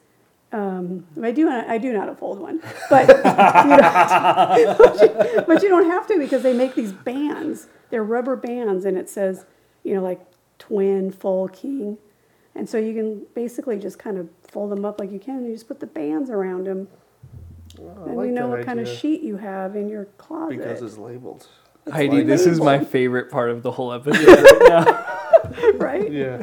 Um, 0.52 1.06
I 1.20 1.32
do. 1.32 1.48
I 1.50 1.76
do 1.76 1.92
to 1.92 2.14
fold 2.14 2.38
one, 2.38 2.62
but 2.90 3.08
you, 3.08 3.14
don't, 3.14 4.78
but, 4.78 5.00
you, 5.02 5.42
but 5.46 5.62
you 5.62 5.68
don't 5.68 5.90
have 5.90 6.06
to 6.06 6.18
because 6.18 6.42
they 6.44 6.52
make 6.54 6.76
these 6.76 6.92
bands. 6.92 7.66
They're 7.90 8.04
rubber 8.04 8.36
bands, 8.36 8.84
and 8.84 8.96
it 8.96 9.10
says, 9.10 9.44
you 9.82 9.94
know, 9.94 10.02
like 10.02 10.20
twin, 10.58 11.10
full, 11.10 11.48
king, 11.48 11.98
and 12.56 12.68
so 12.68 12.78
you 12.78 12.94
can 12.94 13.26
basically 13.34 13.78
just 13.78 13.98
kind 13.98 14.18
of 14.18 14.28
fold 14.48 14.70
them 14.72 14.84
up 14.84 14.98
like 15.00 15.12
you 15.12 15.18
can. 15.18 15.36
And 15.38 15.46
you 15.46 15.52
just 15.54 15.68
put 15.68 15.80
the 15.80 15.86
bands 15.86 16.30
around 16.30 16.66
them, 16.66 16.88
Oh, 17.78 17.88
I 18.04 18.08
and 18.08 18.16
like 18.16 18.26
you 18.26 18.32
know 18.32 18.48
that 18.50 18.56
what 18.58 18.66
kind 18.66 18.80
of 18.80 18.86
idea. 18.86 18.98
sheet 18.98 19.22
you 19.22 19.36
have 19.36 19.76
in 19.76 19.88
your 19.88 20.06
closet. 20.18 20.56
because 20.58 20.82
it's 20.82 20.96
labeled. 20.96 21.46
Heidi, 21.92 22.16
like 22.18 22.26
this 22.26 22.46
is 22.46 22.60
my 22.60 22.82
favorite 22.84 23.30
part 23.30 23.50
of 23.50 23.62
the 23.62 23.70
whole 23.70 23.92
episode 23.92 24.26
right 24.26 24.62
now. 24.68 25.04
right? 25.74 26.10
Yeah. 26.10 26.42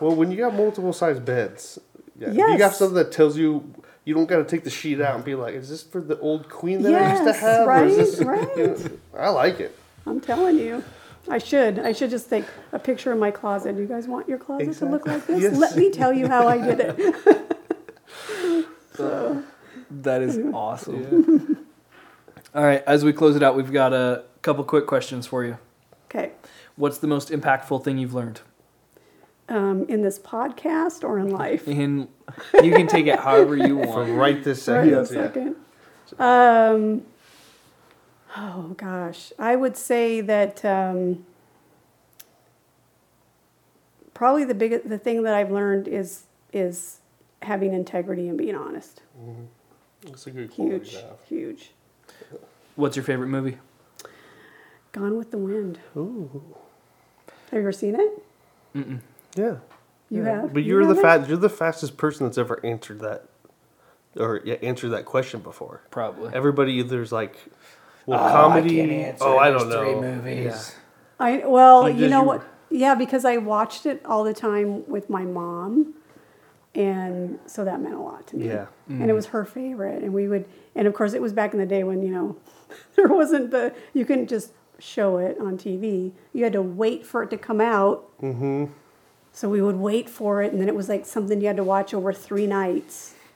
well, 0.00 0.14
when 0.16 0.30
you 0.32 0.36
got 0.38 0.54
multiple 0.54 0.92
size 0.92 1.20
beds, 1.20 1.78
yeah, 2.18 2.30
you 2.32 2.36
got 2.38 2.58
Yes. 2.58 2.78
something 2.78 2.96
that 2.96 3.12
tells 3.12 3.36
you 3.36 3.72
you 4.04 4.14
don't 4.14 4.26
got 4.26 4.38
to 4.38 4.44
take 4.44 4.64
the 4.64 4.70
sheet 4.70 5.00
out 5.00 5.14
and 5.16 5.24
be 5.24 5.34
like, 5.36 5.54
"Is 5.54 5.68
this 5.68 5.82
for 5.82 6.00
the 6.00 6.18
old 6.18 6.48
queen 6.48 6.82
that 6.82 6.94
I 6.94 7.10
used 7.12 7.22
to 7.22 7.28
Yes, 7.28 7.40
have?" 7.40 7.68
or 7.68 7.84
is 7.84 7.96
this, 7.96 8.20
right, 8.24 8.48
you 8.56 8.66
know, 8.68 8.76
I 9.16 9.28
like 9.28 9.60
it. 9.60 9.76
I'm 10.06 10.20
telling 10.20 10.58
you. 10.58 10.82
I 11.30 11.38
should. 11.38 11.78
I 11.78 11.92
should 11.92 12.10
just 12.10 12.28
take 12.30 12.44
a 12.72 12.78
picture 12.78 13.12
of 13.12 13.18
my 13.18 13.30
closet. 13.30 13.74
Do 13.76 13.82
you 13.82 13.88
guys 13.88 14.08
want 14.08 14.28
your 14.28 14.38
closet 14.38 14.72
to 14.78 14.86
look 14.86 15.06
like 15.06 15.26
this? 15.26 15.42
Yes. 15.42 15.56
Let 15.56 15.76
me 15.76 15.90
tell 15.90 16.12
you 16.12 16.26
how 16.28 16.48
I 16.48 16.58
did 16.58 16.80
it. 16.80 17.56
so, 18.94 19.42
That 19.90 20.22
is 20.22 20.38
awesome. 20.52 21.66
All 22.54 22.64
right, 22.64 22.82
as 22.86 23.04
we 23.04 23.12
close 23.12 23.36
it 23.36 23.42
out, 23.42 23.56
we've 23.56 23.72
got 23.72 23.92
a 23.92 24.24
couple 24.42 24.64
quick 24.64 24.86
questions 24.86 25.26
for 25.26 25.44
you. 25.44 25.58
okay. 26.06 26.32
What's 26.76 26.98
the 26.98 27.06
most 27.08 27.30
impactful 27.30 27.82
thing 27.84 27.98
you've 27.98 28.14
learned? 28.14 28.40
Um, 29.48 29.84
in 29.88 30.02
this 30.02 30.18
podcast 30.18 31.02
or 31.04 31.18
in 31.18 31.30
life? 31.30 31.66
In 31.66 32.08
you 32.62 32.70
can 32.72 32.86
take 32.86 33.06
it 33.06 33.18
however 33.18 33.56
you 33.56 33.82
For 33.82 33.86
want. 34.04 34.12
right 34.12 34.44
this 34.44 34.68
Right 34.68 34.84
second. 34.86 34.94
a 34.94 35.06
second. 35.06 35.56
Um, 36.20 37.02
oh 38.38 38.74
gosh, 38.76 39.32
I 39.38 39.56
would 39.56 39.76
say 39.76 40.20
that 40.20 40.64
um, 40.64 41.26
probably 44.14 44.44
the 44.44 44.54
biggest 44.54 44.88
the 44.88 44.98
thing 44.98 45.22
that 45.24 45.34
I've 45.34 45.50
learned 45.50 45.88
is 45.88 46.24
is 46.52 47.00
having 47.42 47.72
integrity 47.74 48.28
and 48.28 48.38
being 48.38 48.54
honest. 48.54 49.02
It's 50.06 50.26
a 50.26 50.30
good 50.30 50.50
quality 50.52 50.78
Huge, 50.78 51.04
huge. 51.28 51.70
What's 52.76 52.96
your 52.96 53.04
favorite 53.04 53.28
movie? 53.28 53.58
Gone 54.92 55.16
with 55.18 55.30
the 55.32 55.38
Wind. 55.38 55.80
Ooh. 55.96 56.30
Have 57.50 57.54
you 57.54 57.58
ever 57.60 57.72
seen 57.72 57.94
it? 57.96 58.22
Mm-mm. 58.74 59.00
Yeah. 59.34 59.56
You 60.10 60.22
Yeah. 60.24 60.40
have. 60.42 60.54
But 60.54 60.62
You 60.62 60.70
you're 60.74 60.82
the 60.86 60.94
haven't? 60.94 61.02
fat. 61.22 61.28
You're 61.28 61.36
the 61.38 61.48
fastest 61.48 61.96
person 61.96 62.26
that's 62.26 62.38
ever 62.38 62.64
answered 62.64 63.00
that, 63.00 63.24
or 64.16 64.40
yeah, 64.44 64.54
answered 64.62 64.90
that 64.90 65.04
question 65.04 65.40
before. 65.40 65.82
Probably. 65.90 66.32
Everybody 66.32 66.82
there's 66.82 67.12
like, 67.12 67.36
well, 68.08 68.30
comedy. 68.30 69.12
oh, 69.20 69.38
I 69.38 69.50
don't 69.50 69.68
know. 69.68 70.00
movies. 70.00 70.74
I 71.20 71.42
well, 71.46 71.88
You 71.88 72.04
you, 72.04 72.08
know 72.10 72.20
you- 72.22 72.26
what? 72.26 72.44
Yeah, 72.70 72.94
because 72.94 73.24
I 73.24 73.38
watched 73.38 73.86
it 73.86 74.04
all 74.04 74.24
the 74.24 74.34
time 74.34 74.86
with 74.88 75.08
my 75.08 75.22
mom, 75.24 75.94
and 76.74 77.38
so 77.46 77.64
that 77.64 77.80
meant 77.80 77.94
a 77.94 78.00
lot 78.00 78.26
to 78.28 78.36
me. 78.36 78.46
Yeah. 78.48 78.66
And 78.88 79.10
it 79.10 79.14
was 79.14 79.26
her 79.26 79.44
favorite, 79.44 80.02
and 80.02 80.12
we 80.12 80.28
would, 80.28 80.44
and 80.74 80.86
of 80.86 80.94
course, 80.94 81.14
it 81.14 81.22
was 81.22 81.32
back 81.32 81.52
in 81.54 81.58
the 81.58 81.66
day 81.66 81.82
when 81.84 82.02
you 82.02 82.10
know, 82.10 82.36
there 82.96 83.08
wasn't 83.08 83.50
the 83.50 83.74
you 83.94 84.04
couldn't 84.04 84.28
just 84.28 84.52
show 84.78 85.16
it 85.18 85.36
on 85.40 85.56
TV. 85.58 86.12
You 86.32 86.44
had 86.44 86.52
to 86.52 86.62
wait 86.62 87.04
for 87.06 87.22
it 87.22 87.30
to 87.30 87.38
come 87.38 87.60
out. 87.60 88.06
Mm-hmm. 88.20 88.66
So 89.32 89.48
we 89.48 89.62
would 89.62 89.76
wait 89.76 90.08
for 90.10 90.42
it, 90.42 90.52
and 90.52 90.60
then 90.60 90.68
it 90.68 90.74
was 90.74 90.88
like 90.88 91.06
something 91.06 91.40
you 91.40 91.46
had 91.46 91.56
to 91.56 91.64
watch 91.64 91.94
over 91.94 92.12
three 92.12 92.46
nights. 92.46 93.14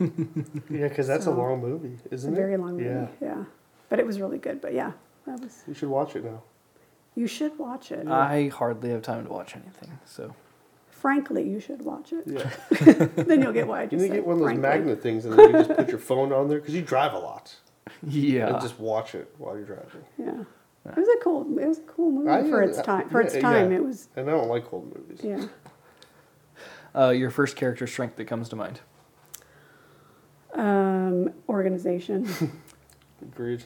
Yeah, 0.69 0.89
because 0.89 1.07
that's 1.07 1.25
So, 1.27 1.33
a 1.33 1.37
long 1.37 1.61
movie, 1.61 1.97
It's 2.07 2.13
a 2.13 2.15
isn't 2.15 2.33
it? 2.33 2.37
very 2.37 2.57
long 2.57 2.73
movie. 2.77 2.85
Yeah. 2.85 3.07
Yeah. 3.21 3.45
But 3.93 4.01
it 4.01 4.07
was 4.07 4.19
really 4.23 4.39
good. 4.39 4.63
But 4.63 4.73
yeah, 4.73 4.93
that 5.27 5.39
was. 5.39 5.65
You 5.69 5.75
should 5.75 5.91
watch 5.91 6.17
it 6.17 6.25
now. 6.25 6.43
You 7.15 7.27
should 7.27 7.59
watch 7.59 7.93
it. 7.93 8.09
I 8.09 8.49
hardly 8.49 8.89
have 8.89 9.03
time 9.03 9.27
to 9.27 9.31
watch 9.31 9.55
anything, 9.55 9.99
so 10.07 10.35
Frankly, 10.89 11.47
you 11.47 11.61
should 11.61 11.83
watch 11.83 12.15
it. 12.15 12.25
Yeah. 12.27 13.07
then 13.23 13.43
you'll 13.43 13.53
get 13.53 13.67
why 13.69 13.81
I 13.81 13.83
You 13.83 13.91
just 13.91 14.01
need 14.05 14.09
to 14.09 14.15
get 14.15 14.25
one 14.27 14.33
of 14.37 14.39
those 14.39 14.47
frankly. 14.47 14.63
magnet 14.63 15.03
things 15.03 15.27
and 15.27 15.39
then 15.39 15.47
you 15.51 15.53
just 15.53 15.77
put 15.77 15.91
your 15.91 15.99
phone 15.99 16.33
on 16.33 16.49
there 16.49 16.59
because 16.59 16.75
you 16.75 16.81
drive 16.81 17.13
a 17.13 17.19
lot. 17.19 17.55
yeah. 18.03 18.49
And 18.55 18.63
just 18.63 18.81
watch 18.81 19.15
it 19.15 19.31
while 19.37 19.57
you're 19.59 19.67
driving. 19.67 20.05
Yeah. 20.19 20.45
It 20.91 20.97
was 20.97 21.09
a 21.09 21.23
cool. 21.23 21.43
It 21.59 21.69
was 21.69 21.81
a 21.81 21.83
cool 21.83 22.13
movie 22.13 22.31
I- 22.31 22.49
for 22.49 22.63
its 22.63 22.81
time. 22.81 23.11
For 23.11 23.21
its 23.21 23.37
time, 23.37 23.73
yeah. 23.73 23.77
it 23.77 23.85
was. 23.85 24.09
And 24.17 24.27
I 24.27 24.33
don't 24.33 24.49
like 24.49 24.73
old 24.73 24.87
movies. 24.97 25.21
Yeah. 25.23 25.45
Uh, 26.99 27.11
your 27.11 27.29
first 27.29 27.57
character 27.57 27.87
strength 27.87 28.17
that 28.17 28.25
comes 28.25 28.49
to 28.49 28.57
mind. 28.57 28.81
Um, 30.55 31.35
organization. 31.47 32.27
Agreed. 33.23 33.65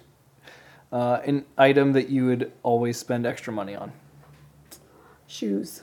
Uh, 0.93 1.21
an 1.25 1.45
item 1.59 1.93
that 1.93 2.09
you 2.09 2.27
would 2.27 2.53
always 2.63 2.97
spend 2.97 3.27
extra 3.27 3.53
money 3.53 3.75
on. 3.75 3.93
shoes. 5.27 5.83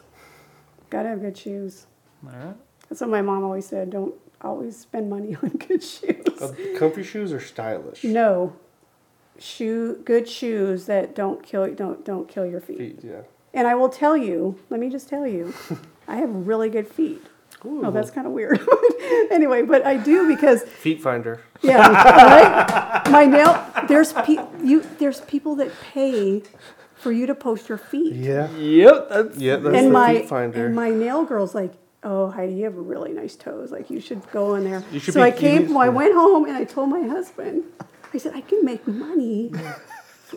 Gotta 0.89 1.09
have 1.09 1.21
good 1.21 1.37
shoes. 1.37 1.87
All 2.25 2.31
right. 2.31 2.55
That's 2.89 3.01
what 3.01 3.09
my 3.09 3.21
mom 3.21 3.43
always 3.43 3.65
said. 3.67 3.89
Don't 3.89 4.13
always 4.41 4.77
spend 4.77 5.09
money 5.09 5.35
on 5.43 5.49
good 5.49 5.83
shoes. 5.83 6.41
Uh, 6.41 6.53
comfy 6.77 7.03
shoes 7.03 7.33
are 7.33 7.39
stylish. 7.39 8.03
No. 8.03 8.55
Shoe 9.39 10.01
good 10.05 10.29
shoes 10.29 10.85
that 10.85 11.15
don't 11.15 11.43
kill 11.43 11.73
don't 11.73 12.05
don't 12.05 12.27
kill 12.29 12.45
your 12.45 12.61
feet. 12.61 12.77
Feet, 12.77 12.99
yeah. 13.03 13.21
And 13.53 13.67
I 13.67 13.75
will 13.75 13.89
tell 13.89 14.15
you, 14.15 14.59
let 14.69 14.79
me 14.79 14.89
just 14.89 15.09
tell 15.09 15.27
you, 15.27 15.53
I 16.07 16.17
have 16.17 16.29
really 16.29 16.69
good 16.69 16.87
feet. 16.87 17.21
Oh, 17.65 17.91
that's 17.91 18.11
kind 18.11 18.27
of 18.27 18.33
weird. 18.33 18.59
anyway, 19.31 19.61
but 19.61 19.85
I 19.85 19.97
do 19.97 20.27
because 20.27 20.63
Feet 20.63 21.01
finder. 21.01 21.41
yeah, 21.61 21.77
right? 23.05 23.09
My 23.09 23.25
nail 23.25 23.65
there's 23.87 24.13
pe- 24.13 24.45
you 24.63 24.81
there's 24.99 25.21
people 25.21 25.55
that 25.55 25.71
pay 25.93 26.43
for 26.95 27.11
you 27.11 27.25
to 27.25 27.35
post 27.35 27.69
your 27.69 27.77
feet. 27.77 28.13
Yeah. 28.15 28.49
Yep. 28.51 29.09
That's 29.09 29.37
Yeah, 29.37 29.55
that's 29.57 29.75
and 29.77 29.87
the 29.87 29.91
my 29.91 30.17
feet 30.19 30.29
finder. 30.29 30.65
and 30.65 30.75
my 30.75 30.89
nail 30.89 31.23
girl's 31.25 31.53
like, 31.55 31.73
"Oh, 32.03 32.29
Heidi, 32.31 32.53
you 32.55 32.63
have 32.65 32.75
really 32.75 33.13
nice 33.13 33.35
toes. 33.35 33.71
Like 33.71 33.89
you 33.89 33.99
should 34.01 34.21
go 34.31 34.55
in 34.55 34.63
there." 34.63 34.83
You 34.91 34.99
should 34.99 35.13
so 35.13 35.19
be- 35.21 35.23
I 35.25 35.31
came. 35.31 35.69
well, 35.69 35.79
I 35.83 35.89
went 35.89 36.13
home 36.13 36.45
and 36.45 36.55
I 36.55 36.63
told 36.65 36.89
my 36.89 37.01
husband. 37.07 37.63
I 38.13 38.17
said 38.17 38.33
I 38.35 38.41
can 38.41 38.63
make 38.63 38.85
money 38.87 39.51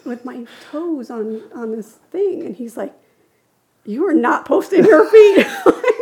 with 0.05 0.25
my 0.25 0.47
toes 0.71 1.11
on 1.11 1.43
on 1.55 1.73
this 1.73 1.99
thing, 2.13 2.43
and 2.45 2.55
he's 2.57 2.77
like, 2.77 2.95
"You 3.85 4.07
are 4.09 4.15
not 4.15 4.45
posting 4.45 4.85
your 4.85 5.09
feet." 5.11 5.47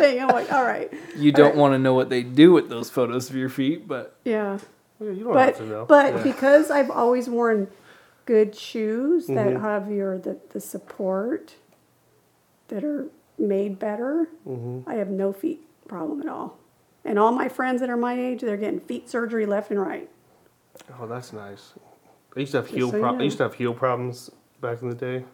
Anything. 0.00 0.22
I'm 0.22 0.28
like, 0.28 0.52
all 0.52 0.64
right, 0.64 0.92
You 1.16 1.32
don't 1.32 1.56
want 1.56 1.74
to 1.74 1.78
know 1.78 1.94
what 1.94 2.08
they 2.08 2.22
do 2.22 2.52
with 2.52 2.68
those 2.68 2.90
photos 2.90 3.30
of 3.30 3.36
your 3.36 3.48
feet, 3.48 3.86
but 3.86 4.16
yeah. 4.24 4.58
Yeah, 5.00 5.10
you 5.12 5.24
don't 5.24 5.36
have 5.36 5.56
to 5.56 5.62
But 5.62 5.68
know. 5.68 5.84
but 5.86 6.14
Yeah. 6.16 6.22
because 6.22 6.70
I've 6.70 6.90
always 6.90 7.28
worn 7.28 7.68
good 8.26 8.54
shoes 8.54 9.26
that 9.28 9.48
Mhm. 9.54 9.60
have 9.60 9.90
your 9.90 10.18
the, 10.18 10.38
the 10.50 10.60
support 10.60 11.54
that 12.68 12.84
are 12.84 13.06
made 13.38 13.78
better, 13.78 14.28
Mhm. 14.46 14.84
I 14.86 14.94
have 14.94 15.08
no 15.08 15.32
feet 15.32 15.66
problem 15.88 16.20
at 16.20 16.28
all. 16.28 16.58
And 17.04 17.18
all 17.18 17.32
my 17.32 17.48
friends 17.48 17.80
that 17.80 17.88
are 17.88 17.96
my 17.96 18.12
age, 18.18 18.42
they're 18.42 18.56
getting 18.58 18.80
feet 18.80 19.08
surgery 19.08 19.46
left 19.46 19.70
and 19.70 19.80
right. 19.80 20.08
Oh, 21.00 21.06
that's 21.06 21.32
nice. 21.32 21.72
I 22.36 22.40
used 22.40 22.52
to 22.52 22.58
have 22.58 22.66
Just 22.66 22.76
heel 22.76 22.90
so 22.90 22.96
you 22.96 23.02
pro- 23.02 23.18
I 23.18 23.22
used 23.22 23.38
to 23.38 23.42
have 23.44 23.54
heel 23.54 23.74
problems 23.74 24.30
back 24.60 24.82
in 24.82 24.90
the 24.90 24.94
day 24.94 25.24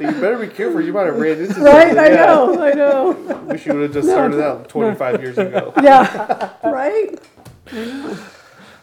you 0.00 0.10
better 0.20 0.38
be 0.38 0.48
careful. 0.48 0.80
You 0.80 0.92
might 0.92 1.06
have 1.06 1.16
ran 1.18 1.38
into 1.38 1.60
Right? 1.60 1.88
something. 1.88 1.98
I 1.98 2.08
Yeah. 2.08 2.26
know. 2.26 2.62
I 2.62 2.72
know. 2.72 3.10
Wish 3.46 3.66
you 3.66 3.74
would 3.74 3.82
have 3.82 3.92
just 3.92 4.08
started 4.08 4.40
out 4.42 4.68
25 4.68 5.20
years 5.22 5.36
ago. 5.38 5.74
Yeah. 5.82 6.50
Right? 6.64 7.18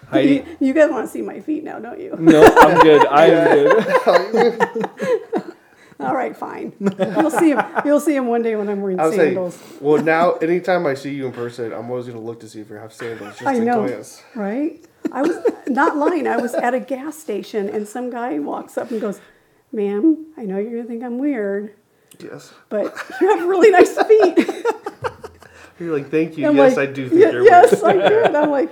Heidi. 0.09 0.30
You, 0.59 0.67
you 0.67 0.74
guys 0.74 0.89
want 0.91 1.05
to 1.07 1.11
see 1.11 1.22
my 1.22 1.39
feet 1.39 1.63
now, 1.63 1.80
don't 1.80 1.99
you? 1.99 2.15
No, 2.20 2.43
I'm 2.43 2.80
good. 2.82 3.05
I'm 3.07 4.32
good. 4.32 5.53
All 5.99 6.15
right, 6.15 6.35
fine. 6.35 6.71
You'll 6.79 7.29
see 7.31 7.49
him. 7.51 7.61
You'll 7.85 7.99
see 7.99 8.15
him 8.15 8.27
one 8.27 8.41
day 8.41 8.55
when 8.55 8.69
I'm 8.69 8.81
wearing 8.81 8.99
I 8.99 9.07
was 9.07 9.15
saying, 9.15 9.33
sandals. 9.35 9.61
well, 9.81 10.01
now 10.01 10.33
anytime 10.35 10.85
I 10.85 10.93
see 10.93 11.13
you 11.13 11.25
in 11.25 11.33
person, 11.33 11.73
I'm 11.73 11.89
always 11.89 12.07
gonna 12.07 12.21
look 12.21 12.39
to 12.39 12.47
see 12.47 12.61
if 12.61 12.69
you 12.69 12.75
have 12.77 12.93
sandals, 12.93 13.31
just 13.33 13.45
I 13.45 13.57
know. 13.59 13.85
glance. 13.85 14.23
Right? 14.33 14.83
I 15.11 15.21
was 15.23 15.37
not 15.67 15.97
lying. 15.97 16.25
I 16.27 16.37
was 16.37 16.53
at 16.53 16.73
a 16.73 16.79
gas 16.79 17.17
station 17.17 17.67
and 17.67 17.85
some 17.87 18.09
guy 18.09 18.39
walks 18.39 18.77
up 18.77 18.91
and 18.91 19.01
goes, 19.01 19.19
"Ma'am, 19.73 20.25
I 20.37 20.43
know 20.45 20.57
you're 20.57 20.71
gonna 20.71 20.85
think 20.85 21.03
I'm 21.03 21.17
weird, 21.19 21.73
Yes. 22.19 22.53
but 22.69 22.95
you 23.19 23.35
have 23.37 23.47
really 23.47 23.71
nice 23.71 23.97
feet." 24.03 24.49
You're 25.79 25.95
like, 25.97 26.11
thank 26.11 26.37
you. 26.37 26.45
I'm 26.45 26.57
yes, 26.57 26.75
like, 26.75 26.89
I 26.89 26.91
do 26.91 27.07
think 27.07 27.21
"Yeah, 27.21 27.31
you're 27.31 27.45
yes, 27.45 27.81
weird. 27.81 28.01
I 28.01 28.09
did. 28.09 28.35
I'm 28.35 28.49
like, 28.49 28.69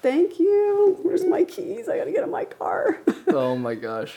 "Thank 0.00 0.38
you. 0.40 0.96
Where's 1.02 1.24
my 1.24 1.44
keys? 1.44 1.90
I 1.90 1.98
gotta 1.98 2.10
get 2.10 2.24
in 2.24 2.30
my 2.30 2.46
car." 2.46 2.98
Oh 3.28 3.54
my 3.54 3.74
gosh. 3.74 4.14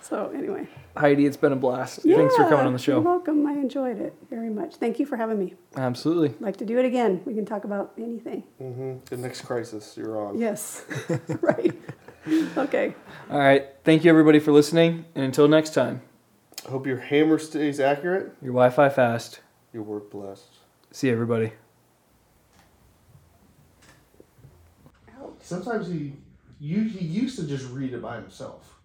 So 0.00 0.30
anyway, 0.32 0.68
Heidi, 0.98 1.26
it's 1.26 1.36
been 1.36 1.52
a 1.52 1.56
blast. 1.56 2.00
Thanks 2.02 2.34
for 2.34 2.48
coming 2.48 2.66
on 2.66 2.72
the 2.72 2.78
show. 2.78 2.94
You're 2.94 3.02
welcome. 3.02 3.46
I 3.46 3.52
enjoyed 3.52 4.00
it 4.00 4.14
very 4.28 4.50
much. 4.50 4.74
Thank 4.76 4.98
you 4.98 5.06
for 5.06 5.16
having 5.16 5.38
me. 5.38 5.54
Absolutely. 5.76 6.30
I'd 6.30 6.40
like 6.40 6.56
to 6.56 6.64
do 6.64 6.76
it 6.78 6.84
again. 6.84 7.22
We 7.24 7.34
can 7.34 7.46
talk 7.46 7.62
about 7.62 7.92
anything. 7.96 8.42
hmm 8.58 8.96
The 9.04 9.16
next 9.16 9.42
crisis 9.42 9.94
you're 9.96 10.20
on. 10.20 10.38
Yes. 10.38 10.84
right. 11.40 11.72
Okay. 12.56 12.96
All 13.30 13.38
right. 13.38 13.66
Thank 13.84 14.04
you, 14.04 14.10
everybody, 14.10 14.40
for 14.40 14.50
listening. 14.50 15.04
And 15.14 15.24
until 15.24 15.46
next 15.46 15.72
time, 15.72 16.02
I 16.66 16.70
Hope 16.70 16.84
your 16.84 16.98
hammer 16.98 17.38
stays 17.38 17.78
accurate. 17.78 18.34
your 18.42 18.52
Wi 18.52 18.70
Fi 18.70 18.88
fast. 18.88 19.40
Your 19.72 19.84
work 19.84 20.10
blessed. 20.10 20.56
See 20.90 21.06
you, 21.06 21.12
everybody. 21.12 21.52
Sometimes 25.40 25.86
he, 25.86 26.14
you, 26.58 26.82
he 26.82 27.04
used 27.06 27.38
to 27.38 27.46
just 27.46 27.70
read 27.70 27.92
it 27.94 28.02
by 28.02 28.16
himself. 28.16 28.77